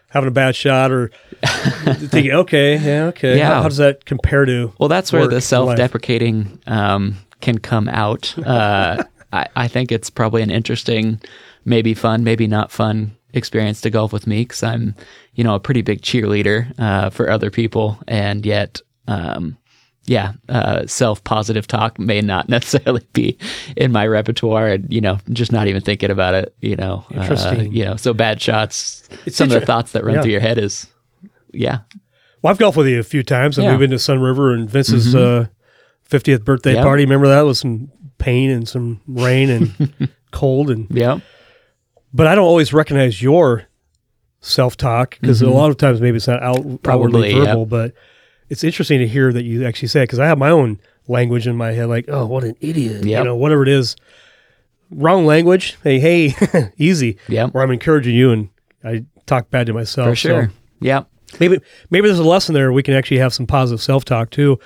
having 0.09 0.27
a 0.27 0.31
bad 0.31 0.55
shot 0.55 0.91
or 0.91 1.11
thinking, 1.45 2.31
okay, 2.31 2.77
yeah, 2.77 3.05
okay. 3.07 3.37
Yeah. 3.37 3.55
How, 3.55 3.63
how 3.63 3.67
does 3.67 3.77
that 3.77 4.05
compare 4.05 4.45
to? 4.45 4.71
Well, 4.79 4.89
that's 4.89 5.11
where 5.11 5.27
the 5.27 5.41
self-deprecating 5.41 6.59
um, 6.67 7.17
can 7.41 7.57
come 7.57 7.87
out. 7.89 8.37
Uh, 8.37 9.03
I, 9.33 9.47
I 9.55 9.67
think 9.67 9.91
it's 9.91 10.09
probably 10.09 10.41
an 10.41 10.49
interesting, 10.49 11.19
maybe 11.65 11.93
fun, 11.93 12.23
maybe 12.23 12.47
not 12.47 12.71
fun 12.71 13.15
experience 13.33 13.81
to 13.81 13.89
golf 13.89 14.13
with 14.13 14.25
me 14.25 14.43
because 14.43 14.63
I'm, 14.63 14.95
you 15.35 15.43
know, 15.43 15.55
a 15.55 15.59
pretty 15.59 15.81
big 15.81 16.01
cheerleader 16.01 16.73
uh, 16.79 17.09
for 17.09 17.29
other 17.29 17.51
people, 17.51 17.99
and 18.07 18.45
yet, 18.45 18.81
um, 19.07 19.57
yeah, 20.07 20.31
uh, 20.49 20.87
self-positive 20.87 21.67
talk 21.67 21.99
may 21.99 22.21
not 22.21 22.47
necessarily 22.57 23.05
be 23.13 23.37
in 23.75 23.91
my 23.91 24.07
repertoire, 24.07 24.67
and 24.69 24.91
you 24.91 25.01
know, 25.01 25.19
just 25.31 25.51
not 25.51 25.67
even 25.67 25.81
thinking 25.81 26.09
about 26.09 26.33
it. 26.33 26.55
You 26.61 26.75
know, 26.77 27.05
Uh, 27.15 27.65
you 27.69 27.85
know, 27.85 27.95
so 27.97 28.13
bad 28.13 28.41
shots. 28.41 29.07
It's 29.25 29.35
some 29.37 29.51
of 29.51 29.59
the 29.59 29.65
thoughts 29.65 29.91
that 29.91 30.03
run 30.03 30.15
yeah. 30.15 30.21
through 30.21 30.31
your 30.31 30.41
head 30.41 30.57
is, 30.57 30.87
yeah, 31.51 31.79
Well, 32.41 32.51
I've 32.51 32.57
golfed 32.57 32.77
with 32.77 32.87
you 32.87 32.99
a 32.99 33.03
few 33.03 33.21
times, 33.23 33.57
and 33.57 33.65
Yeah. 33.65 33.71
we've 33.71 33.79
been 33.79 33.89
to 33.91 33.97
Sunriver 33.97 34.53
and 34.53 34.69
Vince's 34.69 35.13
uh, 35.13 35.47
50th 36.09 36.43
birthday 36.45 36.75
party. 36.75 37.03
Remember 37.03 37.27
that 37.27 37.41
with 37.45 37.57
some 37.57 37.91
pain 38.17 38.49
and 38.49 38.67
some 38.67 39.01
rain 39.07 39.49
and 39.49 40.09
cold, 40.31 40.69
and 40.71 40.87
yeah, 40.89 41.19
but 42.13 42.27
I 42.27 42.35
don't 42.35 42.45
always 42.47 42.71
recognize 42.73 43.21
your 43.21 43.65
self 44.39 44.77
talk 44.77 45.17
because 45.19 45.41
a 45.41 45.49
lot 45.49 45.69
of 45.69 45.77
times 45.77 45.99
maybe 45.99 46.15
it's 46.17 46.27
not 46.27 46.41
out 46.41 46.57
Mm-hmm. 46.57 46.75
Probably, 46.77 47.33
outwardly 47.33 47.45
verbal, 47.45 47.65
but 47.65 47.93
it's 48.49 48.63
interesting 48.63 48.99
to 48.99 49.07
hear 49.07 49.31
that 49.33 49.43
you 49.43 49.65
actually 49.65 49.87
say 49.89 50.01
it 50.01 50.03
because 50.03 50.19
I 50.19 50.27
have 50.27 50.37
my 50.37 50.49
own 50.49 50.79
language 51.07 51.47
in 51.47 51.55
my 51.55 51.71
head, 51.71 51.87
like, 51.87 52.05
oh, 52.07 52.25
what 52.25 52.43
an 52.43 52.55
idiot, 52.61 53.05
you 53.05 53.23
know, 53.23 53.35
whatever 53.35 53.63
it 53.63 53.69
is. 53.69 53.95
Wrong 54.89 55.25
language. 55.25 55.77
Hey, 55.83 55.99
hey, 55.99 56.71
easy. 56.77 57.17
yeah, 57.27 57.47
Where 57.47 57.63
I'm 57.63 57.71
encouraging 57.71 58.15
you, 58.15 58.31
and 58.31 58.49
I 58.83 59.03
talk 59.25 59.49
bad 59.49 59.67
to 59.67 59.73
myself. 59.73 60.07
for 60.09 60.15
sure, 60.15 60.45
So 60.47 60.51
yeah. 60.79 61.03
maybe 61.41 61.59
maybe 61.89 62.07
there's 62.07 62.19
a 62.19 62.23
lesson 62.23 62.53
there. 62.53 62.71
We 62.71 62.83
can 62.83 62.93
actually 62.93 63.17
have 63.17 63.33
some 63.33 63.45
positive 63.47 63.81
self 63.81 64.05
talk 64.05 64.29
too, 64.29 64.59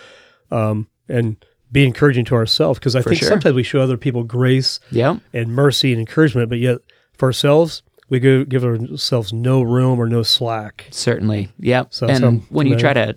um, 0.52 0.88
and 1.10 1.44
be 1.72 1.86
encouraging 1.86 2.26
to 2.26 2.36
ourselves 2.36 2.78
because 2.78 2.96
I 2.96 3.02
think 3.02 3.18
sure. 3.20 3.30
sometimes 3.30 3.56
we 3.56 3.64
show 3.64 3.80
other 3.82 3.98
people 3.98 4.24
grace 4.24 4.80
Yeah. 4.92 5.18
and 5.34 5.50
mercy 5.56 5.92
and 5.92 6.00
encouragement, 6.00 6.50
but 6.50 6.60
yet 6.60 6.80
for 7.18 7.26
ourselves, 7.28 7.82
we 8.10 8.20
give 8.20 8.64
ourselves 8.66 9.32
no 9.34 9.62
room 9.62 9.98
or 9.98 10.08
no 10.10 10.22
slack. 10.22 10.86
Certainly. 10.92 11.50
Yep. 11.60 11.88
So- 11.94 12.08
and 12.08 12.18
so 12.18 12.32
when 12.50 12.68
you 12.68 12.78
try 12.78 12.94
to, 12.94 13.16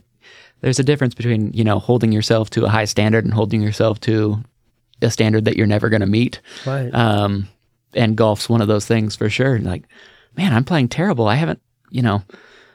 there's 0.65 0.79
a 0.79 0.83
difference 0.85 1.15
between, 1.15 1.53
you 1.53 1.63
know, 1.63 1.79
holding 1.79 2.11
yourself 2.11 2.49
to 2.49 2.65
a 2.65 2.71
high 2.71 2.87
standard 2.87 3.23
and 3.23 3.35
holding 3.35 3.61
yourself 3.61 4.01
to 4.01 4.43
a 5.03 5.11
standard 5.11 5.45
that 5.45 5.59
you're 5.59 5.67
never 5.67 5.91
going 5.91 6.01
to 6.01 6.07
meet. 6.07 6.41
Right. 6.65 6.89
Um, 6.95 7.49
and 7.93 8.17
golf's 8.17 8.49
one 8.49 8.63
of 8.63 8.67
those 8.69 8.87
things 8.87 9.15
for 9.15 9.29
sure. 9.29 9.59
Like, 9.59 9.85
man, 10.39 10.55
I'm 10.55 10.65
playing 10.65 10.89
terrible. 10.89 11.29
I 11.29 11.35
haven't, 11.35 11.61
you 11.91 12.01
know, 12.01 12.23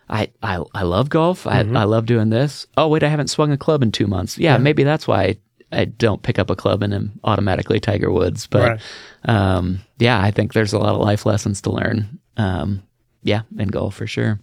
I 0.07 0.29
I, 0.43 0.63
I 0.75 0.83
love 0.83 1.09
golf. 1.09 1.47
I, 1.47 1.61
I 1.61 1.85
love 1.85 2.05
doing 2.05 2.29
this. 2.29 2.67
Oh 2.77 2.87
wait, 2.89 3.01
I 3.01 3.07
haven't 3.09 3.29
swung 3.29 3.51
a 3.51 3.57
club 3.57 3.81
in 3.81 3.91
two 3.91 4.05
months. 4.05 4.37
Yeah, 4.37 4.57
maybe 4.59 4.83
that's 4.83 5.07
why 5.07 5.23
I, 5.23 5.37
I 5.71 5.85
don't 5.85 6.21
pick 6.21 6.37
up 6.37 6.51
a 6.51 6.55
club 6.55 6.83
and 6.83 6.93
am 6.93 7.19
automatically 7.23 7.79
Tiger 7.79 8.11
Woods. 8.11 8.45
But 8.45 8.61
Right. 8.69 8.79
um, 9.25 9.79
yeah, 9.97 10.21
I 10.21 10.29
think 10.29 10.53
there's 10.53 10.73
a 10.73 10.79
lot 10.79 10.93
of 10.93 11.01
life 11.01 11.25
lessons 11.25 11.61
to 11.61 11.71
learn. 11.71 12.19
Um, 12.37 12.83
yeah, 13.23 13.41
in 13.57 13.69
golf 13.69 13.95
for 13.95 14.05
sure. 14.05 14.39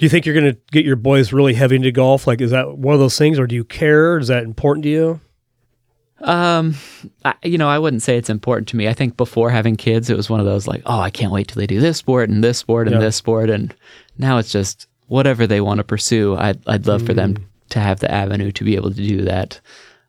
Do 0.00 0.06
you 0.06 0.10
think 0.10 0.24
you're 0.24 0.34
going 0.34 0.54
to 0.54 0.58
get 0.72 0.86
your 0.86 0.96
boys 0.96 1.30
really 1.30 1.52
heavy 1.52 1.76
into 1.76 1.92
golf? 1.92 2.26
Like, 2.26 2.40
is 2.40 2.52
that 2.52 2.78
one 2.78 2.94
of 2.94 3.00
those 3.00 3.18
things, 3.18 3.38
or 3.38 3.46
do 3.46 3.54
you 3.54 3.64
care? 3.64 4.16
Is 4.18 4.28
that 4.28 4.44
important 4.44 4.84
to 4.84 4.88
you? 4.88 5.20
Um, 6.22 6.76
I, 7.22 7.34
you 7.42 7.58
know, 7.58 7.68
I 7.68 7.78
wouldn't 7.78 8.00
say 8.00 8.16
it's 8.16 8.30
important 8.30 8.66
to 8.68 8.78
me. 8.78 8.88
I 8.88 8.94
think 8.94 9.18
before 9.18 9.50
having 9.50 9.76
kids, 9.76 10.08
it 10.08 10.16
was 10.16 10.30
one 10.30 10.40
of 10.40 10.46
those 10.46 10.66
like, 10.66 10.80
oh, 10.86 10.98
I 11.00 11.10
can't 11.10 11.32
wait 11.32 11.48
till 11.48 11.60
they 11.60 11.66
do 11.66 11.80
this 11.80 11.98
sport 11.98 12.30
and 12.30 12.42
this 12.42 12.56
sport 12.56 12.86
and 12.86 12.94
Yeah. 12.94 13.00
this 13.00 13.16
sport, 13.16 13.50
and 13.50 13.74
now 14.16 14.38
it's 14.38 14.50
just 14.50 14.86
whatever 15.08 15.46
they 15.46 15.60
want 15.60 15.78
to 15.78 15.84
pursue. 15.84 16.34
I'd 16.34 16.66
I'd 16.66 16.86
love 16.86 17.04
for 17.04 17.12
them 17.12 17.36
to 17.68 17.78
have 17.78 18.00
the 18.00 18.10
avenue 18.10 18.52
to 18.52 18.64
be 18.64 18.76
able 18.76 18.88
to 18.88 18.96
do 19.06 19.20
that. 19.26 19.60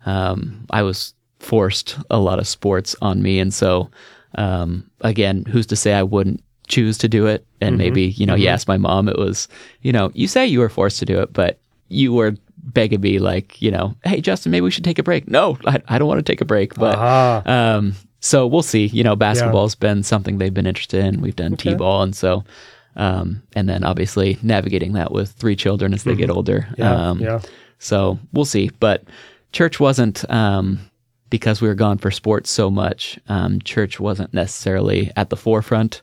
Um, 0.06 0.68
I 0.70 0.84
was 0.84 1.14
forced 1.40 1.98
a 2.10 2.18
lot 2.18 2.40
of 2.40 2.48
sports 2.48 2.96
on 3.02 3.22
me, 3.22 3.40
and 3.40 3.54
so 3.54 3.90
um, 4.36 4.90
again, 5.02 5.44
who's 5.44 5.68
to 5.68 5.76
say 5.76 5.94
I 5.94 6.04
wouldn't 6.04 6.42
choose 6.72 6.98
to 7.00 7.08
do 7.08 7.28
it? 7.28 7.46
And 7.60 7.78
maybe 7.78 8.04
you 8.20 8.26
know, 8.26 8.36
you 8.36 8.48
asked 8.54 8.68
my 8.68 8.78
mom, 8.78 9.08
it 9.08 9.18
was 9.18 9.48
you 9.82 9.92
know, 9.92 10.10
you 10.14 10.28
say 10.28 10.48
you 10.48 10.60
were 10.60 10.70
forced 10.70 11.00
to 11.00 11.06
do 11.06 11.20
it, 11.22 11.34
but 11.34 11.60
you 11.90 12.14
were 12.14 12.36
begging 12.64 13.02
me 13.02 13.20
like, 13.20 13.62
you 13.62 13.72
know, 13.72 13.94
hey 14.04 14.22
Justin, 14.22 14.52
maybe 14.52 14.62
we 14.62 14.72
should 14.72 14.84
take 14.84 15.00
a 15.00 15.04
break. 15.04 15.28
No, 15.28 15.58
I, 15.66 15.82
I 15.88 15.98
don't 16.00 16.08
want 16.08 16.20
to 16.26 16.32
take 16.32 16.42
a 16.42 16.46
break, 16.46 16.76
but 16.76 16.96
Ah, 16.98 17.44
um, 17.46 17.94
so 18.20 18.48
we'll 18.48 18.62
see. 18.64 18.86
You 18.86 19.04
know, 19.04 19.16
basketball's 19.16 19.76
been 19.76 20.04
something 20.04 20.38
they've 20.38 20.54
been 20.54 20.68
interested 20.68 21.04
in. 21.04 21.22
We've 21.22 21.36
done 21.36 21.58
t-ball, 21.58 22.04
and 22.04 22.16
so, 22.16 22.44
um, 22.96 23.42
and 23.56 23.68
then 23.68 23.84
obviously 23.84 24.38
navigating 24.44 24.94
that 24.94 25.12
with 25.12 25.32
three 25.32 25.56
children 25.56 25.94
as 25.94 26.04
they 26.04 26.16
get 26.16 26.30
older. 26.30 26.60
Mm-hmm. 26.72 26.82
yeah, 26.82 27.10
um, 27.10 27.20
yeah. 27.20 27.42
So 27.80 28.20
we'll 28.32 28.46
see. 28.46 28.70
But 28.80 29.04
church 29.54 29.80
wasn't 29.80 30.24
um, 30.30 30.80
because 31.32 31.62
we 31.62 31.68
were 31.68 31.74
gone 31.76 31.98
for 31.98 32.12
sports 32.12 32.52
so 32.52 32.70
much. 32.70 33.18
Um, 33.28 33.60
church 33.62 34.00
wasn't 34.00 34.34
necessarily 34.36 35.12
at 35.16 35.30
the 35.32 35.38
forefront, 35.38 36.02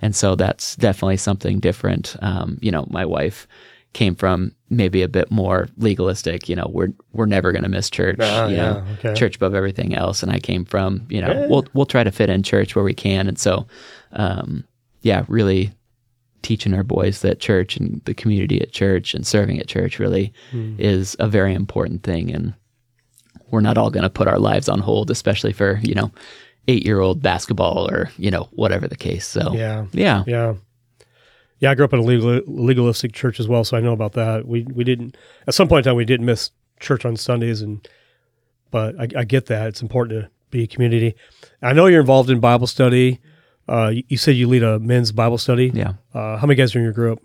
and 0.00 0.14
so 0.14 0.34
that's 0.34 0.76
definitely 0.76 1.16
something 1.16 1.58
different. 1.60 2.16
Um, 2.22 2.58
you 2.60 2.70
know, 2.70 2.86
my 2.90 3.04
wife 3.04 3.46
came 3.94 4.14
from 4.14 4.52
maybe 4.70 5.02
a 5.02 5.08
bit 5.08 5.30
more 5.30 5.66
legalistic. 5.78 6.48
You 6.48 6.56
know, 6.56 6.68
we're 6.70 6.92
we're 7.12 7.26
never 7.26 7.52
going 7.52 7.62
to 7.64 7.68
miss 7.70 7.88
church. 7.90 8.18
Ah, 8.20 8.46
you 8.46 8.56
know, 8.56 8.84
yeah, 8.86 9.10
okay. 9.10 9.14
church 9.18 9.36
above 9.36 9.54
everything 9.54 9.94
else. 9.94 10.22
And 10.22 10.30
I 10.30 10.38
came 10.38 10.64
from 10.64 11.06
you 11.08 11.20
know 11.20 11.32
Yeah. 11.32 11.46
we'll 11.48 11.66
we'll 11.74 11.86
try 11.86 12.04
to 12.04 12.10
fit 12.12 12.30
in 12.30 12.42
church 12.42 12.76
where 12.76 12.84
we 12.84 12.94
can. 12.94 13.28
And 13.28 13.38
so, 13.38 13.66
um, 14.12 14.64
yeah, 15.02 15.24
really 15.28 15.72
teaching 16.42 16.72
our 16.74 16.84
boys 16.84 17.20
that 17.22 17.40
church 17.40 17.76
and 17.76 18.00
the 18.04 18.14
community 18.14 18.60
at 18.62 18.70
church 18.72 19.12
and 19.14 19.26
serving 19.26 19.58
at 19.58 19.66
church 19.66 19.98
really 19.98 20.32
Hmm. 20.52 20.76
is 20.78 21.16
a 21.18 21.26
very 21.28 21.52
important 21.52 22.04
thing 22.04 22.32
and 22.32 22.54
we're 23.50 23.60
not 23.60 23.76
all 23.76 23.90
going 23.90 24.04
to 24.04 24.10
put 24.10 24.28
our 24.28 24.38
lives 24.38 24.68
on 24.68 24.78
hold 24.78 25.10
especially 25.10 25.52
for 25.52 25.80
you 25.82 25.94
know 25.94 26.12
8 26.68 26.84
year 26.86 27.00
old 27.00 27.20
basketball 27.22 27.90
or 27.90 28.10
you 28.18 28.30
know 28.30 28.48
whatever 28.52 28.86
the 28.86 28.96
case 28.96 29.26
so 29.26 29.52
Yeah. 29.54 29.86
yeah 29.92 30.22
Yeah. 30.26 30.54
Yeah, 31.60 31.72
I 31.72 31.74
grew 31.74 31.84
up 31.84 31.92
in 31.92 31.98
a 31.98 32.02
legal, 32.02 32.40
legalistic 32.46 33.12
church 33.12 33.40
as 33.40 33.48
well, 33.48 33.64
so 33.64 33.76
I 33.76 33.80
know 33.80 33.92
about 33.92 34.12
that. 34.12 34.46
We 34.46 34.62
we 34.72 34.84
didn't 34.84 35.16
at 35.48 35.54
some 35.54 35.66
point 35.66 35.84
in 35.84 35.90
time 35.90 35.96
we 35.96 36.04
didn't 36.04 36.24
miss 36.26 36.52
church 36.78 37.04
on 37.04 37.16
Sundays, 37.16 37.62
and 37.62 37.86
but 38.70 38.94
I, 39.00 39.08
I 39.20 39.24
get 39.24 39.46
that 39.46 39.66
it's 39.66 39.82
important 39.82 40.22
to 40.22 40.30
be 40.50 40.62
a 40.62 40.66
community. 40.68 41.16
I 41.60 41.72
know 41.72 41.86
you're 41.86 41.98
involved 42.00 42.30
in 42.30 42.38
Bible 42.38 42.68
study. 42.68 43.18
Uh, 43.68 43.88
you, 43.88 44.04
you 44.08 44.16
said 44.16 44.36
you 44.36 44.46
lead 44.46 44.62
a 44.62 44.78
men's 44.78 45.10
Bible 45.10 45.36
study. 45.36 45.72
yeah 45.74 45.94
Uh, 46.14 46.36
how 46.36 46.46
many 46.46 46.54
guys 46.54 46.74
are 46.76 46.78
in 46.78 46.84
your 46.84 46.92
group? 46.92 47.20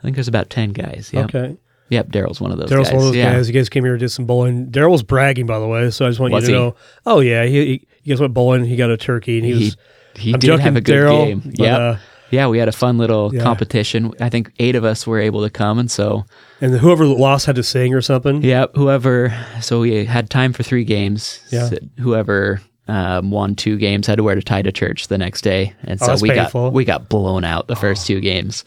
i 0.00 0.02
think 0.02 0.14
there's 0.16 0.28
about 0.28 0.48
10 0.50 0.72
guys 0.72 1.10
yep 1.12 1.24
Okay, 1.34 1.56
yep 1.88 2.08
daryl's 2.08 2.40
one 2.40 2.50
of 2.52 2.58
those 2.58 2.70
Daryl's 2.70 2.88
one 2.90 2.98
of 2.98 3.02
those 3.04 3.16
yeah 3.16 3.32
guys. 3.32 3.48
You 3.48 3.54
guys 3.54 3.68
came 3.68 3.84
here 3.84 3.94
and 3.94 4.00
did 4.00 4.10
some 4.10 4.26
bowling. 4.26 4.66
Daryl 4.70 4.90
was 4.90 5.02
bragging, 5.02 5.46
by 5.46 5.58
the 5.60 5.66
way, 5.68 5.90
so 5.90 6.04
I 6.04 6.08
just 6.10 6.18
want 6.20 6.32
Was 6.32 6.48
you 6.48 6.54
to 6.54 6.58
he? 6.60 6.64
know. 6.66 6.76
Oh 7.06 7.20
yeah, 7.20 7.44
he, 7.44 7.64
he 7.66 7.87
you 8.08 8.14
guys 8.14 8.20
went 8.20 8.34
bowling. 8.34 8.64
He 8.64 8.76
got 8.76 8.90
a 8.90 8.96
turkey, 8.96 9.36
and 9.38 9.46
he, 9.46 9.52
he, 9.54 9.64
was. 9.66 9.76
he 10.16 10.32
I'm 10.34 10.40
did 10.40 10.58
have 10.60 10.76
a 10.76 10.80
good 10.80 10.94
Daryl, 10.94 11.26
game 11.26 11.52
yeah 11.54 11.76
uh, 11.78 11.98
yeah 12.30 12.46
we 12.48 12.58
had 12.58 12.68
a 12.68 12.72
fun 12.72 12.98
little 12.98 13.34
Yeah. 13.34 13.42
competition 13.42 14.12
i 14.20 14.28
think 14.28 14.52
eight 14.58 14.74
of 14.74 14.84
us 14.84 15.06
were 15.06 15.18
able 15.20 15.42
to 15.44 15.50
come 15.50 15.78
and 15.78 15.90
so 15.90 16.24
and 16.60 16.74
whoever 16.74 17.06
lost 17.06 17.46
had 17.46 17.54
to 17.56 17.62
sing 17.62 17.94
or 17.94 18.02
something. 18.02 18.42
Yeah, 18.42 18.66
whoever. 18.74 19.32
So 19.60 19.80
we 19.80 20.04
had 20.04 20.28
time 20.28 20.52
for 20.52 20.64
three 20.64 20.82
games. 20.84 21.38
Yeah. 21.52 21.68
So 21.68 21.76
whoever 22.00 22.60
um, 22.88 23.30
won 23.30 23.54
two 23.54 23.76
games 23.76 24.08
had 24.08 24.16
to 24.16 24.24
wear 24.24 24.36
a 24.36 24.42
tie 24.42 24.62
to 24.62 24.72
church 24.72 25.06
the 25.06 25.18
next 25.18 25.42
day, 25.42 25.72
and 25.84 26.02
Oh, 26.02 26.06
so 26.06 26.10
that's 26.12 26.22
we 26.22 26.30
painful. 26.30 26.68
got 26.70 26.72
we 26.72 26.84
got 26.84 27.08
blown 27.08 27.44
out 27.44 27.68
the 27.68 27.76
first 27.76 28.06
two 28.08 28.20
games. 28.20 28.64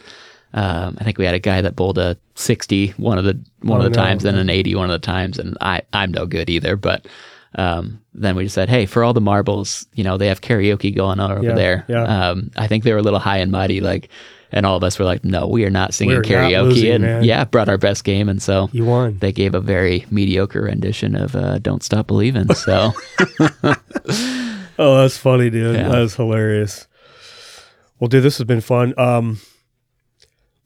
Um, 0.53 0.95
I 0.99 1.03
think 1.03 1.17
we 1.17 1.25
had 1.25 1.33
a 1.35 1.39
guy 1.39 1.59
that 1.61 1.75
bowled 1.75 1.97
a 1.97 2.17
60 2.35 2.89
one 2.97 3.17
of 3.17 3.23
the 3.25 3.39
one 3.61 3.81
Oh, 3.81 3.85
of 3.85 3.91
the 3.91 3.97
no. 3.97 4.03
times 4.05 4.23
and 4.25 4.37
an 4.37 4.49
80 4.49 4.75
one 4.75 4.89
of 4.89 4.91
the 5.01 5.05
times, 5.05 5.37
and 5.39 5.57
I 5.59 5.81
I'm 5.91 6.11
no 6.11 6.25
good 6.25 6.49
either. 6.49 6.75
But 6.77 7.07
um, 7.55 8.01
then 8.13 8.35
we 8.35 8.43
just 8.43 8.55
said, 8.55 8.69
hey, 8.69 8.85
for 8.85 9.03
all 9.03 9.13
the 9.13 9.21
marbles, 9.21 9.85
you 9.93 10.03
know, 10.03 10.17
they 10.17 10.27
have 10.27 10.41
karaoke 10.41 10.95
going 10.95 11.19
on 11.19 11.31
over 11.31 11.43
Yeah, 11.43 11.53
there. 11.55 11.85
yeah. 11.87 12.29
Um, 12.29 12.51
I 12.55 12.67
think 12.67 12.83
they 12.83 12.91
were 12.93 12.99
a 12.99 13.03
little 13.03 13.19
high 13.19 13.37
and 13.37 13.51
mighty, 13.51 13.81
like. 13.81 14.09
And 14.53 14.65
all 14.65 14.75
of 14.75 14.83
us 14.83 14.99
were 14.99 15.05
like, 15.05 15.23
"No, 15.23 15.47
we 15.47 15.63
are 15.63 15.69
not 15.69 15.93
singing 15.93 16.13
We're 16.13 16.23
not 16.23 16.27
karaoke." 16.51 16.63
losing, 16.63 16.91
and 16.91 17.03
man. 17.05 17.23
yeah, 17.23 17.45
brought 17.45 17.69
our 17.69 17.77
best 17.77 18.03
game, 18.03 18.27
and 18.27 18.41
so 18.41 18.67
You 18.73 18.83
won. 18.83 19.17
they 19.19 19.31
gave 19.31 19.55
a 19.55 19.61
very 19.61 20.05
mediocre 20.11 20.63
rendition 20.63 21.15
of 21.15 21.37
uh, 21.37 21.59
"Don't 21.59 21.81
Stop 21.81 22.07
Believing." 22.07 22.47
So 22.53 22.91
Oh, 24.77 25.01
that's 25.01 25.15
funny, 25.17 25.49
dude. 25.49 25.75
Yeah. 25.77 25.89
That 25.89 26.01
is 26.01 26.15
hilarious. 26.15 26.87
Well, 27.99 28.07
dude, 28.07 28.23
this 28.23 28.37
has 28.39 28.45
been 28.45 28.61
fun. 28.61 28.93
Um, 28.97 29.39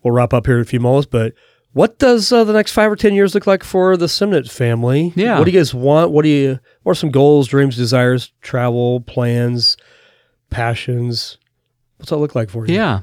we'll 0.02 0.14
wrap 0.14 0.34
up 0.34 0.46
here 0.46 0.56
in 0.56 0.62
a 0.62 0.66
few 0.66 0.80
moments, 0.80 1.08
but 1.12 1.34
what 1.76 2.00
does 2.00 2.32
uh, 2.32 2.46
the 2.46 2.54
next 2.54 2.72
five 2.72 2.90
or 2.90 2.96
ten 2.96 3.14
years 3.14 3.36
look 3.36 3.46
like 3.46 3.62
for 3.62 3.98
the 3.98 4.06
Simnitt 4.06 4.50
family? 4.50 5.12
Yeah. 5.14 5.38
What 5.38 5.44
do 5.44 5.52
you 5.52 5.60
guys 5.60 5.74
want? 5.74 6.12
What 6.12 6.22
do 6.22 6.30
you? 6.30 6.58
What 6.84 6.94
are 6.94 6.96
some 6.96 7.12
goals, 7.12 7.50
dreams, 7.50 7.76
desires, 7.76 8.32
travel 8.42 9.02
plans, 9.02 9.76
passions? 10.50 11.38
What's 11.98 12.12
that 12.12 12.18
look 12.18 12.34
like 12.34 12.50
for 12.50 12.66
you? 12.66 12.74
yeah, 12.76 13.02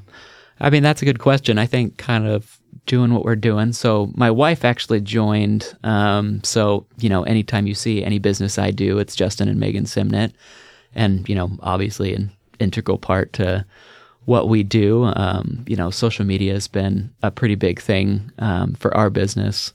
I 0.58 0.70
mean 0.70 0.82
that's 0.82 1.02
a 1.02 1.04
good 1.04 1.18
question. 1.18 1.58
I 1.58 1.66
think 1.66 1.98
kind 1.98 2.26
of 2.26 2.58
doing 2.86 3.12
what 3.12 3.26
we're 3.26 3.36
doing. 3.36 3.74
So 3.74 4.10
my 4.14 4.30
wife 4.30 4.64
actually 4.64 5.02
joined. 5.02 5.76
Um, 5.84 6.42
so 6.42 6.86
you 6.98 7.10
know, 7.10 7.24
anytime 7.24 7.66
you 7.66 7.74
see 7.74 8.02
any 8.02 8.18
business 8.18 8.58
I 8.58 8.70
do, 8.70 8.98
it's 8.98 9.14
Justin 9.14 9.50
and 9.50 9.60
Megan 9.60 9.84
Simnitt, 9.84 10.32
and 10.94 11.28
you 11.28 11.34
know, 11.34 11.50
obviously 11.60 12.14
an 12.14 12.32
integral 12.58 12.96
part 12.96 13.34
to 13.34 13.66
what 14.26 14.48
we 14.48 14.62
do. 14.62 15.04
Um, 15.16 15.64
you 15.66 15.76
know, 15.76 15.90
social 15.90 16.24
media 16.24 16.52
has 16.54 16.68
been 16.68 17.10
a 17.22 17.30
pretty 17.30 17.54
big 17.56 17.80
thing 17.80 18.30
um, 18.38 18.74
for 18.74 18.96
our 18.96 19.10
business. 19.10 19.72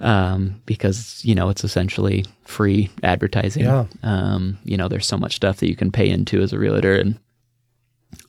um, 0.00 0.60
because 0.64 1.20
you 1.24 1.34
know 1.34 1.48
it's 1.48 1.64
essentially 1.64 2.24
free 2.44 2.88
advertising. 3.02 3.64
Yeah. 3.64 3.86
Um, 4.02 4.58
you 4.64 4.76
know, 4.76 4.86
there's 4.88 5.06
so 5.06 5.16
much 5.16 5.34
stuff 5.36 5.56
that 5.58 5.68
you 5.68 5.74
can 5.76 5.90
pay 5.90 6.08
into 6.08 6.40
as 6.40 6.52
a 6.52 6.58
realtor, 6.58 6.94
and 6.94 7.18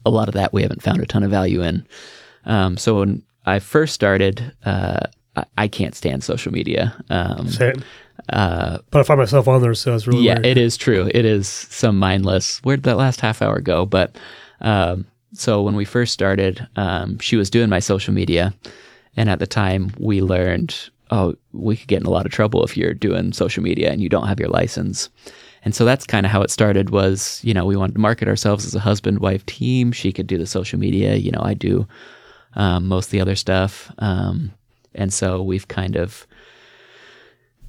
a 0.05 0.09
lot 0.09 0.27
of 0.27 0.33
that 0.33 0.51
we 0.53 0.61
haven't 0.63 0.81
found 0.81 1.01
a 1.01 1.05
ton 1.05 1.23
of 1.23 1.29
value 1.31 1.61
in. 1.61 1.85
Um, 2.45 2.77
so 2.77 2.99
when 2.99 3.21
I 3.45 3.59
first 3.59 3.93
started, 3.93 4.51
uh, 4.65 5.01
I, 5.35 5.43
I 5.57 5.67
can't 5.67 5.93
stand 5.95 6.23
social 6.23 6.51
media. 6.51 6.95
Um, 7.09 7.47
Same. 7.49 7.83
uh, 8.29 8.79
But 8.89 8.99
I 9.01 9.03
find 9.03 9.19
myself 9.19 9.47
on 9.47 9.61
there, 9.61 9.73
so 9.75 9.93
it's 9.93 10.07
really 10.07 10.23
yeah, 10.23 10.35
weird. 10.35 10.45
it 10.47 10.57
is 10.57 10.75
true. 10.77 11.09
It 11.13 11.25
is 11.25 11.47
some 11.47 11.99
mindless. 11.99 12.59
Where 12.63 12.77
did 12.77 12.83
that 12.83 12.97
last 12.97 13.21
half 13.21 13.41
hour 13.43 13.59
go? 13.61 13.85
But 13.85 14.17
um, 14.61 15.05
so 15.33 15.61
when 15.61 15.75
we 15.75 15.85
first 15.85 16.13
started, 16.13 16.67
um, 16.75 17.19
she 17.19 17.35
was 17.35 17.49
doing 17.49 17.69
my 17.69 17.79
social 17.79 18.13
media, 18.13 18.53
and 19.15 19.29
at 19.29 19.39
the 19.39 19.47
time 19.47 19.91
we 19.97 20.21
learned, 20.21 20.89
oh, 21.11 21.35
we 21.53 21.77
could 21.77 21.87
get 21.87 22.01
in 22.01 22.05
a 22.05 22.11
lot 22.11 22.25
of 22.25 22.31
trouble 22.31 22.63
if 22.63 22.77
you're 22.77 22.93
doing 22.93 23.33
social 23.33 23.63
media 23.63 23.91
and 23.91 24.01
you 24.01 24.09
don't 24.09 24.27
have 24.27 24.39
your 24.39 24.49
license. 24.49 25.09
And 25.63 25.75
so 25.75 25.83
that's 25.83 26.05
kind 26.05 26.25
of 26.25 26.31
how 26.31 26.41
it 26.41 26.51
started. 26.51 26.89
Was 26.89 27.41
you 27.43 27.53
know 27.53 27.65
we 27.65 27.75
wanted 27.75 27.93
to 27.93 27.99
market 27.99 28.27
ourselves 28.27 28.65
as 28.65 28.75
a 28.75 28.79
husband 28.79 29.19
wife 29.19 29.45
team. 29.45 29.91
She 29.91 30.11
could 30.11 30.27
do 30.27 30.37
the 30.37 30.47
social 30.47 30.79
media. 30.79 31.15
You 31.15 31.31
know 31.31 31.41
I 31.41 31.53
do 31.53 31.87
um, 32.55 32.87
most 32.87 33.07
of 33.07 33.11
the 33.11 33.21
other 33.21 33.35
stuff. 33.35 33.91
Um, 33.99 34.51
and 34.95 35.13
so 35.13 35.41
we've 35.43 35.67
kind 35.67 35.95
of 35.95 36.25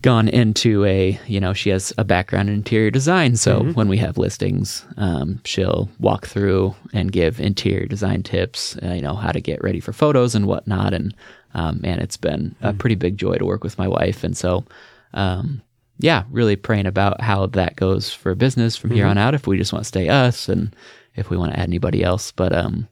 gone 0.03 0.29
into 0.29 0.85
a 0.85 1.19
you 1.27 1.41
know 1.41 1.53
she 1.53 1.71
has 1.71 1.93
a 1.99 2.05
background 2.05 2.49
in 2.49 2.55
interior 2.55 2.91
design. 2.91 3.37
So 3.37 3.65
when 3.75 3.89
we 3.89 3.99
have 3.99 4.17
listings 4.17 4.85
um, 4.97 5.41
she'll 5.45 5.91
walk 5.99 6.27
through 6.27 6.75
and 6.93 7.13
give 7.13 7.41
interior 7.41 7.87
design 7.87 8.23
tips 8.23 8.77
uh, 8.83 8.93
you 8.93 9.03
know 9.03 9.15
how 9.15 9.33
to 9.33 9.41
get 9.41 9.63
ready 9.63 9.81
for 9.81 9.93
photos 9.93 10.35
and 10.35 10.47
whatnot. 10.47 10.95
And 10.95 11.15
um, 11.55 11.81
man 11.83 11.99
it's 11.99 12.17
been 12.17 12.55
a 12.63 12.73
pretty 12.73 12.95
big 12.95 13.19
joy 13.19 13.37
to 13.37 13.45
work 13.45 13.63
with 13.63 13.79
my 13.79 13.89
wife. 13.89 14.25
And 14.25 14.37
so 14.37 14.65
um, 15.13 15.61
yeah 15.99 16.25
really 16.31 16.57
praying 16.57 16.87
about 16.87 17.21
how 17.21 17.47
that 17.47 17.77
goes 17.77 18.13
for 18.13 18.35
business 18.35 18.77
from 18.77 18.91
here 18.91 19.07
on 19.07 19.19
out 19.19 19.35
if 19.35 19.47
we 19.47 19.59
just 19.59 19.73
want 19.73 19.85
to 19.85 19.89
stay 19.89 20.09
us 20.09 20.49
and 20.49 20.75
if 21.15 21.29
we 21.29 21.37
want 21.37 21.53
to 21.53 21.59
add 21.59 21.69
anybody 21.69 22.03
else. 22.03 22.33
But 22.33 22.55
um, 22.55 22.89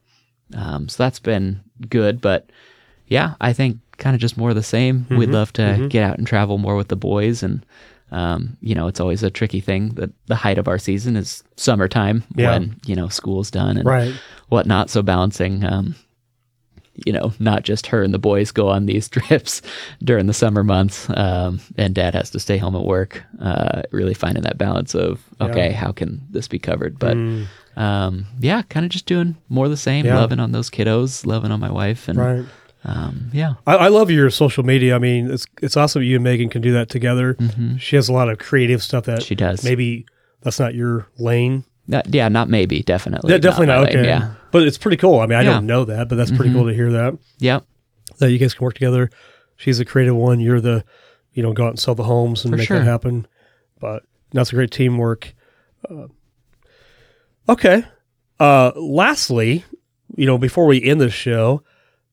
um 0.54 0.88
so 0.88 1.02
that's 1.02 1.20
been 1.20 1.60
good. 1.88 2.20
But 2.20 2.50
yeah, 3.06 3.34
I 3.40 3.54
think 3.54 3.78
kind 3.98 4.14
of 4.14 4.20
just 4.20 4.36
more 4.36 4.50
of 4.50 4.56
the 4.56 4.62
same. 4.62 5.06
We'd 5.10 5.28
love 5.30 5.52
to 5.54 5.86
get 5.90 6.02
out 6.02 6.18
and 6.18 6.26
travel 6.26 6.56
more 6.58 6.76
with 6.76 6.88
the 6.88 6.96
boys 6.96 7.42
and 7.42 7.64
um, 8.10 8.56
you 8.62 8.74
know, 8.74 8.86
it's 8.86 9.00
always 9.00 9.22
a 9.22 9.30
tricky 9.30 9.60
thing. 9.60 9.90
The 9.90 10.10
the 10.26 10.34
height 10.36 10.56
of 10.56 10.66
our 10.66 10.78
season 10.78 11.14
is 11.14 11.44
summertime 11.56 12.24
Yeah. 12.36 12.52
when 12.52 12.80
you 12.86 12.96
know 12.96 13.08
school's 13.08 13.50
done 13.50 13.76
and 13.76 13.84
Right. 13.86 14.14
whatnot. 14.48 14.88
So 14.88 15.02
balancing, 15.02 15.62
um, 15.62 15.94
you 17.06 17.12
know, 17.12 17.32
not 17.38 17.64
just 17.64 17.86
her 17.88 18.02
and 18.02 18.14
the 18.14 18.18
boys 18.18 18.50
go 18.50 18.68
on 18.68 18.86
these 18.86 19.08
trips 19.16 19.60
during 20.02 20.26
the 20.26 20.32
summer 20.32 20.64
months, 20.64 21.06
um, 21.10 21.60
and 21.76 21.94
dad 21.94 22.14
has 22.14 22.30
to 22.30 22.40
stay 22.40 22.56
home 22.56 22.74
at 22.74 22.84
work. 22.84 23.22
Uh, 23.40 23.82
really 23.92 24.14
finding 24.14 24.42
that 24.42 24.56
balance 24.58 24.94
of 24.94 25.22
okay, 25.40 25.70
how 25.72 25.92
can 25.92 26.20
this 26.30 26.48
be 26.48 26.58
covered? 26.58 26.98
But 26.98 27.16
um, 27.76 28.24
yeah, 28.40 28.62
kind 28.70 28.86
of 28.86 28.90
just 28.90 29.04
doing 29.06 29.36
more 29.50 29.66
of 29.66 29.70
the 29.70 29.76
same, 29.76 30.06
Yeah. 30.06 30.16
loving 30.16 30.40
on 30.40 30.52
those 30.52 30.70
kiddos, 30.70 31.26
loving 31.26 31.50
on 31.52 31.60
my 31.60 31.70
wife, 31.70 32.08
and 32.08 32.18
Right. 32.18 32.44
Um, 32.88 33.30
yeah, 33.32 33.54
I, 33.66 33.74
I 33.76 33.88
love 33.88 34.10
your 34.10 34.30
social 34.30 34.64
media. 34.64 34.94
I 34.94 34.98
mean, 34.98 35.30
it's 35.30 35.46
it's 35.62 35.76
awesome 35.76 36.00
that 36.02 36.06
you 36.06 36.16
and 36.16 36.24
Megan 36.24 36.48
can 36.48 36.62
do 36.62 36.72
that 36.72 36.88
together. 36.88 37.36
She 37.78 37.96
has 37.96 38.08
a 38.08 38.12
lot 38.12 38.28
of 38.28 38.38
creative 38.38 38.82
stuff 38.82 39.04
that 39.04 39.18
Mm-hmm. 39.20 39.24
she 39.26 39.34
does. 39.34 39.64
maybe 39.64 40.06
that's 40.42 40.58
not 40.60 40.74
your 40.74 41.06
lane. 41.18 41.64
Not- 41.86 42.12
yeah, 42.14 42.28
not 42.28 42.48
maybe, 42.48 42.82
definitely, 42.82 43.30
Yeah, 43.32 43.38
definitely 43.38 43.66
not. 43.66 43.78
my 43.80 43.84
lane, 43.88 43.96
okay. 43.98 44.06
Yeah, 44.08 44.34
But 44.52 44.62
it's 44.64 44.76
pretty 44.78 44.96
cool. 44.98 45.20
I 45.20 45.26
mean, 45.26 45.38
I 45.38 45.42
Yeah. 45.42 45.54
don't 45.54 45.66
know 45.66 45.84
that, 45.86 46.08
but 46.08 46.16
that's 46.16 46.30
pretty 46.30 46.52
cool 46.52 46.66
to 46.66 46.74
hear 46.74 46.92
that 46.92 47.16
yep, 47.38 47.64
that 48.18 48.30
you 48.30 48.38
guys 48.38 48.52
can 48.54 48.64
work 48.64 48.74
together. 48.74 49.10
She's 49.56 49.78
the 49.78 49.84
creative 49.86 50.14
one. 50.14 50.38
You're 50.38 50.60
the, 50.60 50.84
you 51.32 51.42
know, 51.42 51.52
go 51.52 51.64
out 51.64 51.70
and 51.70 51.78
sell 51.78 51.94
the 51.94 52.04
homes 52.04 52.44
and 52.44 52.52
For 52.52 52.58
make 52.58 52.66
sure. 52.68 52.78
that 52.78 52.84
happen. 52.84 53.26
But 53.80 54.02
that's 54.32 54.52
a 54.52 54.54
great 54.54 54.70
teamwork. 54.70 55.34
Uh, 55.88 56.08
okay. 57.48 57.84
Uh, 58.38 58.72
lastly, 58.76 59.64
you 60.16 60.26
know, 60.26 60.38
before 60.38 60.66
we 60.66 60.82
end 60.82 61.00
this 61.00 61.12
show, 61.12 61.62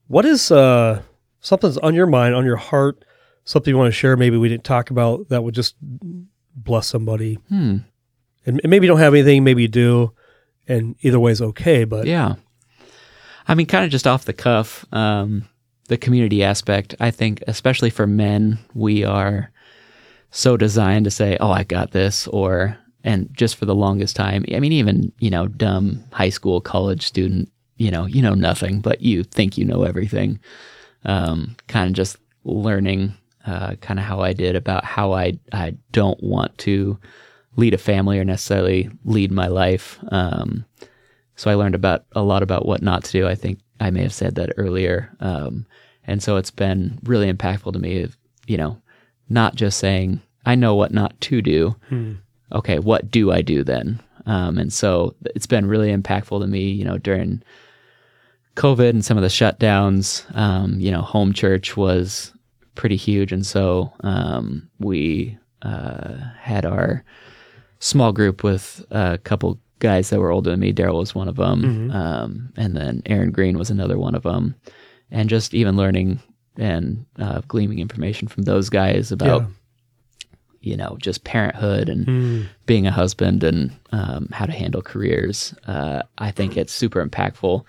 what 0.08 0.26
is 0.26 0.52
uh 0.52 1.02
something's 1.42 1.78
on 1.78 1.94
your 1.96 2.08
mind, 2.08 2.36
on 2.36 2.46
your 2.46 2.56
heart, 2.58 3.06
something 3.44 3.72
you 3.72 3.78
want 3.78 3.88
to 3.88 3.98
share? 3.98 4.18
Maybe 4.18 4.38
we 4.38 4.50
didn't 4.50 4.64
talk 4.64 4.90
about 4.90 5.30
that 5.30 5.44
would 5.44 5.56
just 5.56 5.76
bless 6.56 6.88
somebody. 6.88 7.36
hmm. 7.50 7.78
And, 8.48 8.62
and 8.64 8.70
maybe 8.70 8.86
you 8.86 8.92
don't 8.92 9.00
have 9.00 9.16
anything, 9.16 9.44
maybe 9.44 9.64
you 9.64 9.68
do, 9.68 10.14
and 10.68 10.96
either 11.02 11.20
way 11.20 11.32
is 11.32 11.42
okay. 11.42 11.84
But 11.84 12.06
Yeah. 12.06 12.36
I 13.48 13.56
mean, 13.56 13.66
kind 13.66 13.86
of 13.86 13.92
just 13.92 14.06
off 14.08 14.26
the 14.26 14.34
cuff, 14.34 14.86
um, 14.92 15.48
the 15.88 15.98
community 15.98 16.44
aspect, 16.44 16.96
I 17.00 17.12
think, 17.12 17.44
especially 17.48 17.90
for 17.90 18.06
men, 18.08 18.60
we 18.74 19.04
are 19.04 19.52
so 20.32 20.58
designed 20.58 21.06
to 21.06 21.12
say, 21.12 21.38
oh, 21.40 21.52
I 21.52 21.64
got 21.64 21.92
this, 21.92 22.28
or, 22.28 22.78
and 23.04 23.30
just 23.34 23.56
for 23.56 23.66
the 23.66 23.76
longest 23.76 24.16
time, 24.16 24.46
I 24.54 24.60
mean, 24.60 24.72
even, 24.74 25.12
you 25.20 25.30
know, 25.30 25.48
dumb 25.48 26.04
high 26.12 26.30
school, 26.30 26.60
college 26.62 27.04
student, 27.06 27.52
you 27.78 27.92
know, 27.92 28.06
you 28.06 28.22
know 28.22 28.34
nothing, 28.34 28.80
but 28.80 29.02
you 29.02 29.24
think 29.24 29.58
you 29.58 29.66
know 29.66 29.84
everything. 29.84 30.40
Um, 31.04 31.56
kind 31.68 31.88
of 31.88 31.94
just 31.94 32.18
learning, 32.44 33.14
uh, 33.46 33.76
kind 33.76 34.00
of 34.00 34.06
how 34.06 34.22
I 34.22 34.34
did 34.34 34.56
about 34.56 34.86
how 34.86 35.14
I, 35.14 35.38
I 35.52 35.76
don't 35.92 36.22
want 36.24 36.58
to 36.60 36.98
lead 37.58 37.74
a 37.74 37.78
family 37.78 38.20
or 38.20 38.26
necessarily 38.26 38.90
lead 39.04 39.32
my 39.32 39.48
life. 39.48 40.00
Um, 40.10 40.66
so 41.36 41.52
I 41.52 41.56
learned 41.56 41.76
about 41.76 42.06
a 42.14 42.22
lot 42.22 42.44
about 42.44 42.66
what 42.66 42.82
not 42.82 43.04
to 43.06 43.12
do. 43.12 43.28
I 43.28 43.36
think 43.36 43.60
I 43.80 43.92
may 43.92 44.02
have 44.02 44.14
said 44.14 44.36
that 44.36 44.54
earlier. 44.58 45.16
Um, 45.20 45.66
and 46.08 46.24
so 46.24 46.38
it's 46.38 46.52
been 46.52 47.00
really 47.04 47.32
impactful 47.32 47.74
to 47.74 47.80
me, 47.80 48.04
of, 48.04 48.18
you 48.48 48.58
know, 48.58 48.82
not 49.30 49.56
just 49.56 49.80
saying, 49.80 50.22
I 50.46 50.56
know 50.56 50.76
what 50.76 50.94
not 50.94 51.20
to 51.22 51.42
do. 51.42 51.76
Okay, 52.52 52.80
what 52.80 53.10
do 53.12 53.32
I 53.32 53.42
do 53.42 53.64
then? 53.64 54.00
Um, 54.28 54.58
and 54.58 54.72
so 54.72 55.16
it's 55.36 55.48
been 55.48 55.68
really 55.68 55.96
impactful 55.96 56.40
to 56.40 56.48
me, 56.48 56.70
you 56.70 56.86
know, 56.86 56.98
during 56.98 57.42
COVID 58.56 58.90
and 58.90 59.04
some 59.06 59.18
of 59.18 59.22
the 59.24 59.30
shutdowns. 59.30 60.24
Um, 60.36 60.80
you 60.80 60.92
know, 60.92 61.02
home 61.02 61.34
church 61.34 61.76
was 61.78 62.34
pretty 62.76 62.96
huge. 62.96 63.32
And 63.32 63.46
so 63.46 63.92
um, 64.02 64.70
we 64.80 65.38
uh, 65.62 66.18
had 66.40 66.66
our 66.66 67.04
small 67.80 68.12
group 68.12 68.44
with 68.44 68.86
a 68.92 69.18
couple 69.20 69.60
guys 69.80 70.10
that 70.10 70.20
were 70.20 70.32
older 70.32 70.52
than 70.52 70.60
me. 70.60 70.74
Daryl 70.74 71.00
was 71.00 71.14
one 71.16 71.28
of 71.28 71.36
them, 71.36 71.92
um, 71.92 72.54
and 72.56 72.76
then 72.76 73.02
Aaron 73.06 73.32
Green 73.32 73.58
was 73.58 73.70
another 73.70 73.98
one 73.98 74.16
of 74.16 74.24
them. 74.24 74.56
And 75.12 75.30
just 75.30 75.54
even 75.54 75.76
learning 75.78 76.20
and 76.58 77.06
uh, 77.20 77.42
gleaming 77.48 77.80
information 77.80 78.28
from 78.28 78.44
those 78.44 78.70
guys 78.70 79.12
about, 79.12 79.42
Yeah. 79.42 79.48
you 80.62 80.78
know, 80.78 80.98
just 81.00 81.24
parenthood 81.24 81.90
and 81.90 82.08
Mm. 82.08 82.46
being 82.66 82.88
a 82.88 82.92
husband 82.92 83.44
and 83.44 83.72
um, 83.92 84.30
how 84.32 84.46
to 84.46 84.52
handle 84.54 84.82
careers. 84.82 85.54
Uh, 85.68 86.02
I 86.18 86.32
think 86.32 86.58
it's 86.58 86.74
super 86.74 87.06
impactful. 87.06 87.66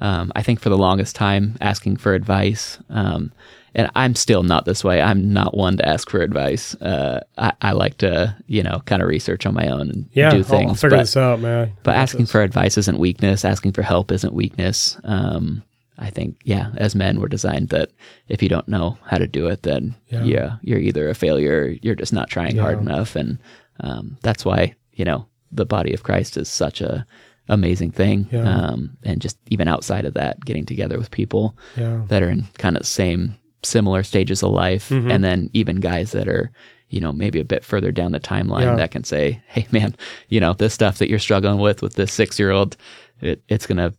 Um, 0.00 0.32
I 0.36 0.42
think 0.42 0.60
for 0.60 0.68
the 0.68 0.78
longest 0.78 1.16
time, 1.16 1.56
asking 1.60 1.96
for 1.96 2.14
advice, 2.14 2.78
um, 2.90 3.32
and 3.74 3.90
I'm 3.94 4.14
still 4.14 4.42
not 4.42 4.64
this 4.64 4.82
way. 4.82 5.00
I'm 5.02 5.32
not 5.32 5.56
one 5.56 5.76
to 5.76 5.88
ask 5.88 6.08
for 6.10 6.20
advice. 6.20 6.74
Uh, 6.76 7.20
I, 7.36 7.52
I 7.60 7.72
like 7.72 7.98
to, 7.98 8.34
you 8.46 8.62
know, 8.62 8.80
kind 8.86 9.02
of 9.02 9.08
research 9.08 9.44
on 9.46 9.54
my 9.54 9.68
own 9.68 9.90
and 9.90 10.08
yeah, 10.12 10.30
do 10.30 10.42
things. 10.42 10.68
I'll 10.70 10.74
figure 10.74 10.96
but 10.96 11.02
this 11.02 11.16
out, 11.16 11.40
man. 11.40 11.72
but 11.82 11.94
asking 11.94 12.26
for 12.26 12.42
advice 12.42 12.78
isn't 12.78 12.98
weakness. 12.98 13.44
Asking 13.44 13.72
for 13.72 13.82
help 13.82 14.10
isn't 14.10 14.32
weakness. 14.32 14.98
Um, 15.04 15.62
I 15.98 16.10
think, 16.10 16.36
yeah, 16.44 16.70
as 16.76 16.94
men, 16.94 17.20
we're 17.20 17.28
designed 17.28 17.68
that 17.70 17.90
if 18.28 18.42
you 18.42 18.48
don't 18.48 18.68
know 18.68 18.96
how 19.04 19.18
to 19.18 19.26
do 19.26 19.48
it, 19.48 19.62
then 19.64 19.94
Yeah. 20.08 20.22
yeah, 20.22 20.56
you're 20.62 20.78
either 20.78 21.08
a 21.08 21.14
failure, 21.14 21.64
or 21.64 21.68
you're 21.82 21.96
just 21.96 22.12
not 22.12 22.30
trying 22.30 22.56
hard 22.56 22.78
enough, 22.80 23.16
and 23.16 23.38
um, 23.80 24.16
that's 24.22 24.44
why 24.44 24.74
you 24.92 25.04
know 25.04 25.26
the 25.52 25.66
body 25.66 25.92
of 25.92 26.02
Christ 26.04 26.36
is 26.36 26.48
such 26.48 26.80
a 26.80 27.04
amazing 27.48 27.90
thing. 27.92 28.28
Yeah. 28.30 28.42
Um, 28.48 28.96
and 29.04 29.20
just 29.20 29.38
even 29.48 29.68
outside 29.68 30.04
of 30.04 30.14
that, 30.14 30.44
getting 30.44 30.66
together 30.66 30.98
with 30.98 31.10
people 31.10 31.56
yeah, 31.76 32.02
that 32.08 32.22
are 32.22 32.30
in 32.30 32.44
kind 32.58 32.76
of 32.76 32.86
same 32.86 33.36
similar 33.64 34.02
stages 34.02 34.42
of 34.42 34.50
life 34.52 34.88
Mm-hmm. 34.90 35.10
and 35.10 35.24
then 35.24 35.50
even 35.52 35.80
guys 35.80 36.12
that 36.12 36.28
are 36.28 36.50
you 36.90 37.00
know 37.00 37.12
maybe 37.12 37.40
a 37.40 37.44
bit 37.44 37.64
further 37.64 37.90
down 37.90 38.12
the 38.12 38.20
timeline 38.20 38.62
Yeah. 38.62 38.76
that 38.76 38.92
can 38.92 39.02
say 39.04 39.42
hey 39.48 39.66
man 39.72 39.96
you 40.28 40.38
know 40.40 40.52
this 40.54 40.72
stuff 40.72 40.98
that 40.98 41.10
you're 41.10 41.18
struggling 41.18 41.58
with 41.58 41.82
with 41.82 41.94
this 41.94 42.12
six 42.12 42.38
year 42.38 42.52
old 42.52 42.76
it, 43.20 43.42
it's 43.48 43.66
gonna 43.66 43.92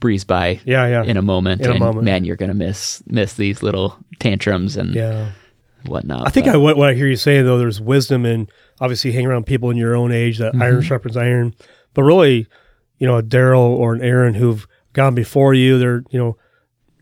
breeze 0.00 0.24
by 0.24 0.60
yeah, 0.64 0.86
yeah, 0.86 1.04
in 1.04 1.16
a 1.16 1.22
moment 1.22 1.60
In 1.60 1.68
a 1.68 1.70
and 1.72 1.80
moment. 1.80 2.04
man 2.04 2.24
you're 2.24 2.36
gonna 2.36 2.54
miss 2.54 3.02
miss 3.06 3.34
these 3.34 3.62
little 3.62 3.96
tantrums 4.18 4.76
and 4.76 4.94
yeah. 4.94 5.30
whatnot 5.86 6.26
I 6.26 6.30
think 6.30 6.46
But- 6.46 6.54
I, 6.54 6.58
what, 6.58 6.76
what 6.76 6.88
I 6.88 6.94
hear 6.94 7.06
you 7.06 7.16
saying 7.16 7.44
though, 7.44 7.58
there's 7.58 7.80
wisdom 7.80 8.24
in 8.26 8.48
obviously 8.80 9.12
hanging 9.12 9.28
around 9.28 9.46
people 9.46 9.70
in 9.70 9.76
your 9.76 9.94
own 9.94 10.10
age 10.10 10.38
that 10.38 10.52
Mm-hmm. 10.54 10.62
iron 10.62 10.82
sharpens 10.82 11.16
iron, 11.16 11.54
but 11.94 12.02
really, 12.02 12.46
you 12.98 13.06
know, 13.06 13.16
a 13.16 13.22
Daryl 13.22 13.68
or 13.68 13.94
an 13.94 14.02
Aaron 14.02 14.34
who've 14.34 14.66
gone 14.92 15.14
before 15.14 15.54
you, 15.54 15.78
they're, 15.78 16.02
you 16.10 16.18
know, 16.18 16.36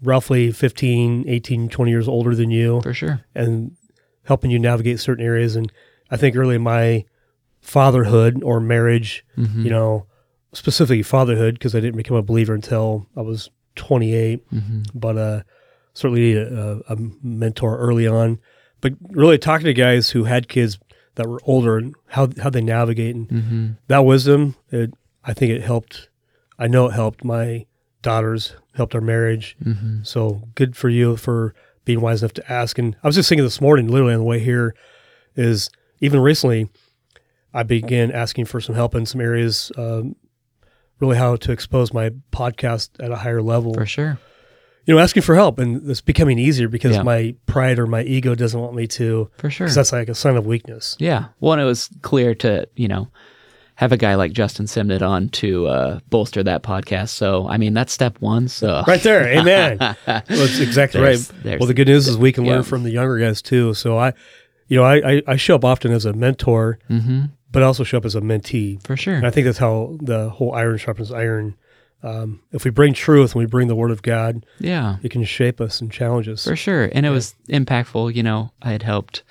roughly 0.03 0.53
15, 0.53 1.24
18, 1.28 1.68
20 1.68 1.91
years 1.91 2.07
older 2.09 2.34
than 2.34 2.51
you 2.51 2.80
for 2.82 2.95
sure 2.95 3.24
and 3.34 3.76
helping 4.24 4.51
you 4.51 4.59
navigate 4.59 5.01
certain 5.01 5.24
areas. 5.24 5.57
And 5.57 5.72
I 6.11 6.16
think 6.16 6.36
early 6.36 6.55
in 6.57 6.62
my 6.62 7.05
fatherhood 7.61 8.43
or 8.43 8.61
marriage, 8.61 9.24
Mm-hmm. 9.36 9.62
you 9.64 9.70
know, 9.70 10.07
specifically 10.53 11.03
fatherhood, 11.03 11.55
because 11.55 11.74
I 11.74 11.80
didn't 11.80 11.97
become 11.97 12.16
a 12.16 12.22
believer 12.22 12.55
until 12.55 13.07
I 13.16 13.22
was 13.22 13.51
28, 13.76 14.49
Mm-hmm. 14.51 14.82
but 14.95 15.16
uh, 15.18 15.43
certainly 15.95 16.34
a, 16.34 16.78
a 16.89 16.97
mentor 17.22 17.78
early 17.78 18.07
on. 18.07 18.39
But 18.80 18.95
really 19.11 19.39
talking 19.39 19.66
to 19.66 19.74
guys 19.74 20.11
who 20.11 20.24
had 20.24 20.49
kids 20.49 20.78
that 21.19 21.29
were 21.29 21.41
older 21.45 21.77
and 21.77 21.95
how 22.07 22.29
how 22.41 22.49
they 22.49 22.62
navigate 22.62 23.14
and 23.14 23.29
mm-hmm. 23.29 23.66
that 23.89 24.05
wisdom, 24.05 24.55
it, 24.71 24.95
I 25.25 25.35
think 25.35 25.53
it 25.53 25.62
helped. 25.62 26.09
I 26.59 26.69
know 26.69 26.87
it 26.87 26.93
helped 26.93 27.25
my 27.25 27.66
daughters, 28.03 28.55
helped 28.75 28.95
our 28.95 29.01
marriage. 29.01 29.57
Mm-hmm. 29.62 30.05
So 30.05 30.45
good 30.55 30.77
for 30.77 30.89
you 30.89 31.16
for 31.16 31.55
being 31.85 32.01
wise 32.01 32.23
enough 32.23 32.35
to 32.35 32.53
ask. 32.53 32.79
And 32.79 32.97
I 33.03 33.07
was 33.07 33.16
just 33.16 33.29
thinking 33.29 33.45
this 33.45 33.61
morning, 33.61 33.89
literally 33.89 34.14
on 34.14 34.21
the 34.21 34.25
way 34.25 34.39
here, 34.39 34.75
is 35.35 35.71
even 36.01 36.21
recently, 36.21 36.71
I 37.53 37.64
began 37.64 38.12
asking 38.12 38.45
for 38.45 38.61
some 38.61 38.77
help 38.77 38.95
in 38.95 39.05
some 39.05 39.21
areas, 39.21 39.73
um, 39.77 40.14
really 41.01 41.16
how 41.16 41.35
to 41.37 41.53
expose 41.53 41.93
my 41.93 42.11
podcast 42.33 42.91
at 43.01 43.11
a 43.11 43.16
higher 43.16 43.43
level. 43.43 43.75
for 43.75 43.87
sure 43.87 44.19
You 44.89 44.95
know, 44.95 45.01
asking 45.01 45.22
for 45.22 45.34
help, 45.34 45.59
and 45.59 45.89
it's 45.91 46.01
becoming 46.01 46.39
easier 46.39 46.66
because 46.66 46.97
Yeah. 46.97 47.03
my 47.03 47.34
pride 47.45 47.78
or 47.78 47.86
my 47.86 48.03
ego 48.05 48.34
doesn't 48.34 48.59
want 48.59 48.74
me 48.74 48.86
to. 48.86 49.30
for 49.36 49.51
sure, 49.51 49.68
that's 49.68 49.93
like 49.93 50.09
a 50.09 50.14
sign 50.14 50.36
of 50.36 50.47
weakness. 50.47 50.97
Yeah. 50.99 51.26
One, 51.41 51.61
it 51.61 51.64
was 51.64 51.91
clear 52.01 52.34
to, 52.36 52.66
you 52.74 52.89
know, 52.89 53.09
have 53.74 53.93
a 53.93 53.99
guy 53.99 54.14
like 54.14 54.32
Justin 54.32 54.64
Simnitt 54.64 55.03
on 55.03 55.28
to 55.28 55.66
uh, 55.66 56.01
bolster 56.09 56.43
that 56.43 56.62
podcast. 56.62 57.11
So, 57.11 57.47
I 57.49 57.59
mean, 57.59 57.74
that's 57.74 57.93
step 57.93 58.16
one. 58.20 58.49
So, 58.49 58.82
Right 58.89 59.03
there, 59.03 59.28
amen. 59.39 59.76
well, 59.78 59.97
that's 60.26 60.59
exactly 60.59 61.01
There's- 61.03 61.30
right. 61.32 61.43
there's- 61.45 61.61
Well, 61.61 61.66
the 61.68 61.74
good 61.74 61.86
news 61.89 62.09
is 62.09 62.16
we 62.16 62.32
can 62.32 62.47
Yeah. 62.47 62.55
learn 62.55 62.62
from 62.62 62.82
the 62.82 62.91
younger 62.91 63.18
guys 63.18 63.43
too. 63.43 63.74
So 63.74 63.99
I, 63.99 64.14
you 64.68 64.78
know, 64.78 64.84
I, 64.84 64.97
I, 65.16 65.22
I 65.28 65.36
show 65.36 65.55
up 65.55 65.64
often 65.66 65.93
as 65.93 66.07
a 66.07 66.12
mentor, 66.14 66.78
hmm 66.89 67.24
but 67.53 67.62
I 67.62 67.66
also 67.66 67.82
show 67.84 67.97
up 67.99 68.05
as 68.05 68.14
a 68.14 68.20
mentee. 68.20 68.82
for 68.86 68.95
sure. 68.97 69.14
And 69.14 69.26
I 69.26 69.30
think 69.30 69.47
that's 69.47 69.57
how 69.59 69.97
the 70.03 70.28
whole 70.30 70.53
iron 70.55 70.76
sharpens 70.78 71.11
iron. 71.12 71.55
Um, 72.03 72.40
if 72.53 72.64
we 72.64 72.70
bring 72.70 72.94
truth 72.94 73.32
and 73.32 73.40
we 73.40 73.46
bring 73.46 73.66
the 73.68 73.74
word 73.74 73.90
of 73.90 74.03
God, 74.03 74.46
Yeah, 74.61 74.96
it 75.03 75.11
can 75.11 75.24
shape 75.24 75.61
us 75.61 75.80
and 75.80 75.90
challenge 75.90 76.28
us. 76.28 76.44
for 76.44 76.55
sure. 76.57 76.88
And 76.92 77.05
it 77.05 77.11
was 77.11 77.34
impactful. 77.49 78.14
You 78.14 78.22
know, 78.22 78.53
I 78.62 78.70
had 78.70 78.82
helped 78.84 79.24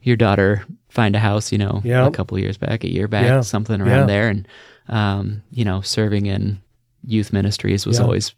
your 0.00 0.16
daughter 0.16 0.64
find 0.88 1.14
a 1.14 1.18
house, 1.18 1.52
you 1.52 1.58
know, 1.58 1.82
Yeah. 1.84 2.06
a 2.06 2.10
couple 2.10 2.36
of 2.36 2.42
years 2.42 2.56
back, 2.56 2.84
a 2.84 2.90
year 2.90 3.06
back, 3.08 3.24
Yeah. 3.26 3.40
something 3.42 3.80
around 3.82 4.00
Yeah. 4.00 4.06
there. 4.06 4.28
And, 4.30 4.48
um, 4.88 5.42
you 5.50 5.64
know, 5.64 5.82
serving 5.82 6.24
in 6.26 6.58
youth 7.04 7.32
ministries 7.34 7.84
was 7.86 8.00
always 8.00 8.34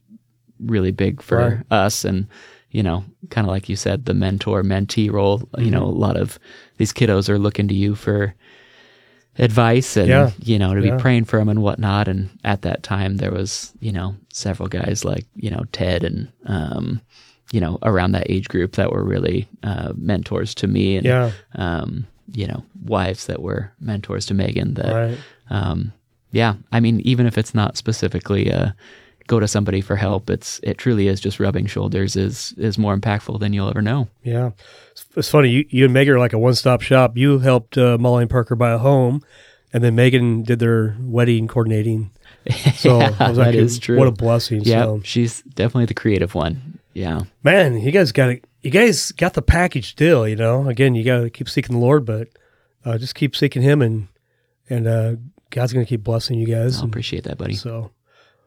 really 0.59 0.91
big 0.91 1.23
for 1.23 1.37
Right. 1.39 1.59
us. 1.71 2.05
And, 2.05 2.27
you 2.73 2.83
know, 2.83 3.05
kind 3.31 3.47
of 3.47 3.51
like 3.53 3.69
you 3.69 3.77
said, 3.77 4.07
the 4.07 4.15
mentor 4.15 4.63
mentee 4.65 5.11
role. 5.11 5.49
You 5.57 5.65
Mm-hmm. 5.67 5.71
know, 5.71 5.85
a 5.85 5.87
lot 5.87 6.17
of 6.17 6.39
these 6.79 6.93
kiddos 6.93 7.29
are 7.29 7.39
looking 7.39 7.69
to 7.69 7.75
you 7.75 7.95
for 7.95 8.35
advice 9.39 9.97
and 9.97 10.09
Yeah. 10.09 10.31
you 10.43 10.59
know 10.59 10.75
to 10.75 10.81
be 10.83 10.89
Yeah. 10.89 10.97
praying 10.99 11.25
for 11.25 11.39
him 11.41 11.49
and 11.49 11.63
whatnot. 11.63 12.09
And 12.09 12.29
at 12.45 12.63
that 12.63 12.83
time, 12.83 13.17
there 13.19 13.31
was 13.33 13.73
you 13.81 13.93
know 13.93 14.17
several 14.33 14.69
guys 14.69 15.05
like 15.05 15.27
you 15.37 15.51
know 15.51 15.65
Ted 15.73 16.05
and 16.05 16.29
um, 16.47 17.01
you 17.53 17.61
know 17.61 17.79
around 17.83 18.13
that 18.13 18.31
age 18.31 18.49
group 18.49 18.73
that 18.73 18.93
were 18.93 19.05
really 19.05 19.49
uh, 19.63 19.93
mentors 19.97 20.55
to 20.57 20.67
me 20.67 20.97
and 20.97 21.07
Yeah. 21.07 21.31
um, 21.57 22.07
you 22.35 22.47
know 22.47 22.63
wives 22.85 23.27
that 23.27 23.41
were 23.43 23.73
mentors 23.81 24.27
to 24.27 24.35
Megan. 24.35 24.75
That 24.75 24.93
Right. 24.95 25.19
um, 25.51 25.93
yeah, 26.31 26.55
I 26.73 26.81
mean, 26.81 27.01
even 27.01 27.27
if 27.27 27.39
it's 27.39 27.55
not 27.55 27.77
specifically 27.79 28.53
uh, 28.53 28.73
go 29.29 29.41
to 29.41 29.49
somebody 29.49 29.81
for 29.81 29.97
help, 29.97 30.29
it's 30.29 30.61
it 30.63 30.77
truly 30.79 31.09
is 31.09 31.21
just 31.21 31.41
rubbing 31.41 31.67
shoulders 31.67 32.17
is 32.17 32.53
is 32.59 32.77
more 32.79 32.95
impactful 32.97 33.41
than 33.41 33.53
you'll 33.55 33.71
ever 33.71 33.81
know. 33.83 34.09
Yeah. 34.25 34.51
It's, 35.17 35.31
funny. 35.31 35.51
You, 35.51 35.65
you 35.69 35.85
and 35.85 35.95
Megan 35.95 36.15
are 36.15 36.19
like 36.19 36.33
a 36.33 36.39
one 36.39 36.55
stop 36.55 36.81
shop. 36.81 37.17
You 37.17 37.39
helped 37.39 37.77
uh, 37.77 37.99
Molly 37.99 38.23
and 38.23 38.31
Parker 38.31 38.55
buy 38.55 38.71
a 38.71 38.79
home, 38.79 39.23
and 39.73 39.83
then 39.83 39.95
Megan 39.95 40.43
did 40.43 40.59
their 40.59 40.97
wedding 41.01 41.49
coordinating. 41.49 42.11
So 42.77 43.01
Yeah, 43.01 43.33
like, 43.33 43.55
is 43.55 43.79
true. 43.79 43.99
What 43.99 44.09
a 44.09 44.13
blessing. 44.13 44.63
Yeah, 44.63 44.85
So, 44.85 45.01
she's 45.05 45.43
definitely 45.43 45.85
the 45.87 45.95
creative 45.95 46.35
one. 46.35 46.79
Yeah, 46.95 47.23
man, 47.43 47.79
you 47.79 47.91
guys 47.91 48.11
got 48.13 48.31
it. 48.31 48.45
You 48.63 48.71
guys 48.71 49.13
got 49.13 49.35
the 49.35 49.43
package 49.43 49.95
deal. 49.95 50.27
You 50.27 50.37
know, 50.37 50.67
again, 50.67 50.95
you 50.95 51.05
got 51.05 51.21
to 51.21 51.31
keep 51.31 51.49
seeking 51.49 51.77
the 51.77 51.83
Lord, 51.83 52.07
but 52.07 52.29
uh, 52.85 52.97
just 52.97 53.15
keep 53.15 53.37
seeking 53.37 53.61
Him, 53.61 53.83
and 53.83 54.09
and 54.71 54.89
uh, 54.89 55.17
God's 55.51 55.73
going 55.73 55.85
to 55.85 55.89
keep 55.89 56.03
blessing 56.03 56.39
you 56.39 56.47
guys. 56.47 56.81
I 56.81 56.87
appreciate 56.87 57.25
that, 57.25 57.37
buddy. 57.39 57.55
So, 57.55 57.91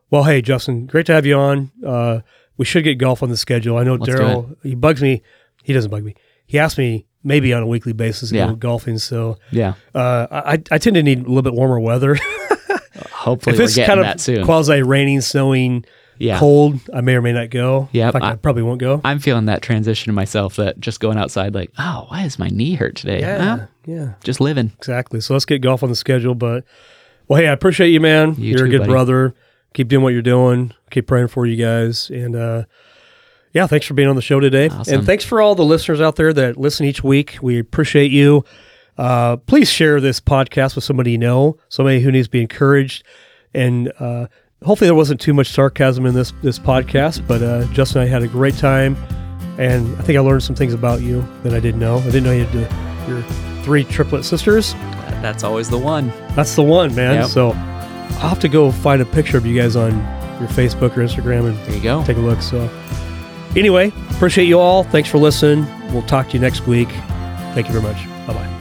well, 0.10 0.24
hey, 0.24 0.42
Justin, 0.42 0.86
great 0.88 1.06
to 1.06 1.14
have 1.14 1.26
you 1.26 1.36
on. 1.36 1.72
Uh, 1.86 2.22
we 2.58 2.66
should 2.66 2.84
get 2.84 2.96
golf 2.96 3.24
on 3.24 3.30
the 3.30 3.38
schedule. 3.38 3.78
I 3.78 3.84
know 3.84 3.98
Daryl, 3.98 4.56
he 4.64 4.76
bugs 4.76 5.02
me. 5.02 5.22
He 5.64 5.74
doesn't 5.74 5.92
bug 5.92 6.04
me. 6.04 6.16
He 6.52 6.60
asked 6.60 6.78
me 6.78 7.06
maybe 7.24 7.54
on 7.54 7.64
a 7.64 7.66
weekly 7.66 7.94
basis 7.94 8.30
to 8.30 8.36
Yeah. 8.36 8.48
go 8.48 8.56
golfing. 8.56 8.98
So, 8.98 9.38
Yeah, 9.52 9.76
uh, 9.96 10.28
I, 10.30 10.62
I 10.70 10.78
tend 10.80 10.96
to 10.96 11.02
need 11.04 11.20
a 11.20 11.22
little 11.30 11.42
bit 11.44 11.54
warmer 11.54 11.80
weather. 11.80 12.18
hopefully 13.12 13.54
if 13.54 13.60
we're 13.60 13.66
it's 13.66 13.76
getting 13.76 14.04
kind 14.04 14.40
of 14.40 14.46
quasi 14.46 14.82
raining, 14.82 15.22
snowing, 15.22 15.86
yeah, 16.18 16.38
cold, 16.40 16.80
I 16.94 17.00
may 17.00 17.16
or 17.16 17.22
may 17.22 17.32
not 17.32 17.50
go. 17.52 17.88
Yeah, 17.94 18.12
I, 18.14 18.32
I- 18.32 18.36
probably 18.36 18.64
won't 18.64 18.80
go. 18.82 19.00
I'm 19.06 19.20
feeling 19.20 19.46
that 19.46 19.62
transition 19.62 20.10
in 20.10 20.16
myself. 20.16 20.58
That 20.58 20.80
just 20.80 21.00
going 21.00 21.18
outside, 21.18 21.56
like, 21.56 21.72
oh, 21.78 22.06
why 22.10 22.24
is 22.26 22.38
my 22.38 22.50
knee 22.50 22.76
hurt 22.76 22.96
today? 22.98 23.22
yeah, 23.22 23.38
Well, 23.38 23.68
yeah, 23.86 24.14
just 24.24 24.42
living. 24.42 24.72
exactly. 24.78 25.22
So 25.22 25.34
let's 25.34 25.46
get 25.46 25.62
golf 25.62 25.84
on 25.84 25.90
the 25.90 25.96
schedule. 25.96 26.36
But, 26.36 26.66
well, 27.28 27.40
hey, 27.42 27.48
I 27.48 27.54
appreciate 27.54 27.90
you, 27.92 28.02
man. 28.02 28.36
You 28.38 28.58
are 28.60 28.66
a 28.66 28.70
good 28.70 28.80
buddy. 28.80 28.92
brother. 28.92 29.34
Keep 29.74 29.88
doing 29.88 30.04
what 30.04 30.10
you're 30.14 30.22
doing. 30.22 30.74
Keep 30.90 31.08
praying 31.08 31.30
for 31.30 31.46
you 31.46 31.56
guys. 31.56 32.10
And, 32.10 32.36
uh, 32.36 32.64
yeah, 33.54 33.68
thanks 33.68 33.86
for 33.86 33.94
being 33.94 34.08
on 34.08 34.16
the 34.16 34.22
show 34.22 34.40
today. 34.40 34.70
Awesome. 34.70 34.96
And 35.00 35.06
thanks 35.06 35.24
for 35.26 35.42
all 35.42 35.56
the 35.56 35.66
listeners 35.66 36.02
out 36.02 36.16
there 36.16 36.34
that 36.34 36.58
listen 36.58 36.86
each 36.86 37.04
week. 37.04 37.38
We 37.42 37.60
appreciate 37.60 38.12
you. 38.12 38.46
Uh, 38.98 39.38
please 39.38 39.70
share 39.70 40.00
this 40.00 40.20
podcast 40.20 40.76
with 40.76 40.84
somebody 40.84 41.12
you 41.12 41.18
know, 41.18 41.58
somebody 41.70 42.02
who 42.02 42.12
needs 42.12 42.28
to 42.28 42.32
be 42.32 42.42
encouraged. 42.42 43.04
And 43.54 43.92
uh, 44.00 44.28
hopefully, 44.64 44.88
there 44.88 44.96
wasn't 44.96 45.20
too 45.20 45.34
much 45.34 45.48
sarcasm 45.48 46.06
in 46.06 46.14
this 46.14 46.34
this 46.42 46.60
podcast. 46.60 47.28
But 47.28 47.42
uh, 47.42 47.66
Justin 47.74 48.02
and 48.02 48.10
I 48.10 48.14
had 48.14 48.24
a 48.24 48.28
great 48.28 48.56
time, 48.58 48.96
and 49.58 49.98
I 49.98 50.02
think 50.04 50.18
I 50.18 50.22
learned 50.22 50.44
some 50.44 50.56
things 50.56 50.74
about 50.74 51.02
you 51.02 51.26
that 51.44 51.54
I 51.54 51.60
didn't 51.60 51.80
know. 51.80 51.98
I 51.98 52.06
didn't 52.06 52.24
know 52.24 52.32
you 52.32 52.46
had 52.46 53.08
your 53.10 53.22
three 53.64 53.84
triplet 53.84 54.24
sisters. 54.26 54.74
That's 55.22 55.44
always 55.44 55.70
the 55.70 55.78
one. 55.78 56.10
That's 56.36 56.56
the 56.56 56.64
one, 56.64 56.96
man. 56.96 57.16
Yep. 57.16 57.30
So 57.30 57.50
I'll 57.50 58.30
have 58.30 58.40
to 58.40 58.50
go 58.50 58.72
find 58.72 59.02
a 59.02 59.06
picture 59.06 59.38
of 59.38 59.46
you 59.46 59.60
guys 59.60 59.76
on 59.76 59.92
your 60.40 60.50
Facebook 60.50 60.98
or 60.98 61.02
Instagram 61.02 61.48
and 61.50 61.58
There 61.66 61.76
you 61.76 61.82
go. 61.82 62.04
take 62.04 62.18
a 62.18 62.22
look. 62.22 62.42
So, 62.42 62.68
anyway, 63.60 63.92
appreciate 64.12 64.46
you 64.46 64.60
all. 64.60 64.84
Thanks 64.84 65.10
for 65.10 65.18
listening. 65.18 65.66
We'll 65.94 66.04
talk 66.04 66.28
to 66.30 66.34
you 66.34 66.40
next 66.40 66.68
week. 66.68 66.90
Thank 67.54 67.68
you 67.68 67.74
very 67.74 67.84
much. 67.84 68.08
Bye 68.28 68.34
bye. 68.34 68.61